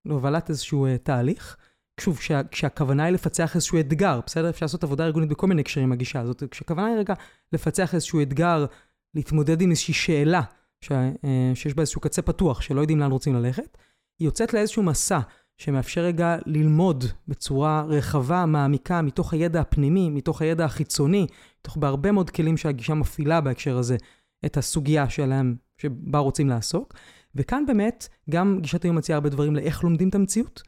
להובלת 0.06 0.50
איזשהו 0.50 0.88
uh, 0.88 0.98
תהליך. 1.04 1.58
שוב, 2.00 2.18
כשה, 2.18 2.41
כשהכוונה 2.52 3.04
היא 3.04 3.14
לפצח 3.14 3.56
איזשהו 3.56 3.80
אתגר, 3.80 4.20
בסדר? 4.26 4.50
אפשר 4.50 4.66
לעשות 4.66 4.84
עבודה 4.84 5.06
ארגונית 5.06 5.30
בכל 5.30 5.48
מיני 5.48 5.62
הקשרים 5.62 5.91
הגישה 5.91 6.22
הזאת. 6.22 6.43
כשהכוונה 6.52 6.88
היא 6.88 6.98
רגע 6.98 7.14
לפצח 7.54 7.93
איזשהו 7.93 8.22
אתגר, 8.22 8.66
להתמודד 9.14 9.62
עם 9.62 9.70
איזושהי 9.70 9.93
שאלה 9.93 10.41
ש, 10.82 10.91
uh, 10.91 11.26
שיש 11.54 11.74
בה 11.74 11.82
איזשהו 11.82 12.02
קצה 12.02 12.22
פתוח, 12.22 12.62
שלא 12.62 12.82
יודעים 12.82 13.00
לאן 13.00 13.12
רוצים 13.12 13.36
ללכת, 13.36 13.78
היא 14.20 14.26
יוצאת 14.28 14.54
לאיזשהו 14.54 14.84
מסע 14.84 15.20
שמאפשר 15.58 16.02
רגע 16.02 16.38
ללמוד 16.46 17.06
בצורה 17.28 17.84
רחבה, 17.88 18.46
מעמיקה, 18.46 19.02
מתוך 19.02 19.34
הידע 19.34 19.62
הפנימי, 19.62 20.10
מתוך 20.10 20.41
הידע 20.41 20.66
החיצוני, 20.66 21.28
מתוך 21.60 21.78
בהרבה 21.78 22.12
מאוד 22.12 22.30
כלים 22.30 22.58
שהגישה 22.58 22.93
מפעילה 22.93 23.41
בהקשר 23.41 23.78
הזה, 23.78 23.98
את 24.46 24.58
הסוגיה 24.58 25.10
שלהם, 25.10 25.56
שבה 25.78 26.20
רוצים 26.20 26.50
לעסוק. 26.50 26.93
וכאן 27.36 27.64
באמת, 27.68 28.08
גם 28.30 28.60
גישת 28.62 28.84
היום 28.84 28.96
מציעה 28.96 29.18
הרבה 29.18 29.30
דברים 29.30 29.56
לאיך 29.56 29.84
לומדים 29.84 30.10
את 30.10 30.16
המציאות, 30.16 30.64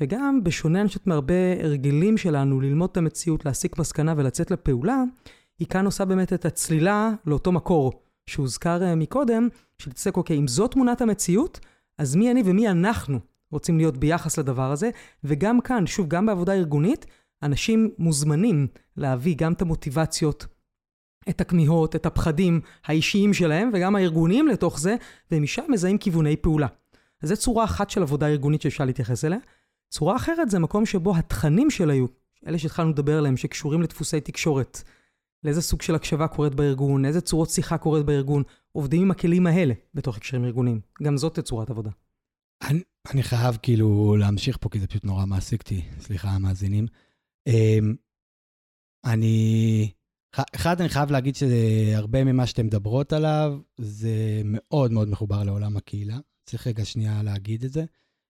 וגם, 0.00 0.44
בשונה, 0.44 0.80
אני 0.80 0.88
חושבת, 0.88 1.06
מהרבה 1.06 1.34
הרגלים 1.62 2.16
שלנו 2.16 2.60
ללמוד 2.60 2.90
את 2.92 2.96
המציאות, 2.96 3.44
להסיק 3.44 3.78
מסקנה 3.78 4.14
ולצאת 4.16 4.50
לפעולה, 4.50 5.02
היא 5.58 5.68
כאן 5.68 5.86
עושה 5.86 6.04
באמת 6.04 6.32
את 6.32 6.44
הצלילה 6.44 7.10
לאותו 7.26 7.52
מקור 7.52 7.92
שהוזכר 8.26 8.82
אה, 8.82 8.94
מקודם, 8.94 9.48
של 9.78 9.92
תצטק, 9.92 10.16
אוקיי, 10.16 10.38
אם 10.38 10.48
זאת 10.48 10.72
תמונת 10.72 11.00
המציאות, 11.00 11.60
אז 11.98 12.16
מי 12.16 12.30
אני 12.30 12.42
ומי 12.44 12.68
אנחנו 12.68 13.18
רוצים 13.52 13.76
להיות 13.76 13.96
ביחס 13.96 14.38
לדבר 14.38 14.72
הזה, 14.72 14.90
וגם 15.24 15.60
כאן, 15.60 15.86
שוב, 15.86 16.08
גם 16.08 16.26
בעבודה 16.26 16.52
ארגונית, 16.52 17.06
אנשים 17.42 17.90
מוזמנים 17.98 18.66
להביא 18.96 19.34
גם 19.38 19.52
את 19.52 19.62
המוטיבציות, 19.62 20.46
את 21.28 21.40
הכמיהות, 21.40 21.96
את 21.96 22.06
הפחדים 22.06 22.60
האישיים 22.84 23.34
שלהם, 23.34 23.70
וגם 23.74 23.96
הארגוניים 23.96 24.48
לתוך 24.48 24.80
זה, 24.80 24.96
ומשם 25.30 25.62
מזהים 25.68 25.98
כיווני 25.98 26.36
פעולה. 26.36 26.66
אז 27.22 27.28
זו 27.28 27.36
צורה 27.36 27.64
אחת 27.64 27.90
של 27.90 28.02
עבודה 28.02 28.26
ארגונית 28.28 28.62
שאפשר 28.62 28.84
להתייחס 28.84 29.24
אליה. 29.24 29.38
צורה 29.90 30.16
אחרת 30.16 30.50
זה 30.50 30.58
מקום 30.58 30.86
שבו 30.86 31.16
התכנים 31.16 31.70
של 31.70 31.90
היו, 31.90 32.06
אלה 32.46 32.58
שהתחלנו 32.58 32.90
לדבר 32.90 33.18
עליהם, 33.18 33.36
שקשורים 33.36 33.82
לדפוסי 33.82 34.20
תקשורת, 34.20 34.82
לאיזה 35.44 35.62
סוג 35.62 35.82
של 35.82 35.94
הקשבה 35.94 36.28
קורית 36.28 36.54
בארגון, 36.54 37.04
איזה 37.04 37.20
צורות 37.20 37.50
שיחה 37.50 37.78
קורית 37.78 38.06
בארגון, 38.06 38.42
עובדים 38.72 39.02
עם 39.02 39.10
הכלים 39.10 39.46
האלה 39.46 39.74
בתוך 39.94 40.16
הקשרים 40.16 40.44
ארגוניים. 40.44 40.80
גם 41.02 41.16
זאת 41.16 41.38
תצורת 41.38 41.70
עבודה. 41.70 41.90
אני, 42.62 42.82
אני 43.12 43.22
חייב 43.22 43.58
כאילו 43.62 44.16
להמשיך 44.16 44.58
פה, 44.60 44.68
כי 44.68 44.80
זה 44.80 44.86
פשוט 44.86 45.04
נורא 45.04 45.26
מעסיק 45.26 45.60
אותי, 45.60 45.82
סליחה 46.00 46.28
המאזינים. 46.28 46.86
אמ, 47.46 47.94
אני, 49.04 49.90
אחד, 50.32 50.80
אני 50.80 50.88
חייב 50.88 51.10
להגיד 51.10 51.36
שהרבה 51.36 52.24
ממה 52.24 52.46
שאתן 52.46 52.66
מדברות 52.66 53.12
עליו, 53.12 53.58
זה 53.78 54.42
מאוד 54.44 54.92
מאוד 54.92 55.08
מחובר 55.08 55.44
לעולם 55.44 55.76
הקהילה. 55.76 56.18
צריך 56.46 56.66
רגע 56.66 56.84
שנייה 56.84 57.22
להגיד 57.22 57.64
את 57.64 57.72
זה. 57.72 57.84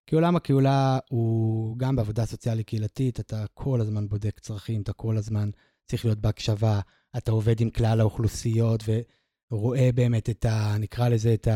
כי 0.07 0.15
עולם 0.15 0.37
הקהילה 0.37 0.99
הוא 1.11 1.79
גם 1.79 1.97
בעבודה 1.97 2.27
סוציאלית 2.27 2.67
קהילתית, 2.67 3.21
אתה 3.21 3.45
כל 3.55 3.81
הזמן 3.81 4.09
בודק 4.09 4.39
צרכים, 4.41 4.83
אתה 4.83 4.93
כל 4.93 5.17
הזמן 5.17 5.51
צריך 5.87 6.05
להיות 6.05 6.19
בהקשבה, 6.19 6.81
אתה 7.17 7.31
עובד 7.31 7.61
עם 7.61 7.71
כלל 7.71 8.01
האוכלוסיות 8.01 8.85
ורואה 9.51 9.91
באמת 9.95 10.31
את 10.31 10.45
ה... 10.45 10.77
נקרא 10.79 11.09
לזה 11.09 11.35
את 11.35 11.49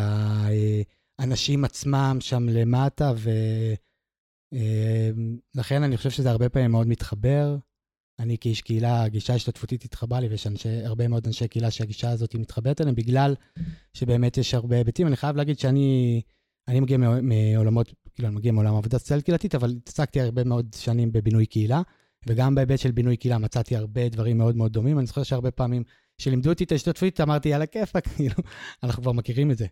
האנשים 1.19 1.65
עצמם 1.65 2.17
שם 2.21 2.49
למטה, 2.49 3.13
ולכן 5.55 5.83
אני 5.83 5.97
חושב 5.97 6.11
שזה 6.11 6.31
הרבה 6.31 6.49
פעמים 6.49 6.71
מאוד 6.71 6.87
מתחבר. 6.87 7.57
אני 8.19 8.39
כאיש 8.39 8.63
קהילה, 8.63 9.03
הגישה 9.03 9.33
ההשתתפותית 9.33 9.85
התחברה 9.85 10.21
לי, 10.21 10.29
ויש 10.29 10.47
אנשי, 10.47 10.85
הרבה 10.85 11.09
מאוד 11.09 11.27
אנשי 11.27 11.49
קהילה 11.49 11.71
שהגישה 11.71 12.11
הזאת 12.11 12.35
מתחברת 12.35 12.81
אליהם, 12.81 12.95
בגלל 12.95 13.35
שבאמת 13.95 14.39
יש 14.39 14.55
הרבה 14.55 14.77
היבטים. 14.77 15.07
אני 15.07 15.17
חייב 15.17 15.37
להגיד 15.37 15.59
שאני 15.59 16.23
אני 16.69 16.81
מגיע 16.81 16.99
מעולמות, 17.23 17.95
כאילו, 18.15 18.29
אני 18.29 18.37
מגיע 18.37 18.53
מעולם 18.53 18.75
עבודה 18.75 18.99
סוציאלית 18.99 19.25
קהילתית, 19.25 19.55
אבל 19.55 19.71
התעסקתי 19.71 20.21
הרבה 20.21 20.45
מאוד 20.45 20.75
שנים 20.79 21.13
בבינוי 21.13 21.47
קהילה, 21.47 21.83
וגם 22.27 22.55
בהיבט 22.55 22.79
של 22.79 22.91
בינוי 22.91 23.17
קהילה 23.17 23.39
מצאתי 23.39 23.77
הרבה 23.77 24.09
דברים 24.09 24.39
מאוד 24.39 24.57
מאוד 24.57 24.73
דומים. 24.73 24.99
אני 24.99 25.07
זוכר 25.07 25.23
שהרבה 25.23 25.51
פעמים, 25.51 25.83
כשלימדו 26.19 26.51
אותי 26.51 26.65
את 26.65 26.73
ההשתתפות, 26.73 27.21
אמרתי, 27.21 27.49
יאללה, 27.49 27.67
כיפאק, 27.67 28.09
כאילו, 28.17 28.35
אנחנו 28.83 29.03
כבר 29.03 29.13
מכירים 29.13 29.51
את 29.51 29.59
זה. 29.59 29.67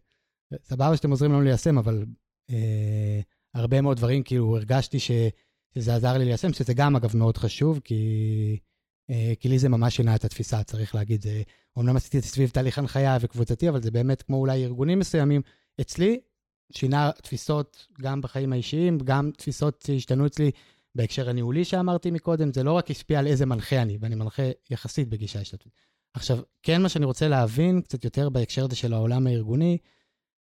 סבבה 0.62 0.96
שאתם 0.96 1.10
עוזרים 1.10 1.32
לנו 1.32 1.42
ליישם, 1.42 1.78
אבל 1.78 2.04
אה, 2.50 3.20
הרבה 3.54 3.80
מאוד 3.80 3.96
דברים, 3.96 4.22
כאילו, 4.22 4.56
הרגשתי 4.56 4.98
ש, 4.98 5.10
שזה 5.74 5.94
עזר 5.94 6.18
לי 6.18 6.24
ליישם, 6.24 6.52
שזה 6.52 6.74
גם, 6.74 6.96
אגב, 6.96 7.16
מאוד 7.16 7.36
חשוב, 7.36 7.80
כי, 7.84 8.58
אה, 9.10 9.32
כי 9.40 9.48
לי 9.48 9.58
זה 9.58 9.68
ממש 9.68 9.96
שינה 9.96 10.14
את 10.14 10.24
התפיסה, 10.24 10.62
צריך 10.62 10.94
להגיד. 10.94 11.22
זה, 11.22 11.42
אומנם 11.76 11.96
עשיתי 11.96 12.18
את 12.18 12.22
זה 12.22 12.28
סביב 12.28 12.50
תהליך 12.50 12.78
הנחיה 12.78 13.18
וקבוצתי, 13.20 13.68
אבל 13.68 13.82
זה 13.82 13.90
באמת 13.90 14.22
כמו 14.22 14.36
אולי 14.36 14.64
ארגונים 14.64 14.98
מסוימים. 14.98 15.42
אצלי, 15.80 16.20
שינה 16.72 17.10
תפיסות 17.22 17.86
גם 18.00 18.20
בחיים 18.20 18.52
האישיים, 18.52 18.98
גם 18.98 19.30
תפיסות 19.36 19.84
שהשתנו 19.86 20.26
אצלי 20.26 20.50
בהקשר 20.94 21.28
הניהולי 21.28 21.64
שאמרתי 21.64 22.10
מקודם, 22.10 22.52
זה 22.52 22.62
לא 22.62 22.72
רק 22.72 22.90
השפיע 22.90 23.18
על 23.18 23.26
איזה 23.26 23.46
מנחה 23.46 23.82
אני, 23.82 23.98
ואני 24.00 24.14
מנחה 24.14 24.42
יחסית 24.70 25.08
בגישה 25.08 25.40
השתתפות. 25.40 25.72
עכשיו, 26.14 26.38
כן 26.62 26.82
מה 26.82 26.88
שאני 26.88 27.04
רוצה 27.04 27.28
להבין 27.28 27.80
קצת 27.80 28.04
יותר 28.04 28.28
בהקשר 28.28 28.64
הזה 28.64 28.76
של 28.76 28.92
העולם 28.92 29.26
הארגוני, 29.26 29.78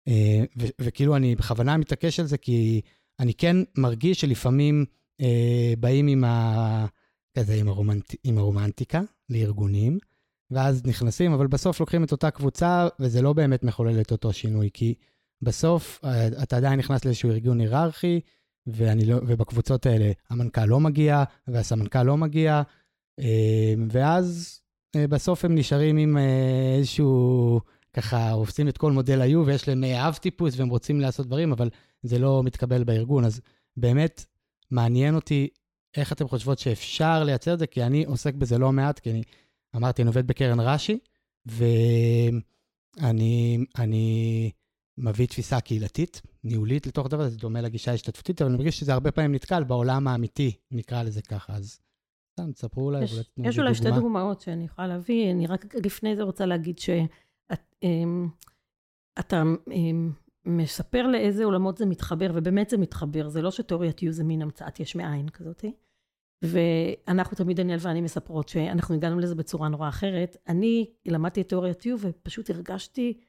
אה, 0.09 0.45
וכאילו 0.57 1.17
אני 1.17 1.37
בכוונה 1.37 1.77
מתעקש 1.77 2.21
על 2.21 2.27
זה, 2.27 2.39
כי 2.39 2.81
אני 3.21 3.35
כן 3.35 3.57
מרגיש 3.79 4.21
שלפעמים 4.21 4.85
באים 5.79 6.07
עם, 6.07 6.25
ה... 6.25 6.87
כזה, 7.39 7.55
עם, 7.55 7.69
הרומנט... 7.69 8.15
עם 8.25 8.39
הרומנטיקה 8.39 9.01
לארגונים, 9.31 9.99
ואז 10.51 10.87
נכנסים, 10.87 11.33
אבל 11.33 11.47
בסוף 11.47 11.81
לוקחים 11.81 12.05
את 12.05 12.13
אותה 12.13 12.31
קבוצה, 12.31 12.89
וזה 13.01 13.23
לא 13.23 13.33
באמת 13.33 13.65
מחולל 13.65 14.01
את 14.01 14.13
אותו 14.13 14.33
שינוי, 14.33 14.71
כי 14.73 14.95
בסוף 15.43 16.01
אה, 16.05 16.27
אתה 16.43 16.57
עדיין 16.57 16.79
נכנס 16.79 17.05
לאיזשהו 17.05 17.31
ארגון 17.31 17.61
היררכי, 17.61 18.21
ואני 18.67 19.05
לא, 19.05 19.17
ובקבוצות 19.17 19.87
האלה 19.87 20.13
המנכ"ל 20.31 20.65
לא 20.65 20.81
מגיע, 20.81 21.25
והסמנכ"ל 21.49 22.03
לא 22.03 22.17
מגיע, 22.17 22.63
אה, 23.21 23.75
ואז 23.91 24.61
אה, 24.97 25.07
בסוף 25.07 25.45
הם 25.45 25.55
נשארים 25.55 25.97
עם 25.97 26.17
איזשהו, 26.77 27.61
ככה, 27.93 28.31
עושים 28.31 28.69
את 28.69 28.79
כל 28.79 28.93
מודל 28.93 29.21
היו, 29.21 29.47
ויש 29.47 29.69
להם 29.69 29.85
אב 29.85 30.15
טיפוס 30.15 30.59
והם 30.59 30.69
רוצים 30.69 31.01
לעשות 31.01 31.27
דברים, 31.27 31.53
אבל 31.53 31.71
זה 32.03 32.19
לא 32.19 32.43
מתקבל 32.45 32.85
בארגון. 32.85 33.25
אז 33.25 33.41
באמת 33.77 34.25
מעניין 34.73 35.15
אותי 35.15 35.49
איך 35.97 36.13
אתם 36.13 36.29
חושבות 36.29 36.59
שאפשר 36.59 37.25
לייצר 37.25 37.55
את 37.55 37.59
זה, 37.59 37.67
כי 37.67 37.83
אני 37.83 38.05
עוסק 38.05 38.35
בזה 38.35 38.59
לא 38.59 38.73
מעט, 38.73 38.99
כי 38.99 39.11
אני 39.11 39.23
אמרתי, 39.77 40.03
אני 40.03 40.07
עובד 40.07 40.27
בקרן 40.27 40.61
רש"י, 40.61 40.99
ואני 41.47 42.41
אני 43.79 44.51
מביא 44.99 45.27
תפיסה 45.27 45.61
קהילתית, 45.61 46.23
ניהולית 46.45 46.87
לתוך 46.87 47.07
הדבר, 47.07 47.29
זה 47.29 47.37
דומה 47.37 47.61
לגישה 47.61 47.91
ההשתתפותית, 47.91 48.43
אבל 48.43 48.51
אני 48.51 48.59
מרגיש 48.59 48.79
שזה 48.79 48.93
הרבה 48.93 49.13
פעמים 49.13 49.35
נתקל 49.35 49.65
בעולם 49.65 50.09
האמיתי, 50.09 50.57
נקרא 50.71 51.03
לזה 51.03 51.23
ככה, 51.23 51.53
אז 51.53 51.81
סתם, 52.33 52.53
תספרו 52.53 52.85
אולי, 52.85 53.05
יש, 53.05 53.31
יש 53.45 53.59
אולי 53.59 53.75
שתי 53.75 53.91
דוגמאות 53.91 54.41
שאני 54.41 54.65
יכולה 54.65 54.89
להביא, 54.89 55.31
אני 55.31 55.47
רק 55.47 55.75
לפני 55.75 56.17
זה 56.17 56.23
רוצה 56.23 56.47
להגיד 56.47 56.79
שאתה 56.79 57.55
אמ, 57.83 58.29
אמ, 59.71 60.13
מספר 60.45 61.07
לאיזה 61.07 61.45
עולמות 61.45 61.77
זה 61.77 61.87
מתחבר, 61.87 62.31
ובאמת 62.35 62.71
זה 62.71 62.79
מתחבר, 62.79 63.29
זה 63.29 63.43
לא 63.43 63.51
שתיאוריית 63.51 64.03
יו 64.03 64.13
זה 64.13 64.25
מין 64.25 64.43
המצאת 64.43 64.81
יש 64.81 64.97
מאין 64.97 65.29
כזאתי. 65.29 65.73
ואנחנו 66.43 67.37
תמיד, 67.37 67.57
דניאל 67.57 67.79
ואני 67.81 68.01
מספרות 68.01 68.49
שאנחנו 68.49 68.95
הגענו 68.95 69.19
לזה 69.19 69.35
בצורה 69.35 69.69
נורא 69.69 69.89
אחרת. 69.89 70.37
אני 70.49 70.91
למדתי 71.07 71.41
את 71.41 71.49
תיאוריית 71.49 71.87
יו 71.87 71.97
ופשוט 72.01 72.51
הרגשתי 72.51 73.21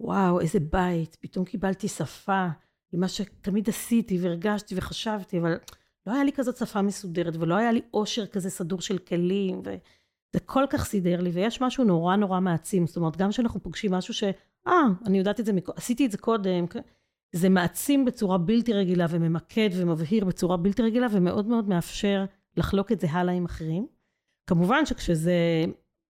וואו, 0.00 0.40
איזה 0.40 0.60
בית, 0.60 1.16
פתאום 1.20 1.44
קיבלתי 1.44 1.88
שפה 1.88 2.46
ממה 2.92 3.08
שתמיד 3.08 3.68
עשיתי 3.68 4.18
והרגשתי 4.20 4.74
וחשבתי, 4.78 5.38
אבל 5.38 5.56
לא 6.06 6.12
היה 6.12 6.24
לי 6.24 6.32
כזאת 6.32 6.56
שפה 6.56 6.82
מסודרת, 6.82 7.36
ולא 7.36 7.54
היה 7.54 7.72
לי 7.72 7.80
עושר 7.90 8.26
כזה 8.26 8.50
סדור 8.50 8.80
של 8.80 8.98
כלים, 8.98 9.58
וזה 9.58 10.40
כל 10.44 10.64
כך 10.70 10.84
סידר 10.84 11.20
לי, 11.20 11.30
ויש 11.30 11.60
משהו 11.60 11.84
נורא 11.84 12.16
נורא 12.16 12.40
מעצים, 12.40 12.86
זאת 12.86 12.96
אומרת, 12.96 13.16
גם 13.16 13.30
כשאנחנו 13.30 13.62
פוגשים 13.62 13.92
משהו 13.92 14.14
ש... 14.14 14.24
אה, 14.66 14.82
אני 15.06 15.18
יודעת 15.18 15.40
את 15.40 15.46
זה, 15.46 15.52
עשיתי 15.76 16.06
את 16.06 16.10
זה 16.10 16.18
קודם, 16.18 16.64
זה 17.32 17.48
מעצים 17.48 18.04
בצורה 18.04 18.38
בלתי 18.38 18.72
רגילה, 18.72 19.06
וממקד 19.10 19.70
ומבהיר 19.72 20.24
בצורה 20.24 20.56
בלתי 20.56 20.82
רגילה, 20.82 21.06
ומאוד 21.10 21.46
מאוד 21.46 21.68
מאפשר 21.68 22.24
לחלוק 22.56 22.92
את 22.92 23.00
זה 23.00 23.10
הלאה 23.10 23.34
עם 23.34 23.44
אחרים. 23.44 23.86
כמובן 24.46 24.86
שכשזה 24.86 25.64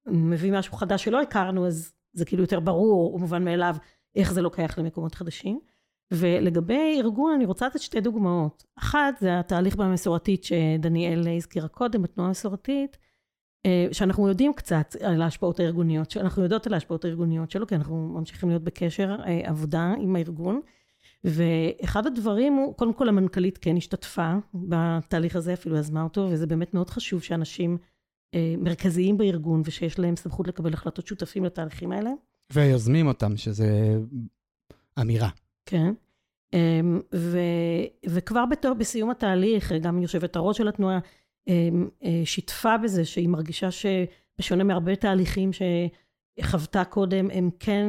מביא 0.07 0.52
משהו 0.52 0.76
חדש 0.76 1.05
שלא 1.05 1.22
הכרנו, 1.22 1.66
אז 1.66 1.92
זה 2.12 2.24
כאילו 2.24 2.42
יותר 2.42 2.61
ברור 2.61 3.14
ומובן 3.14 3.44
מאליו 3.44 3.76
איך 4.16 4.32
זה 4.32 4.42
לוקח 4.42 4.78
למקומות 4.78 5.14
חדשים. 5.14 5.61
ולגבי 6.12 7.00
ארגון 7.00 7.32
אני 7.34 7.44
רוצה 7.44 7.66
לתת 7.66 7.80
שתי 7.80 8.00
דוגמאות. 8.00 8.64
אחת 8.78 9.14
זה 9.20 9.38
התהליך 9.38 9.76
במסורתית 9.76 10.44
שדניאל 10.44 11.28
הזכירה 11.36 11.68
קודם, 11.68 12.02
בתנועה 12.02 12.28
המסורתית, 12.28 12.96
שאנחנו 13.92 14.28
יודעים 14.28 14.52
קצת 14.52 14.96
על 15.00 15.22
ההשפעות 15.22 15.60
הארגוניות, 15.60 16.10
שאנחנו 16.10 16.42
יודעות 16.42 16.66
על 16.66 16.74
ההשפעות 16.74 17.04
הארגוניות 17.04 17.50
שלו, 17.50 17.66
כי 17.66 17.74
אנחנו 17.74 18.08
ממשיכים 18.08 18.48
להיות 18.48 18.62
בקשר 18.62 19.16
אה, 19.26 19.40
עבודה 19.44 19.94
עם 20.00 20.16
הארגון. 20.16 20.60
ואחד 21.24 22.06
הדברים 22.06 22.52
הוא, 22.52 22.74
קודם 22.74 22.92
כל 22.92 23.08
המנכ"לית 23.08 23.58
כן 23.58 23.76
השתתפה 23.76 24.34
בתהליך 24.54 25.36
הזה, 25.36 25.52
אפילו 25.52 25.76
יזמה 25.76 26.02
אותו, 26.02 26.28
וזה 26.30 26.46
באמת 26.46 26.74
מאוד 26.74 26.90
חשוב 26.90 27.22
שאנשים 27.22 27.78
אה, 28.34 28.54
מרכזיים 28.58 29.16
בארגון 29.16 29.62
ושיש 29.64 29.98
להם 29.98 30.16
סמכות 30.16 30.48
לקבל 30.48 30.72
החלטות 30.72 31.06
שותפים 31.06 31.44
לתהליכים 31.44 31.92
האלה. 31.92 32.10
ויוזמים 32.52 33.06
אותם, 33.06 33.36
שזה 33.36 33.98
אמירה. 35.00 35.28
כן. 35.66 35.92
אמ, 36.52 37.00
ו, 37.14 37.38
וכבר 38.06 38.46
בתור, 38.46 38.74
בסיום 38.74 39.10
התהליך, 39.10 39.72
גם 39.72 40.02
יושבת 40.02 40.36
הראש 40.36 40.58
של 40.58 40.68
התנועה 40.68 40.94
אה, 40.94 41.00
שיתפה 42.24 42.78
בזה 42.78 43.05
שהיא 43.05 43.28
מרגישה 43.28 43.68
שבשונה 43.70 44.64
מהרבה 44.64 44.97
תהליכים 44.97 45.51
שחוותה 46.40 46.84
קודם, 46.84 47.30
הם 47.30 47.51
כן 47.61 47.86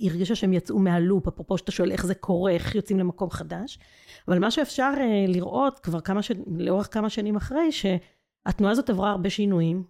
הרגישה 0.00 0.34
שהם 0.34 0.52
יצאו 0.52 0.78
מהלופ, 0.78 1.28
אפרופו 1.28 1.58
שאתה 1.58 1.72
שואל 1.72 1.92
איך 1.92 2.06
זה 2.06 2.14
קורה, 2.14 2.50
איך 2.52 2.74
יוצאים 2.74 2.98
למקום 2.98 3.30
חדש. 3.30 3.78
אבל 4.28 4.38
מה 4.38 4.50
שאפשר 4.50 4.92
אה, 4.96 5.24
לראות 5.28 5.78
כבר 5.78 6.00
כמה 6.00 6.22
ש... 6.22 6.30
לאורך 6.56 6.88
כמה 6.94 7.10
שנים 7.10 7.36
אחרי, 7.36 7.72
ש... 7.72 7.86
התנועה 8.46 8.72
הזאת 8.72 8.90
עברה 8.90 9.10
הרבה 9.10 9.30
שינויים, 9.30 9.84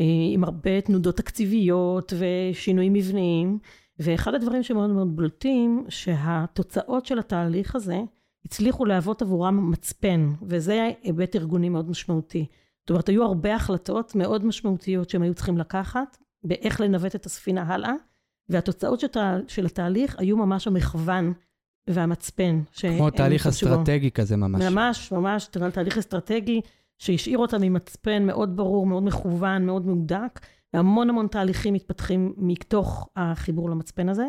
אה, 0.00 0.04
עם 0.32 0.44
הרבה 0.44 0.80
תנודות 0.80 1.16
תקציביות 1.16 2.12
ושינויים 2.18 2.92
מבניים, 2.92 3.58
ואחד 3.98 4.34
הדברים 4.34 4.62
שמאוד 4.62 4.90
מאוד 4.90 5.16
בולטים, 5.16 5.84
שהתוצאות 5.88 7.06
של 7.06 7.18
התהליך 7.18 7.74
הזה 7.74 8.00
הצליחו 8.44 8.84
להוות 8.84 9.22
עבורם 9.22 9.70
מצפן, 9.70 10.28
וזה 10.42 10.88
היבט 11.02 11.36
ארגוני 11.36 11.68
מאוד 11.68 11.90
משמעותי. 11.90 12.46
זאת 12.80 12.90
אומרת, 12.90 13.08
היו 13.08 13.24
הרבה 13.24 13.54
החלטות 13.54 14.14
מאוד 14.14 14.44
משמעותיות 14.44 15.10
שהם 15.10 15.22
היו 15.22 15.34
צריכים 15.34 15.58
לקחת, 15.58 16.16
באיך 16.44 16.80
לנווט 16.80 17.14
את 17.14 17.26
הספינה 17.26 17.62
הלאה, 17.62 17.92
והתוצאות 18.48 19.00
של, 19.00 19.08
של 19.48 19.66
התהליך 19.66 20.18
היו 20.18 20.36
ממש 20.36 20.66
המכוון 20.66 21.32
והמצפן. 21.90 22.62
כמו 22.98 23.10
תהליך 23.10 23.46
אסטרטגי. 23.46 24.10
כזה 24.10 24.36
ממש. 24.36 24.62
ממש, 24.62 25.12
ממש, 25.12 25.48
תהליך 25.72 25.98
אסטרטגי 25.98 26.60
שהשאיר 26.98 27.38
אותם 27.38 27.62
עם 27.62 27.72
מצפן 27.72 28.26
מאוד 28.26 28.56
ברור, 28.56 28.86
מאוד 28.86 29.02
מכוון, 29.02 29.66
מאוד 29.66 29.86
מהודק, 29.86 30.40
והמון 30.74 31.10
המון 31.10 31.26
תהליכים 31.26 31.74
מתפתחים 31.74 32.34
מתוך 32.36 33.08
החיבור 33.16 33.70
למצפן 33.70 34.08
הזה. 34.08 34.26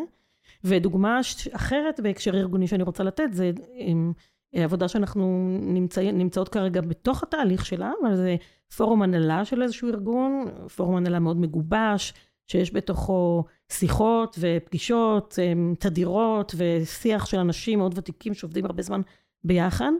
ודוגמה 0.64 1.20
אחרת 1.52 2.00
בהקשר 2.00 2.34
ארגוני 2.34 2.66
שאני 2.66 2.82
רוצה 2.82 3.04
לתת, 3.04 3.28
זה 3.32 3.50
עבודה 4.52 4.88
שאנחנו 4.88 5.58
נמצא, 5.60 6.02
נמצאות 6.02 6.48
כרגע 6.48 6.80
בתוך 6.80 7.22
התהליך 7.22 7.66
שלה, 7.66 7.92
אבל 8.02 8.16
זה 8.16 8.36
פורום 8.76 9.02
הנהלה 9.02 9.44
של 9.44 9.62
איזשהו 9.62 9.88
ארגון, 9.88 10.46
פורום 10.76 10.96
הנהלה 10.96 11.18
מאוד 11.18 11.36
מגובש, 11.36 12.14
שיש 12.46 12.74
בתוכו 12.74 13.44
שיחות 13.72 14.38
ופגישות 14.40 15.38
תדירות 15.78 16.54
ושיח 16.56 17.26
של 17.26 17.38
אנשים 17.38 17.78
מאוד 17.78 17.98
ותיקים 17.98 18.34
שעובדים 18.34 18.64
הרבה 18.64 18.82
זמן 18.82 19.00
ביחד, 19.44 19.90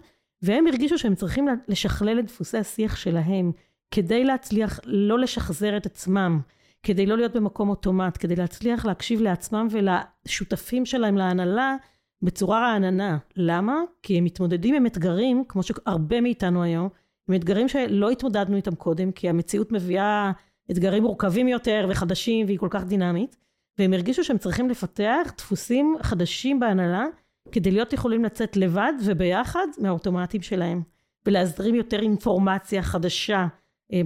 והם 0.42 0.66
הרגישו 0.66 0.98
שהם 0.98 1.14
צריכים 1.14 1.48
לשכלל 1.68 2.18
את 2.18 2.24
דפוסי 2.24 2.58
השיח 2.58 2.96
שלהם 2.96 3.52
כדי 3.90 4.24
להצליח 4.24 4.80
לא 4.84 5.18
לשחזר 5.18 5.76
את 5.76 5.86
עצמם, 5.86 6.40
כדי 6.84 7.06
לא 7.06 7.16
להיות 7.16 7.32
במקום 7.32 7.68
אוטומט, 7.68 8.16
כדי 8.20 8.36
להצליח 8.36 8.86
להקשיב 8.86 9.20
לעצמם 9.20 9.68
ולשותפים 9.70 10.86
שלהם 10.86 11.16
להנהלה 11.16 11.76
בצורה 12.22 12.60
רעננה. 12.60 13.18
למה? 13.36 13.80
כי 14.02 14.18
הם 14.18 14.24
מתמודדים 14.24 14.74
עם 14.74 14.86
אתגרים, 14.86 15.44
כמו 15.48 15.62
שהרבה 15.62 16.20
מאיתנו 16.20 16.62
היום, 16.62 16.88
עם 17.28 17.34
אתגרים 17.34 17.68
שלא 17.68 18.10
התמודדנו 18.10 18.56
איתם 18.56 18.74
קודם, 18.74 19.12
כי 19.12 19.28
המציאות 19.28 19.72
מביאה 19.72 20.32
אתגרים 20.70 21.02
מורכבים 21.02 21.48
יותר 21.48 21.86
וחדשים 21.90 22.46
והיא 22.46 22.58
כל 22.58 22.68
כך 22.70 22.84
דינמית, 22.84 23.36
והם 23.78 23.92
הרגישו 23.92 24.24
שהם 24.24 24.38
צריכים 24.38 24.70
לפתח 24.70 25.32
דפוסים 25.38 25.96
חדשים 26.02 26.60
בהנהלה, 26.60 27.06
כדי 27.52 27.70
להיות 27.70 27.92
יכולים 27.92 28.24
לצאת 28.24 28.56
לבד 28.56 28.92
וביחד 29.04 29.66
מהאוטומטים 29.78 30.42
שלהם, 30.42 30.82
ולהזרים 31.26 31.74
יותר 31.74 32.00
אינפורמציה 32.00 32.82
חדשה 32.82 33.46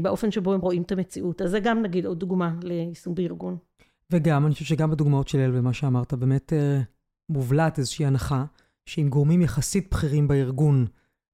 באופן 0.03 0.31
שבו 0.31 0.55
הם 0.55 0.61
רואים 0.61 0.83
את 0.83 0.93
המציאות. 0.93 1.43
אז 1.43 1.51
זה 1.51 1.61
גם 1.61 1.83
נגיד 1.83 2.07
עוד 2.07 2.19
דוגמה 2.19 2.55
ליישום 2.63 3.15
בארגון. 3.15 3.57
וגם, 4.11 4.47
אני 4.47 4.55
חושב 4.55 4.65
שגם 4.65 4.91
בדוגמאות 4.91 5.29
של 5.29 5.39
אל 5.39 5.51
ומה 5.55 5.73
שאמרת, 5.73 6.15
באמת 6.15 6.53
אה, 6.53 6.81
מובלעת 7.29 7.79
איזושהי 7.79 8.07
הנחה, 8.07 8.45
שאם 8.87 9.09
גורמים 9.09 9.43
יחסית 9.43 9.91
בכירים 9.91 10.29
בארגון 10.29 10.87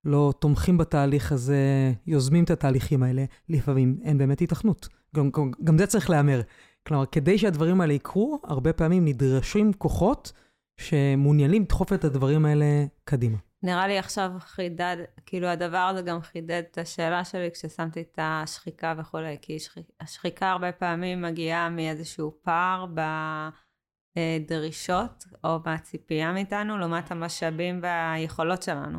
לא 0.04 0.32
תומכים 0.38 0.78
בתהליך 0.78 1.32
הזה, 1.32 1.92
יוזמים 2.06 2.44
את 2.44 2.50
התהליכים 2.50 3.02
האלה, 3.02 3.24
לפעמים 3.48 3.98
אין 4.02 4.18
באמת 4.18 4.40
התכנות. 4.40 4.88
גם, 5.16 5.30
גם, 5.30 5.50
גם 5.64 5.78
זה 5.78 5.86
צריך 5.86 6.10
להיאמר. 6.10 6.40
כלומר, 6.86 7.06
כדי 7.06 7.38
שהדברים 7.38 7.80
האלה 7.80 7.92
יקרו, 7.92 8.40
הרבה 8.44 8.72
פעמים 8.72 9.04
נדרשים 9.04 9.72
כוחות 9.72 10.32
שמעוניינים 10.80 11.62
לדחוף 11.62 11.92
את 11.92 12.04
הדברים 12.04 12.44
האלה 12.44 12.84
קדימה. 13.04 13.36
נראה 13.64 13.86
לי 13.86 13.98
עכשיו 13.98 14.30
חידד, 14.38 14.96
כאילו 15.26 15.48
הדבר 15.48 15.78
הזה 15.78 16.02
גם 16.02 16.22
חידד 16.22 16.62
את 16.70 16.78
השאלה 16.78 17.24
שלי 17.24 17.50
כששמתי 17.50 18.00
את 18.00 18.18
השחיקה 18.22 18.94
וכולי, 18.98 19.36
כי 19.42 19.58
שחיק, 19.58 19.86
השחיקה 20.00 20.50
הרבה 20.50 20.72
פעמים 20.72 21.22
מגיעה 21.22 21.70
מאיזשהו 21.70 22.38
פער 22.42 22.86
בדרישות 24.16 25.24
או 25.44 25.58
מהציפייה 25.66 26.32
מאיתנו, 26.32 26.78
לעומת 26.78 27.10
המשאבים 27.10 27.80
והיכולות 27.82 28.62
שלנו 28.62 28.98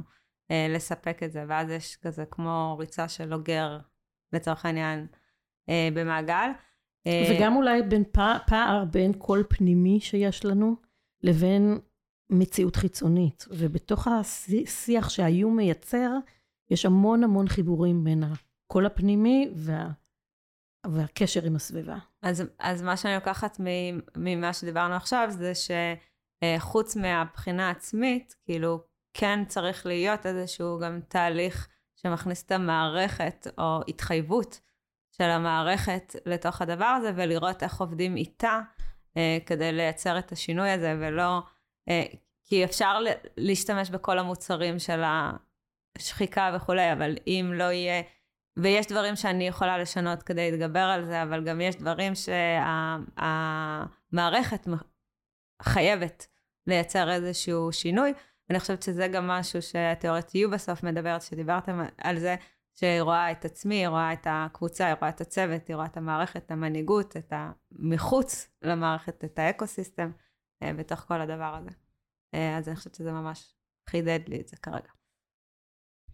אה, 0.52 0.68
לספק 0.70 1.24
את 1.24 1.32
זה, 1.32 1.46
ואז 1.48 1.70
יש 1.70 1.96
כזה 1.96 2.26
כמו 2.32 2.76
ריצה 2.80 3.08
של 3.08 3.34
אוגר, 3.34 3.80
לצורך 4.34 4.66
העניין, 4.66 5.08
אה, 5.70 5.90
במעגל. 5.94 6.50
אה, 7.08 7.24
וגם 7.32 7.56
אולי 7.56 7.82
בין 7.82 8.04
פער, 8.12 8.38
פער 8.48 8.86
בין 8.86 9.14
קול 9.14 9.44
פנימי 9.50 10.00
שיש 10.00 10.46
לנו 10.46 10.76
לבין 11.24 11.80
מציאות 12.30 12.76
חיצונית, 12.76 13.46
ובתוך 13.50 14.08
השיח 14.08 15.10
שהאיום 15.10 15.58
מייצר, 15.58 16.12
יש 16.72 16.86
המון 16.86 17.24
המון 17.24 17.48
חיבורים 17.48 18.04
בין 18.04 18.24
הקול 18.24 18.86
הפנימי 18.86 19.50
וה... 19.56 19.90
והקשר 20.88 21.44
עם 21.44 21.56
הסביבה. 21.56 21.98
אז, 22.22 22.44
אז 22.60 22.82
מה 22.82 22.98
שאני 22.98 23.16
לוקחת 23.16 23.60
ממה 24.18 24.54
שדיברנו 24.54 24.96
עכשיו, 24.96 25.28
זה 25.30 25.52
שחוץ 25.56 26.96
מהבחינה 26.96 27.68
העצמית, 27.68 28.36
כאילו, 28.46 28.84
כן 29.14 29.46
צריך 29.48 29.86
להיות 29.86 30.26
איזשהו 30.26 30.80
גם 30.80 31.00
תהליך 31.08 31.68
שמכניס 31.96 32.44
את 32.44 32.52
המערכת, 32.52 33.48
או 33.58 33.80
התחייבות 33.88 34.60
של 35.12 35.24
המערכת 35.24 36.16
לתוך 36.26 36.62
הדבר 36.62 36.86
הזה, 36.86 37.12
ולראות 37.16 37.64
איך 37.64 37.82
עובדים 37.82 38.18
איתה 38.18 38.60
אה, 39.18 39.38
כדי 39.46 39.72
לייצר 39.72 40.20
את 40.20 40.32
השינוי 40.32 40.70
הזה, 40.70 40.98
ולא... 41.00 41.42
אה, 41.90 42.04
כי 42.44 42.64
אפשר 42.64 43.00
להשתמש 43.38 43.90
בכל 43.90 44.20
המוצרים 44.20 44.80
של 44.80 45.02
השחיקה 45.98 46.52
וכולי, 46.56 46.94
אבל 46.94 47.16
אם 47.28 47.52
לא 47.54 47.64
יהיה... 47.64 48.02
ויש 48.60 48.88
דברים 48.88 49.16
שאני 49.16 49.48
יכולה 49.48 49.78
לשנות 49.78 50.24
כדי 50.24 50.52
להתגבר 50.52 50.80
על 50.80 51.06
זה, 51.06 51.24
אבל 51.24 51.44
גם 51.44 51.62
יש 51.62 51.76
דברים 51.76 52.14
שהמערכת 53.16 54.64
שה, 54.64 54.72
חייבת 55.62 56.28
לייצר 56.68 57.12
איזשהו 57.12 57.72
שינוי. 57.72 58.14
ואני 58.50 58.60
חושבת 58.60 58.84
שזה 58.84 59.08
גם 59.08 59.28
משהו 59.28 59.62
שהתיאוריית 59.62 60.30
U 60.30 60.48
בסוף 60.52 60.84
מדברת, 60.84 61.22
שדיברתם 61.22 61.82
על 61.98 62.20
זה, 62.20 62.36
שהיא 62.76 63.02
רואה 63.02 63.32
את 63.32 63.46
עצמי, 63.46 63.76
היא 63.76 63.88
רואה 63.88 64.14
את 64.14 64.28
הקבוצה, 64.30 64.86
היא 64.86 64.96
רואה 65.00 65.10
את 65.10 65.22
הצוות, 65.22 65.68
היא 65.68 65.76
רואה 65.76 65.86
את 65.86 65.98
המערכת, 65.98 66.46
את 66.46 66.52
המנהיגות, 66.52 67.18
את 67.18 67.34
המחוץ 67.36 68.48
למערכת, 68.62 69.24
את 69.24 69.40
האקו-סיסטם, 69.40 70.12
בתוך 70.64 71.00
כל 71.00 71.22
הדבר 71.22 71.56
הזה. 71.60 71.70
אה, 72.34 72.58
אז 72.58 72.68
אני 72.68 72.76
חושבת 72.76 72.96
שזה 72.96 73.12
ממש 73.12 73.54
חידד 73.90 74.20
לי 74.28 74.42
את 74.42 74.48
זה 74.48 74.58
כרגע. 74.58 74.90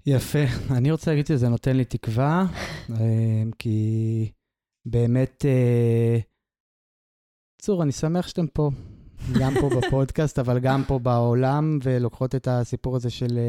יפה. 0.05 0.39
אני 0.77 0.91
רוצה 0.91 1.11
להגיד 1.11 1.25
שזה 1.25 1.49
נותן 1.49 1.77
לי 1.77 1.85
תקווה, 1.85 2.45
אה, 2.99 3.43
כי 3.59 4.31
באמת, 4.85 5.45
צור, 7.61 7.83
אני 7.83 7.91
שמח 7.91 8.27
שאתם 8.27 8.47
פה, 8.47 8.69
גם 9.39 9.53
פה 9.61 9.69
בפודקאסט, 9.77 10.39
אבל 10.39 10.59
גם 10.59 10.83
פה 10.87 10.99
בעולם, 10.99 11.79
ולוקחות 11.83 12.35
את 12.35 12.47
הסיפור 12.47 12.95
הזה 12.95 13.09
של 13.09 13.39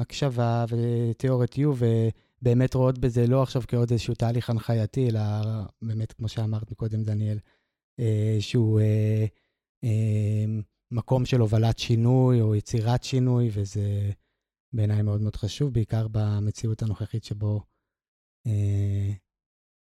הקשבה 0.00 0.64
ותיאוריית 0.68 1.54
U, 1.54 1.60
ובאמת 1.76 2.74
רואות 2.74 2.98
בזה 2.98 3.26
לא 3.26 3.42
עכשיו 3.42 3.62
כעוד 3.68 3.90
איזשהו 3.90 4.14
תהליך 4.14 4.50
הנחייתי, 4.50 5.08
אלא 5.08 5.20
באמת, 5.82 6.12
כמו 6.12 6.28
שאמרת 6.28 6.70
מקודם, 6.70 7.02
דניאל, 7.02 7.38
שהוא... 8.40 8.80
אמ, 9.82 10.62
מקום 10.90 11.26
של 11.26 11.40
הובלת 11.40 11.78
שינוי 11.78 12.40
או 12.40 12.54
יצירת 12.54 13.04
שינוי, 13.04 13.50
וזה 13.52 14.10
בעיניי 14.72 15.02
מאוד 15.02 15.20
מאוד 15.20 15.36
חשוב, 15.36 15.72
בעיקר 15.72 16.06
במציאות 16.10 16.82
הנוכחית 16.82 17.24
שבו 17.24 17.60
אה, 18.46 19.12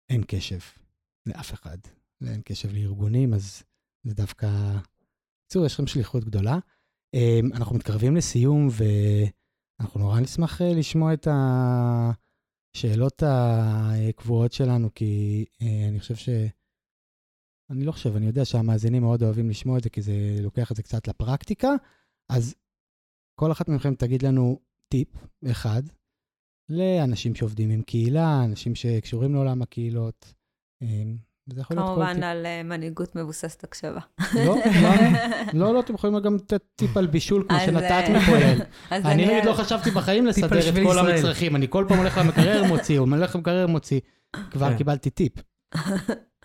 אין 0.09 0.23
קשב 0.27 0.59
לאף 1.25 1.53
אחד, 1.53 1.77
ואין 2.21 2.41
קשב 2.45 2.73
לארגונים, 2.73 3.33
אז 3.33 3.63
זה 4.03 4.13
דווקא... 4.13 4.47
בקיצור, 5.41 5.65
יש 5.65 5.73
לכם 5.73 5.87
שליחות 5.87 6.23
גדולה. 6.25 6.59
אה, 7.15 7.39
אנחנו 7.53 7.75
מתקרבים 7.75 8.15
לסיום, 8.15 8.67
ואנחנו 8.71 9.99
נורא 9.99 10.19
נשמח 10.19 10.61
אה, 10.61 10.73
לשמוע 10.73 11.13
את 11.13 11.27
השאלות 12.75 13.23
הקבועות 13.25 14.53
שלנו, 14.53 14.89
כי 14.95 15.45
אה, 15.61 15.87
אני 15.89 15.99
חושב. 15.99 16.15
אני 17.71 17.85
לא 17.85 17.91
חושב, 17.91 18.15
אני 18.15 18.25
יודע 18.25 18.45
שהמאזינים 18.45 19.01
מאוד 19.01 19.23
אוהבים 19.23 19.49
לשמוע 19.49 19.77
את 19.77 19.83
זה, 19.83 19.89
כי 19.89 20.01
זה 20.01 20.13
לוקח 20.41 20.71
את 20.71 20.75
זה 20.75 20.83
קצת 20.83 21.07
לפרקטיקה. 21.07 21.69
אז 22.29 22.55
כל 23.39 23.51
אחת 23.51 23.69
מכם 23.69 23.95
תגיד 23.95 24.23
לנו 24.23 24.59
טיפ 24.87 25.07
אחד 25.51 25.81
לאנשים 26.69 27.35
שעובדים 27.35 27.69
עם 27.69 27.81
קהילה, 27.81 28.43
אנשים 28.43 28.75
שקשורים 28.75 29.33
לעולם 29.33 29.61
הקהילות. 29.61 30.33
אמ, 30.81 31.17
וזה 31.47 31.61
יכול 31.61 31.77
להיות 31.77 31.89
כל 31.89 31.95
טיפ. 31.95 32.05
כמובן 32.05 32.23
על 32.23 32.45
אה, 32.45 32.63
מנהיגות 32.63 33.15
מבוססת 33.15 33.63
הקשבה. 33.63 33.99
לא, 34.35 34.55
לא, 34.81 34.89
לא, 35.59 35.73
לא, 35.73 35.79
אתם 35.79 35.93
יכולים 35.93 36.19
גם 36.19 36.35
לתת 36.35 36.63
טיפ 36.75 36.97
על 36.97 37.07
בישול, 37.07 37.45
כמו 37.49 37.57
שנתת 37.65 37.91
אה, 37.91 38.17
מפועל. 38.17 38.61
אני 39.11 39.25
נגיד 39.25 39.45
לא 39.45 39.53
חשבתי 39.53 39.91
בחיים 39.91 40.25
לסדר 40.25 40.69
את 40.69 40.73
כל 40.83 40.99
המצרכים. 40.99 41.55
אני 41.55 41.67
כל 41.69 41.85
פעם 41.87 41.97
הולך 41.97 42.17
למקרר 42.17 42.63
מוציא, 42.63 42.99
או 42.99 43.05
הולך 43.05 43.35
למקרר 43.35 43.67
מוציא. 43.67 43.99
כבר 44.51 44.69
כן. 44.69 44.77
קיבלתי 44.77 45.09
טיפ. 45.09 45.33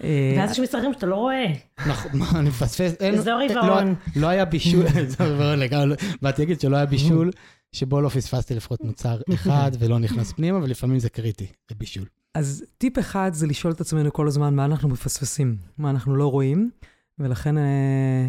אה, 0.04 0.34
ואז 0.38 0.50
יש 0.50 0.60
מצרכים 0.60 0.92
שאתה 0.92 1.06
לא 1.06 1.14
רואה. 1.14 1.46
נכון, 1.86 2.10
מה, 2.14 2.30
אני 2.34 2.48
מפספס, 2.48 2.94
אזור 3.02 3.38
עיוורון. 3.38 3.88
לא, 3.88 4.22
לא 4.22 4.26
היה 4.26 4.44
בישול, 4.44 4.86
אזור 5.06 5.26
עיוורון 5.26 5.58
לגמרי, 5.58 5.96
באתי 6.22 6.42
להגיד 6.42 6.60
שלא 6.60 6.76
היה 6.76 6.86
בישול, 6.86 7.30
שבו 7.72 8.00
לא 8.00 8.08
פספסתי 8.08 8.54
לפחות 8.54 8.84
מוצר 8.84 9.20
אחד 9.34 9.70
ולא 9.78 9.98
נכנס 9.98 10.32
פנימה, 10.32 10.58
ולפעמים 10.58 10.98
זה 10.98 11.08
קריטי, 11.08 11.46
זה 11.68 11.74
בישול. 11.78 12.04
אז 12.34 12.64
טיפ 12.78 12.98
אחד 12.98 13.30
זה 13.34 13.46
לשאול 13.46 13.72
את 13.72 13.80
עצמנו 13.80 14.12
כל 14.12 14.26
הזמן 14.26 14.54
מה 14.54 14.64
אנחנו 14.64 14.88
מפספסים, 14.88 15.56
מה 15.78 15.90
אנחנו 15.90 16.16
לא 16.16 16.26
רואים, 16.26 16.70
ולכן 17.18 17.58
אה, 17.58 18.26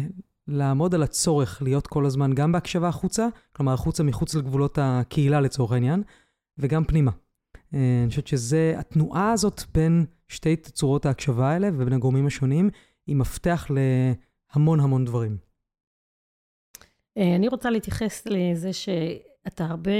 לעמוד 0.48 0.94
על 0.94 1.02
הצורך 1.02 1.62
להיות 1.62 1.86
כל 1.86 2.06
הזמן 2.06 2.32
גם 2.34 2.52
בהקשבה 2.52 2.88
החוצה, 2.88 3.26
כלומר 3.52 3.72
החוצה 3.72 4.02
מחוץ 4.02 4.34
לגבולות 4.34 4.78
הקהילה 4.82 5.40
לצורך 5.40 5.72
העניין, 5.72 6.02
וגם 6.58 6.84
פנימה. 6.84 7.10
אה, 7.74 8.00
אני 8.02 8.08
חושבת 8.08 8.26
שזה, 8.26 8.74
התנועה 8.78 9.32
הזאת 9.32 9.62
בין 9.74 10.06
שתי 10.28 10.56
תצורות 10.56 11.06
ההקשבה 11.06 11.48
האלה 11.50 11.68
ובין 11.74 11.92
הגורמים 11.92 12.26
השונים, 12.26 12.70
היא 13.06 13.16
מפתח 13.16 13.66
להמון 13.70 14.80
המון 14.80 15.04
דברים. 15.04 15.36
אה, 17.18 17.36
אני 17.36 17.48
רוצה 17.48 17.70
להתייחס 17.70 18.26
לזה 18.26 18.72
שאתה 18.72 19.64
הרבה 19.64 19.90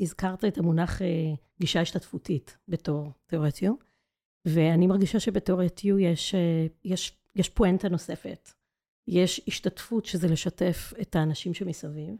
הזכרת 0.00 0.44
את 0.44 0.58
המונח 0.58 1.02
אה, 1.02 1.34
גישה 1.60 1.80
השתתפותית 1.80 2.56
בתור 2.68 3.12
תיאוריית 3.26 3.62
יו, 3.62 3.74
ואני 4.44 4.86
מרגישה 4.86 5.20
שבתיאוריית 5.20 5.84
יו 5.84 5.98
יש, 5.98 6.34
יש, 6.84 7.18
יש 7.36 7.48
פואנטה 7.48 7.88
נוספת. 7.88 8.50
יש 9.08 9.40
השתתפות, 9.48 10.06
שזה 10.06 10.28
לשתף 10.28 10.92
את 11.00 11.16
האנשים 11.16 11.54
שמסביב, 11.54 12.14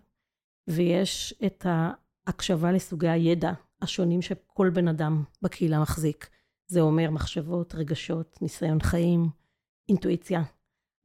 ויש 0.69 1.35
את 1.47 1.67
ההקשבה 1.69 2.73
לסוגי 2.73 3.09
הידע 3.09 3.53
השונים 3.83 4.23
שכל 4.23 4.71
בן 4.71 4.89
אדם 4.89 5.25
בקהילה 5.43 5.81
מחזיק. 5.81 6.29
זה 6.67 6.81
אומר 6.81 7.11
מחשבות, 7.11 7.75
רגשות, 7.75 8.39
ניסיון 8.43 8.81
חיים, 8.81 9.29
אינטואיציה. 9.89 10.43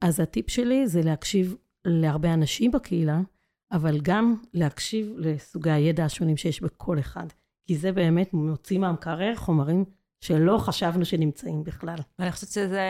אז 0.01 0.19
הטיפ 0.19 0.49
שלי 0.49 0.87
זה 0.87 1.01
להקשיב 1.01 1.55
להרבה 1.85 2.33
אנשים 2.33 2.71
בקהילה, 2.71 3.19
אבל 3.71 3.99
גם 4.01 4.35
להקשיב 4.53 5.13
לסוגי 5.17 5.71
הידע 5.71 6.05
השונים 6.05 6.37
שיש 6.37 6.61
בכל 6.61 6.99
אחד. 6.99 7.27
כי 7.67 7.77
זה 7.77 7.91
באמת 7.91 8.33
מוציא 8.33 8.79
מהמקרר 8.79 9.35
חומרים 9.35 9.85
שלא 10.21 10.57
חשבנו 10.57 11.05
שנמצאים 11.05 11.63
בכלל. 11.63 11.97
אני 12.19 12.31
חושבת 12.31 12.49
שזה 12.49 12.81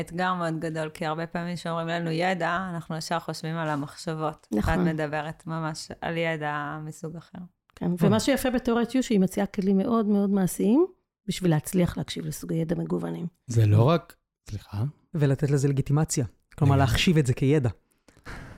אתגר 0.00 0.34
מאוד 0.34 0.58
גדול, 0.58 0.88
כי 0.88 1.06
הרבה 1.06 1.26
פעמים 1.26 1.56
כשאומרים 1.56 1.88
לנו 1.88 2.10
ידע, 2.10 2.70
אנחנו 2.74 2.96
ישר 2.96 3.18
חושבים 3.18 3.56
על 3.56 3.68
המחשבות. 3.68 4.46
נכון. 4.52 4.78
ואת 4.78 4.94
מדברת 4.94 5.46
ממש 5.46 5.88
על 6.00 6.16
ידע 6.16 6.78
מסוג 6.84 7.16
אחר. 7.16 7.38
כן, 7.80 7.90
ומה 7.98 8.20
שיפה 8.20 8.50
בתיאוריית 8.50 8.94
יו, 8.94 9.02
שהיא 9.02 9.20
מציעה 9.20 9.46
כלים 9.46 9.78
מאוד 9.78 10.06
מאוד 10.06 10.30
מעשיים, 10.30 10.86
בשביל 11.26 11.50
להצליח 11.50 11.96
להקשיב 11.96 12.26
לסוגי 12.26 12.54
ידע 12.54 12.74
מגוונים. 12.74 13.26
זה 13.46 13.66
לא 13.66 13.82
רק, 13.82 14.16
סליחה? 14.50 14.84
ולתת 15.14 15.50
לזה 15.50 15.68
לגיטימציה. 15.68 16.26
כלומר, 16.54 16.76
להחשיב 16.76 17.18
את 17.18 17.26
זה 17.26 17.34
כידע. 17.34 17.70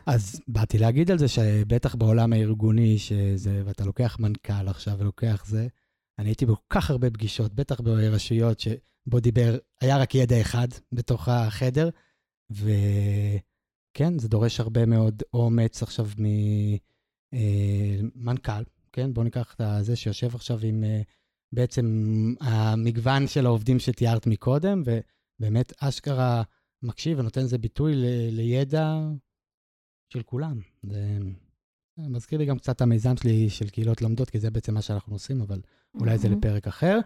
אז 0.07 0.41
באתי 0.49 0.79
להגיד 0.79 1.11
על 1.11 1.19
זה 1.19 1.29
שבטח 1.29 1.95
בעולם 1.95 2.33
הארגוני, 2.33 2.99
שזה, 2.99 3.63
ואתה 3.65 3.85
לוקח 3.85 4.17
מנכ"ל 4.21 4.69
עכשיו 4.69 4.99
ולוקח 4.99 5.45
זה, 5.47 5.67
אני 6.19 6.29
הייתי 6.29 6.47
בכל 6.47 6.63
כך 6.71 6.91
הרבה 6.91 7.11
פגישות, 7.11 7.55
בטח 7.55 7.81
ברשויות 7.81 8.61
שבו 8.61 9.21
דיבר, 9.21 9.59
היה 9.81 9.99
רק 9.99 10.15
ידע 10.15 10.41
אחד 10.41 10.69
בתוך 10.93 11.29
החדר, 11.29 11.89
וכן, 12.51 14.19
זה 14.19 14.29
דורש 14.29 14.61
הרבה 14.61 14.87
מאוד 14.87 15.23
אומץ 15.35 15.83
עכשיו 15.83 16.07
ממנכ"ל, 17.33 18.53
אה, 18.53 18.63
כן? 18.93 19.15
בואו 19.15 19.25
ניקח 19.25 19.55
את 19.55 19.85
זה 19.85 19.97
שיושב 19.97 20.35
עכשיו 20.35 20.59
עם 20.63 20.85
אה, 20.85 21.03
בעצם 21.53 21.87
המגוון 22.41 23.27
של 23.27 23.47
העובדים 23.47 23.79
שתיארת 23.79 24.27
מקודם, 24.27 24.83
ובאמת 24.87 25.73
אשכרה 25.79 26.43
מקשיב 26.83 27.19
ונותן 27.19 27.41
לזה 27.41 27.59
ביטוי 27.59 27.95
ל, 27.95 28.05
לידע 28.31 29.01
של 30.13 30.23
כולם. 30.23 30.61
זה 30.83 31.19
מזכיר 31.99 32.39
לי 32.39 32.47
גם 32.47 32.59
קצת 32.59 32.81
המיזם 32.81 33.17
שלי 33.17 33.51
של 33.51 33.69
קהילות 33.69 34.03
לומדות, 34.03 34.31
כי 34.31 34.41
זה 34.41 34.51
בעצם 34.51 34.75
מה 34.75 34.83
שאנחנו 34.83 35.15
עושים, 35.15 35.41
אבל 35.41 35.61
אולי 35.95 36.19
זה 36.19 36.29
לפרק 36.29 36.67
אחר. 36.67 36.99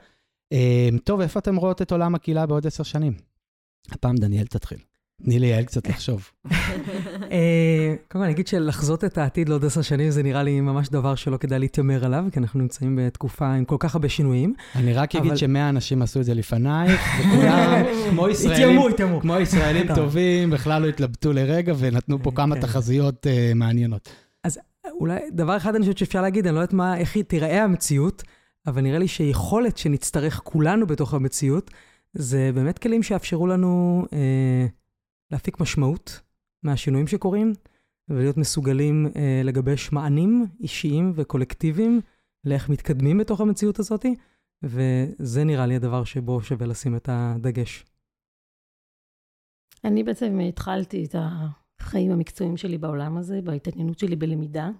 אה, 0.52 0.88
טוב, 1.04 1.20
איפה 1.20 1.38
אתם 1.38 1.56
רואות 1.56 1.82
את 1.82 1.92
עולם 1.92 2.14
הקהילה 2.14 2.46
בעוד 2.46 2.66
עשר 2.66 2.82
שנים? 2.82 3.12
הפעם 3.90 4.16
דניאל 4.16 4.46
תתחיל. 4.46 4.78
תני 5.22 5.38
לי 5.38 5.46
יעל 5.46 5.64
קצת 5.64 5.88
לחשוב. 5.88 6.30
אה, 7.30 7.94
קודם 8.08 8.22
כל, 8.22 8.22
אני 8.22 8.32
אגיד 8.32 8.46
שלחזות 8.46 9.04
את 9.04 9.18
העתיד 9.18 9.48
לעוד 9.48 9.64
עשר 9.64 9.82
שנים 9.82 10.10
זה 10.10 10.22
נראה 10.22 10.42
לי 10.42 10.60
ממש 10.60 10.88
דבר 10.88 11.14
שלא 11.14 11.36
כדאי 11.36 11.58
להתיימר 11.58 12.04
עליו, 12.04 12.24
כי 12.32 12.40
אנחנו 12.40 12.60
נמצאים 12.60 12.98
בתקופה 13.02 13.52
עם 13.52 13.64
כל 13.64 13.76
כך 13.78 13.94
הרבה 13.94 14.08
שינויים. 14.08 14.54
אני 14.74 14.92
רק 14.92 15.14
אגיד 15.14 15.36
שמאה 15.36 15.68
אנשים 15.68 16.02
עשו 16.02 16.20
את 16.20 16.24
זה 16.24 16.34
לפנייך, 16.34 17.00
וכולם, 17.20 17.84
כמו 18.10 18.28
ישראלים, 18.28 18.80
כמו 19.20 19.36
ישראלים 19.36 19.94
טובים, 19.94 20.50
בכלל 20.50 20.82
לא 20.82 20.88
התלבטו 20.88 21.32
לרגע 21.32 21.74
ונתנו 21.78 22.22
פה 22.22 22.30
כמה 22.34 22.54
כן. 22.54 22.60
תחזיות 22.60 23.26
אה, 23.26 23.52
מעניינות. 23.54 24.08
אז 24.44 24.58
אולי 25.00 25.18
דבר 25.32 25.56
אחד 25.56 25.74
אני 25.74 25.80
חושבת 25.80 25.98
שאפשר 25.98 26.22
להגיד, 26.22 26.46
אני 26.46 26.54
לא 26.54 26.60
יודעת 26.60 26.72
מה, 26.72 26.96
איך 26.96 27.16
היא 27.16 27.24
תיראה 27.24 27.64
המציאות, 27.64 28.22
אבל 28.66 28.82
נראה 28.82 28.98
לי 28.98 29.08
שיכולת 29.08 29.78
שנצטרך 29.78 30.40
כולנו 30.44 30.86
בתוך 30.86 31.14
המציאות, 31.14 31.70
זה 32.12 32.50
באמת 32.54 32.78
כלים 32.78 33.02
שיאפשרו 33.02 33.46
לנו 33.46 34.04
אה, 34.12 34.66
להפיק 35.30 35.60
משמעות 35.60 36.20
מהשינויים 36.62 37.06
שקורים, 37.06 37.52
ולהיות 38.08 38.36
מסוגלים 38.36 39.06
אה, 39.16 39.40
לגבש 39.44 39.92
מענים 39.92 40.46
אישיים 40.60 41.12
וקולקטיביים 41.14 42.00
לאיך 42.44 42.68
מתקדמים 42.68 43.18
בתוך 43.18 43.40
המציאות 43.40 43.78
הזאת, 43.78 44.06
וזה 44.62 45.44
נראה 45.44 45.66
לי 45.66 45.76
הדבר 45.76 46.04
שבו 46.04 46.42
שווה 46.42 46.66
לשים 46.66 46.96
את 46.96 47.08
הדגש. 47.12 47.84
אני 49.84 50.04
בעצם 50.04 50.38
התחלתי 50.48 51.04
את 51.04 51.14
החיים 51.18 52.12
המקצועיים 52.12 52.56
שלי 52.56 52.78
בעולם 52.78 53.16
הזה, 53.16 53.40
בהתעניינות 53.42 53.98
שלי 53.98 54.16
בלמידה, 54.16 54.70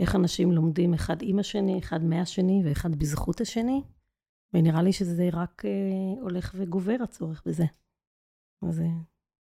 איך 0.00 0.14
אנשים 0.14 0.52
לומדים 0.52 0.94
אחד 0.94 1.16
עם 1.22 1.38
השני, 1.38 1.78
אחד 1.78 2.04
מהשני 2.04 2.62
ואחד 2.64 2.96
בזכות 2.96 3.40
השני, 3.40 3.82
ונראה 4.54 4.82
לי 4.82 4.92
שזה 4.92 5.28
רק 5.32 5.64
אה, 5.64 6.20
הולך 6.22 6.54
וגובר 6.58 6.96
הצורך 7.02 7.42
בזה. 7.46 7.64
אז 8.68 8.80
אה, 8.80 8.86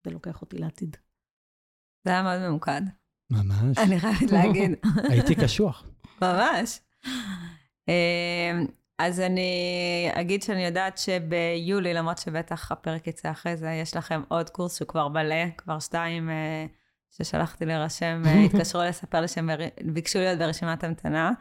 זה 0.03 0.11
לוקח 0.11 0.41
אותי 0.41 0.57
לעתיד. 0.57 0.97
זה 2.05 2.11
היה 2.11 2.23
מאוד 2.23 2.39
ממוקד. 2.39 2.81
ממש. 3.29 3.77
אני 3.77 3.99
חייבת 3.99 4.31
להגיד. 4.31 4.71
הייתי 5.11 5.35
קשוח. 5.35 5.85
ממש. 6.21 6.79
אמ, 7.87 8.65
אז 8.99 9.19
אני 9.19 10.09
אגיד 10.13 10.43
שאני 10.43 10.65
יודעת 10.65 10.97
שביולי, 10.97 11.93
למרות 11.93 12.17
שבטח 12.17 12.71
הפרק 12.71 13.07
יצא 13.07 13.31
אחרי 13.31 13.57
זה, 13.57 13.69
יש 13.69 13.95
לכם 13.95 14.21
עוד 14.27 14.49
קורס 14.49 14.77
שהוא 14.77 14.87
כבר 14.87 15.07
מלא, 15.07 15.49
כבר 15.57 15.79
שתיים 15.79 16.29
אה, 16.29 16.65
ששלחתי 17.11 17.65
להירשם, 17.65 18.21
אה, 18.25 18.39
התקשרו 18.45 18.81
לספר 18.83 19.21
לי 19.21 19.27
שהם 19.27 19.49
ביקשו 19.93 20.19
להיות 20.19 20.39
ברשימת 20.39 20.83
המתנה, 20.83 21.31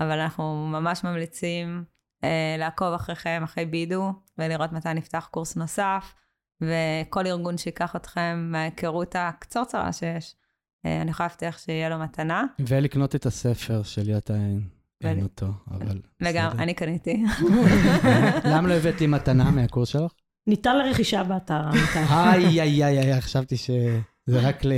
אבל 0.00 0.20
אנחנו 0.20 0.66
ממש 0.66 1.04
ממליצים 1.04 1.84
אה, 2.24 2.56
לעקוב 2.58 2.94
אחריכם, 2.94 3.40
אחרי 3.44 3.66
בידו, 3.66 4.12
ולראות 4.38 4.72
מתי 4.72 4.94
נפתח 4.94 5.28
קורס 5.30 5.56
נוסף. 5.56 6.14
וכל 6.66 7.26
ארגון 7.26 7.58
שיקח 7.58 7.96
אתכם 7.96 8.48
מההיכרות 8.52 9.16
הקצרצרה 9.18 9.92
שיש, 9.92 10.34
אה, 10.86 11.02
אני 11.02 11.10
יכולה 11.10 11.26
להבטיח 11.28 11.58
שיהיה 11.58 11.88
לו 11.88 11.98
מתנה. 11.98 12.44
ולקנות 12.58 13.14
את 13.14 13.26
הספר 13.26 13.82
של 13.82 14.10
יתאין. 14.10 14.60
אין 15.04 15.22
אותו, 15.22 15.46
אבל... 15.70 16.00
לגמרי, 16.20 16.62
אני 16.62 16.74
קניתי. 16.74 17.24
למה 18.50 18.68
לא 18.68 18.74
הבאת 18.74 19.00
לי 19.00 19.06
מתנה 19.06 19.50
מהקורס 19.50 19.88
שלך? 19.88 20.12
ניתן 20.46 20.78
לרכישה 20.78 21.24
באתר. 21.24 21.70
איי, 21.96 22.60
איי, 22.60 22.84
איי, 22.84 22.98
איי, 22.98 23.20
חשבתי 23.20 23.56
שזה 23.56 24.40
רק 24.40 24.64
ל... 24.64 24.72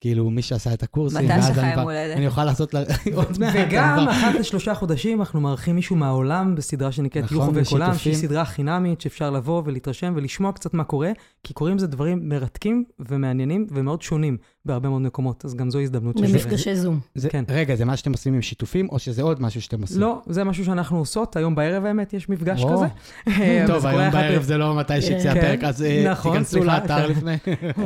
כאילו, 0.00 0.30
מי 0.30 0.42
שעשה 0.42 0.74
את 0.74 0.82
הקורסים, 0.82 1.28
מתי 1.28 1.42
שלך 1.42 1.56
יום 1.56 1.78
הולדת? 1.78 2.16
אני 2.16 2.26
אוכל 2.26 2.44
לעשות 2.44 2.74
לה 2.74 2.80
עוד 3.14 3.38
מעט. 3.38 3.54
וגם 3.56 4.08
אחת 4.08 4.34
לשלושה 4.34 4.74
חודשים 4.74 5.20
אנחנו 5.20 5.40
מארחים 5.40 5.76
מישהו 5.76 5.96
מהעולם 5.96 6.54
בסדרה 6.54 6.92
שנקראת 6.92 7.24
נכון, 7.24 7.36
יוחו 7.36 7.54
וקולם, 7.54 7.94
שהיא 7.94 8.14
סדרה 8.14 8.44
חינמית 8.44 9.00
שאפשר 9.00 9.30
לבוא 9.30 9.62
ולהתרשם 9.64 10.12
ולשמוע 10.16 10.52
קצת 10.52 10.74
מה 10.74 10.84
קורה, 10.84 11.10
כי 11.44 11.54
קורים 11.54 11.78
זה 11.78 11.86
דברים 11.86 12.28
מרתקים 12.28 12.84
ומעניינים 12.98 13.66
ומאוד 13.70 14.02
שונים 14.02 14.36
בהרבה 14.64 14.88
מאוד 14.88 15.02
מקומות, 15.02 15.44
אז 15.44 15.54
גם 15.54 15.70
זו 15.70 15.80
הזדמנות. 15.80 16.20
במפגשי 16.20 16.74
זום. 16.76 17.00
כן. 17.28 17.44
רגע, 17.48 17.74
זה 17.74 17.84
מה 17.84 17.96
שאתם 17.96 18.12
עושים 18.12 18.34
עם 18.34 18.42
שיתופים, 18.42 18.88
או 18.88 18.98
שזה 18.98 19.22
עוד 19.22 19.42
משהו 19.42 19.62
שאתם 19.62 19.82
עושים? 19.82 20.00
לא, 20.00 20.22
זה 20.26 20.44
משהו 20.44 20.64
שאנחנו 20.64 20.98
עושות, 20.98 21.36
היום 21.36 21.54
בערב 21.54 21.84
האמת 21.84 22.12
יש 22.12 22.28
מפגש 22.28 22.64
כזה. 22.64 22.86
טוב, 23.66 23.86
היום 23.86 24.10
בערב 24.10 24.42
זה 24.42 24.58
לא 24.58 24.74
מתי 24.74 25.02
שיצא 25.02 25.34
כן. 25.34 25.38
הפרק, 25.38 25.64
אז 25.64 25.82
אה, 25.82 26.10
נכון, 26.10 26.32
תיכנסו 26.32 26.64
לאתר 26.64 27.06
לפני. 27.10 27.36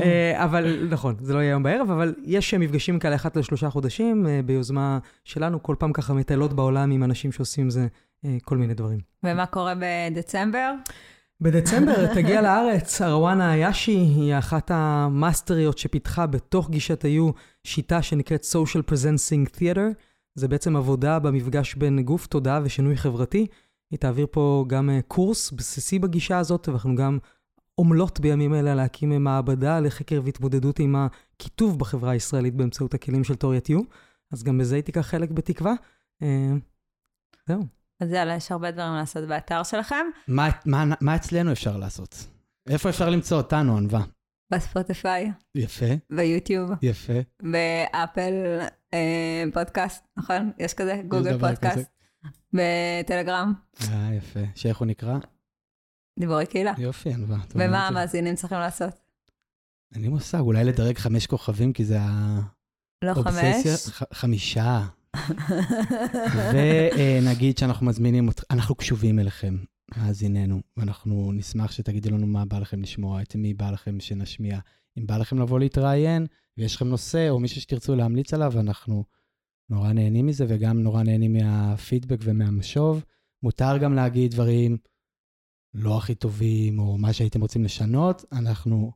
אה, 0.03 0.45
אבל 0.45 0.89
נכון, 0.91 1.15
זה 1.21 1.35
לא 1.35 1.39
יהיה 1.39 1.51
היום 1.51 1.63
בערב, 1.63 1.91
אבל 1.91 2.15
יש 2.25 2.55
מפגשים 2.55 2.99
כאלה 2.99 3.15
אחת 3.15 3.37
לשלושה 3.37 3.71
חודשים, 3.71 4.27
אה, 4.27 4.41
ביוזמה 4.45 4.99
שלנו, 5.25 5.63
כל 5.63 5.77
פעם 5.79 5.93
ככה 5.93 6.15
מטיילות 6.15 6.53
בעולם 6.53 6.91
עם 6.91 7.05
אנשים 7.05 7.33
שעושים 7.33 7.71
זה 7.71 7.87
כל 8.45 8.57
מיני 8.57 8.75
דברים. 8.75 8.99
ומה 9.25 9.47
קורה 9.47 9.75
בדצמבר? 9.81 10.75
בדצמבר 11.41 12.07
תגיע 12.15 12.43
לארץ, 12.43 13.03
ארואנה 13.03 13.55
איישי, 13.55 13.97
היא 13.97 14.39
אחת 14.39 14.71
המאסטריות 14.75 15.79
שפיתחה 15.79 16.27
בתוך 16.27 16.71
גישת 16.71 17.05
היו 17.05 17.31
שיטה 17.65 18.03
שנקראת 18.03 18.45
Social 18.45 18.91
Presencing 18.91 19.57
Theater. 19.57 19.95
זה 20.35 20.49
בעצם 20.49 20.77
עבודה 20.77 21.19
במפגש 21.19 21.75
בין 21.75 22.03
גוף, 22.03 22.27
תודעה 22.27 22.61
ושינוי 22.65 22.97
חברתי. 22.97 23.47
היא 23.91 23.99
תעביר 23.99 24.27
פה 24.31 24.65
גם 24.69 24.91
אה, 24.91 25.01
קורס 25.09 25.51
בסיסי 25.51 25.99
בגישה 25.99 26.39
הזאת, 26.39 26.69
ואנחנו 26.69 26.95
גם 26.95 27.19
עמלות 27.81 28.21
בימים 28.21 28.55
אלה 28.55 28.75
להקים 28.75 29.25
מעבדה 29.25 29.81
לחקר 29.81 30.21
והתמודדות 30.25 30.79
עם 30.79 30.97
הקיטוב 30.97 31.79
בחברה 31.79 32.11
הישראלית 32.11 32.55
באמצעות 32.55 32.95
הכלים 32.95 33.25
של 33.25 33.35
תוריית 33.35 33.71
יו. 33.71 33.81
אז 34.33 34.43
גם 34.43 34.59
בזה 34.59 34.75
היא 34.75 34.85
תיקח 34.85 35.01
חלק 35.01 35.31
בתקווה. 35.31 35.75
אה, 36.23 36.53
זהו. 37.47 37.84
אז 38.01 38.13
יאללה, 38.13 38.35
יש 38.35 38.53
הרבה 38.53 38.71
דברים 38.71 38.93
לעשות 38.95 39.29
באתר 39.29 39.63
שלכם. 39.63 40.07
מה, 40.29 40.49
מה, 40.67 40.85
מה 41.01 41.17
אצלנו 41.17 41.53
אפשר 41.53 41.77
לעשות? 41.77 42.15
איפה 42.69 42.89
אפשר 42.89 43.11
למצוא 43.11 43.37
אותנו, 43.37 43.77
ענווה? 43.77 44.01
בספוטיפיי, 44.53 45.33
יפה, 45.55 45.87
ביוטיוב, 46.11 46.71
יפה. 46.83 47.13
באפל 47.43 48.33
אה, 48.95 49.45
פודקאסט, 49.55 50.05
נכון? 50.17 50.53
יש 50.59 50.75
כזה? 50.75 51.03
גוגל 51.09 51.33
דבר 51.37 51.49
פודקאסט. 51.49 51.91
בטלגרם, 52.53 53.53
אה, 53.91 54.11
יפה. 54.15 54.41
שאיך 54.55 54.79
הוא 54.79 54.87
נקרא? 54.87 55.19
דיבורי 56.19 56.47
קהילה. 56.47 56.73
יופי, 56.79 57.13
ענווה. 57.15 57.37
ומה. 57.55 57.89
המאזינים 57.89 58.35
צריכים 58.35 58.59
לעשות? 58.59 58.95
אין 59.95 60.03
לי 60.03 60.09
מושג, 60.09 60.39
אולי 60.39 60.65
לדרג 60.65 60.99
חמש 60.99 61.27
כוכבים, 61.27 61.73
כי 61.73 61.85
זה 61.85 61.99
לא 63.05 63.11
האובססיה. 63.11 63.53
חמש? 63.77 63.89
ח- 63.89 64.13
חמישה. 64.15 64.81
ונגיד 66.53 67.59
שאנחנו 67.59 67.87
מזמינים, 67.87 68.29
אות- 68.29 68.45
אנחנו 68.51 68.75
קשובים 68.75 69.19
אליכם, 69.19 69.57
מאזיננו, 69.97 70.61
ואנחנו 70.77 71.33
נשמח 71.35 71.73
שתגידו 71.73 72.11
לנו 72.11 72.27
מה 72.27 72.45
בא 72.45 72.59
לכם 72.59 72.83
לשמוע, 72.83 73.23
את 73.23 73.35
מי 73.37 73.55
בא 73.55 73.71
לכם 73.71 74.01
שנשמיע. 74.01 74.59
אם 74.99 75.07
בא 75.07 75.17
לכם 75.17 75.39
לבוא 75.39 75.59
להתראיין, 75.59 76.27
ויש 76.59 76.77
לכם 76.77 76.89
נושא 76.89 77.29
או 77.31 77.41
מישהו 77.41 77.61
שתרצו 77.61 77.95
להמליץ 77.95 78.35
עליו, 78.35 78.53
אנחנו 78.61 79.05
נורא 79.71 79.93
נהנים 79.93 80.27
מזה, 80.27 80.45
וגם 80.49 80.83
נורא 80.83 81.03
נהנים 81.03 81.33
מהפידבק 81.33 82.19
ומהמשוב. 82.23 83.05
מותר 83.43 83.79
גם 83.79 83.95
להגיד 83.95 84.31
דברים 84.31 84.77
לא 85.75 85.97
הכי 85.99 86.15
טובים, 86.15 86.79
או 86.79 86.99
מה 86.99 87.13
שהייתם 87.13 87.41
רוצים 87.41 87.65
לשנות, 87.65 88.25
אנחנו 88.33 88.93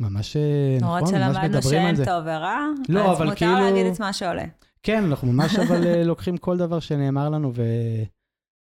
ממש, 0.00 0.36
למרות 0.80 1.02
נכון, 1.02 1.14
ממש 1.14 1.24
שלמדנו 1.24 1.48
מדברים 1.48 1.62
שאין 1.74 1.86
על 1.86 1.96
זה. 1.96 2.04
טוב 2.04 2.22
ורע, 2.26 2.58
לא, 2.88 3.12
אז 3.12 3.18
כאילו- 3.18 3.30
מותר 3.30 3.60
להגיד 3.60 3.86
את 3.86 4.00
מה 4.00 4.12
שעולה. 4.12 4.44
כן, 4.82 5.04
אנחנו 5.04 5.32
ממש 5.32 5.54
אבל 5.66 5.86
אה, 5.86 6.04
לוקחים 6.04 6.36
כל 6.36 6.56
דבר 6.56 6.80
שנאמר 6.80 7.28
לנו 7.28 7.52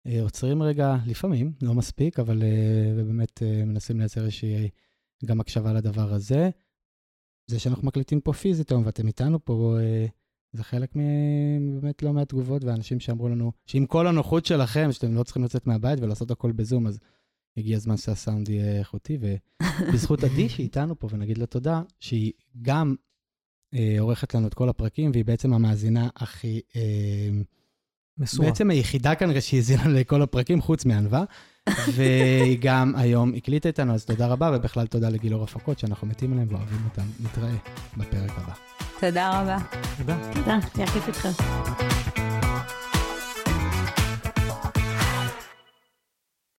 ועוצרים 0.06 0.62
רגע, 0.62 0.96
לפעמים, 1.06 1.52
לא 1.62 1.74
מספיק, 1.74 2.18
אבל 2.18 2.42
אה, 2.42 2.92
ובאמת 2.96 3.42
אה, 3.42 3.64
מנסים 3.64 3.98
לייצר 3.98 4.20
איזושהי 4.20 4.68
גם 5.24 5.40
הקשבה 5.40 5.72
לדבר 5.72 6.12
הזה. 6.12 6.50
זה 7.46 7.58
שאנחנו 7.58 7.86
מקליטים 7.86 8.20
פה 8.20 8.32
פיזית 8.32 8.70
היום 8.70 8.86
ואתם 8.86 9.06
איתנו 9.06 9.44
פה, 9.44 9.76
אה, 9.80 10.06
זה 10.52 10.64
חלק 10.64 10.92
מבאמת 11.60 12.02
לא 12.02 12.12
מעט 12.12 12.28
תגובות 12.28 12.64
ואנשים 12.64 13.00
שאמרו 13.00 13.28
לנו 13.28 13.52
שעם 13.66 13.86
כל 13.86 14.06
הנוחות 14.06 14.46
שלכם, 14.46 14.92
שאתם 14.92 15.14
לא 15.14 15.22
צריכים 15.22 15.44
לצאת 15.44 15.66
מהבית 15.66 16.00
ולעשות 16.00 16.30
הכל 16.30 16.52
בזום, 16.52 16.86
אז 16.86 16.98
הגיע 17.56 17.76
הזמן 17.76 17.96
שהסאונד 17.96 18.48
יהיה 18.48 18.78
איכותי, 18.78 19.18
ובזכות 19.20 20.24
עדי 20.24 20.48
שהיא 20.48 20.64
איתנו 20.64 20.98
פה, 20.98 21.08
ונגיד 21.10 21.38
לה 21.38 21.46
תודה, 21.46 21.82
שהיא 22.00 22.32
גם 22.62 22.88
אה, 22.90 23.11
עורכת 23.99 24.35
לנו 24.35 24.47
את 24.47 24.55
כל 24.55 24.68
הפרקים, 24.68 25.11
והיא 25.11 25.25
בעצם 25.25 25.53
המאזינה 25.53 26.09
הכי... 26.16 26.61
אה, 26.77 26.81
מסורה. 28.18 28.49
בעצם 28.49 28.70
היחידה 28.70 29.14
כנראה 29.14 29.41
שהאזינה 29.41 29.89
לכל 29.89 30.23
הפרקים, 30.23 30.61
חוץ 30.61 30.85
מענווה, 30.85 31.25
והיא 31.95 32.59
גם 32.61 32.95
היום 32.97 33.35
הקליטה 33.35 33.68
איתנו, 33.68 33.95
אז 33.95 34.05
תודה 34.05 34.27
רבה, 34.27 34.51
ובכלל 34.55 34.87
תודה 34.87 35.09
לגילאור 35.09 35.45
הפקות, 35.45 35.79
שאנחנו 35.79 36.07
מתים 36.07 36.33
עליהם 36.33 36.49
ואוהבים 36.51 36.85
אותם. 36.85 37.07
נתראה 37.20 37.55
בפרק 37.97 38.31
הבא. 38.37 38.53
תודה 39.01 39.41
רבה. 39.41 39.59
תודה. 39.99 40.18
תודה, 40.35 40.59
היה 40.75 40.87
כיף 40.87 41.09
איתכם. 41.09 42.32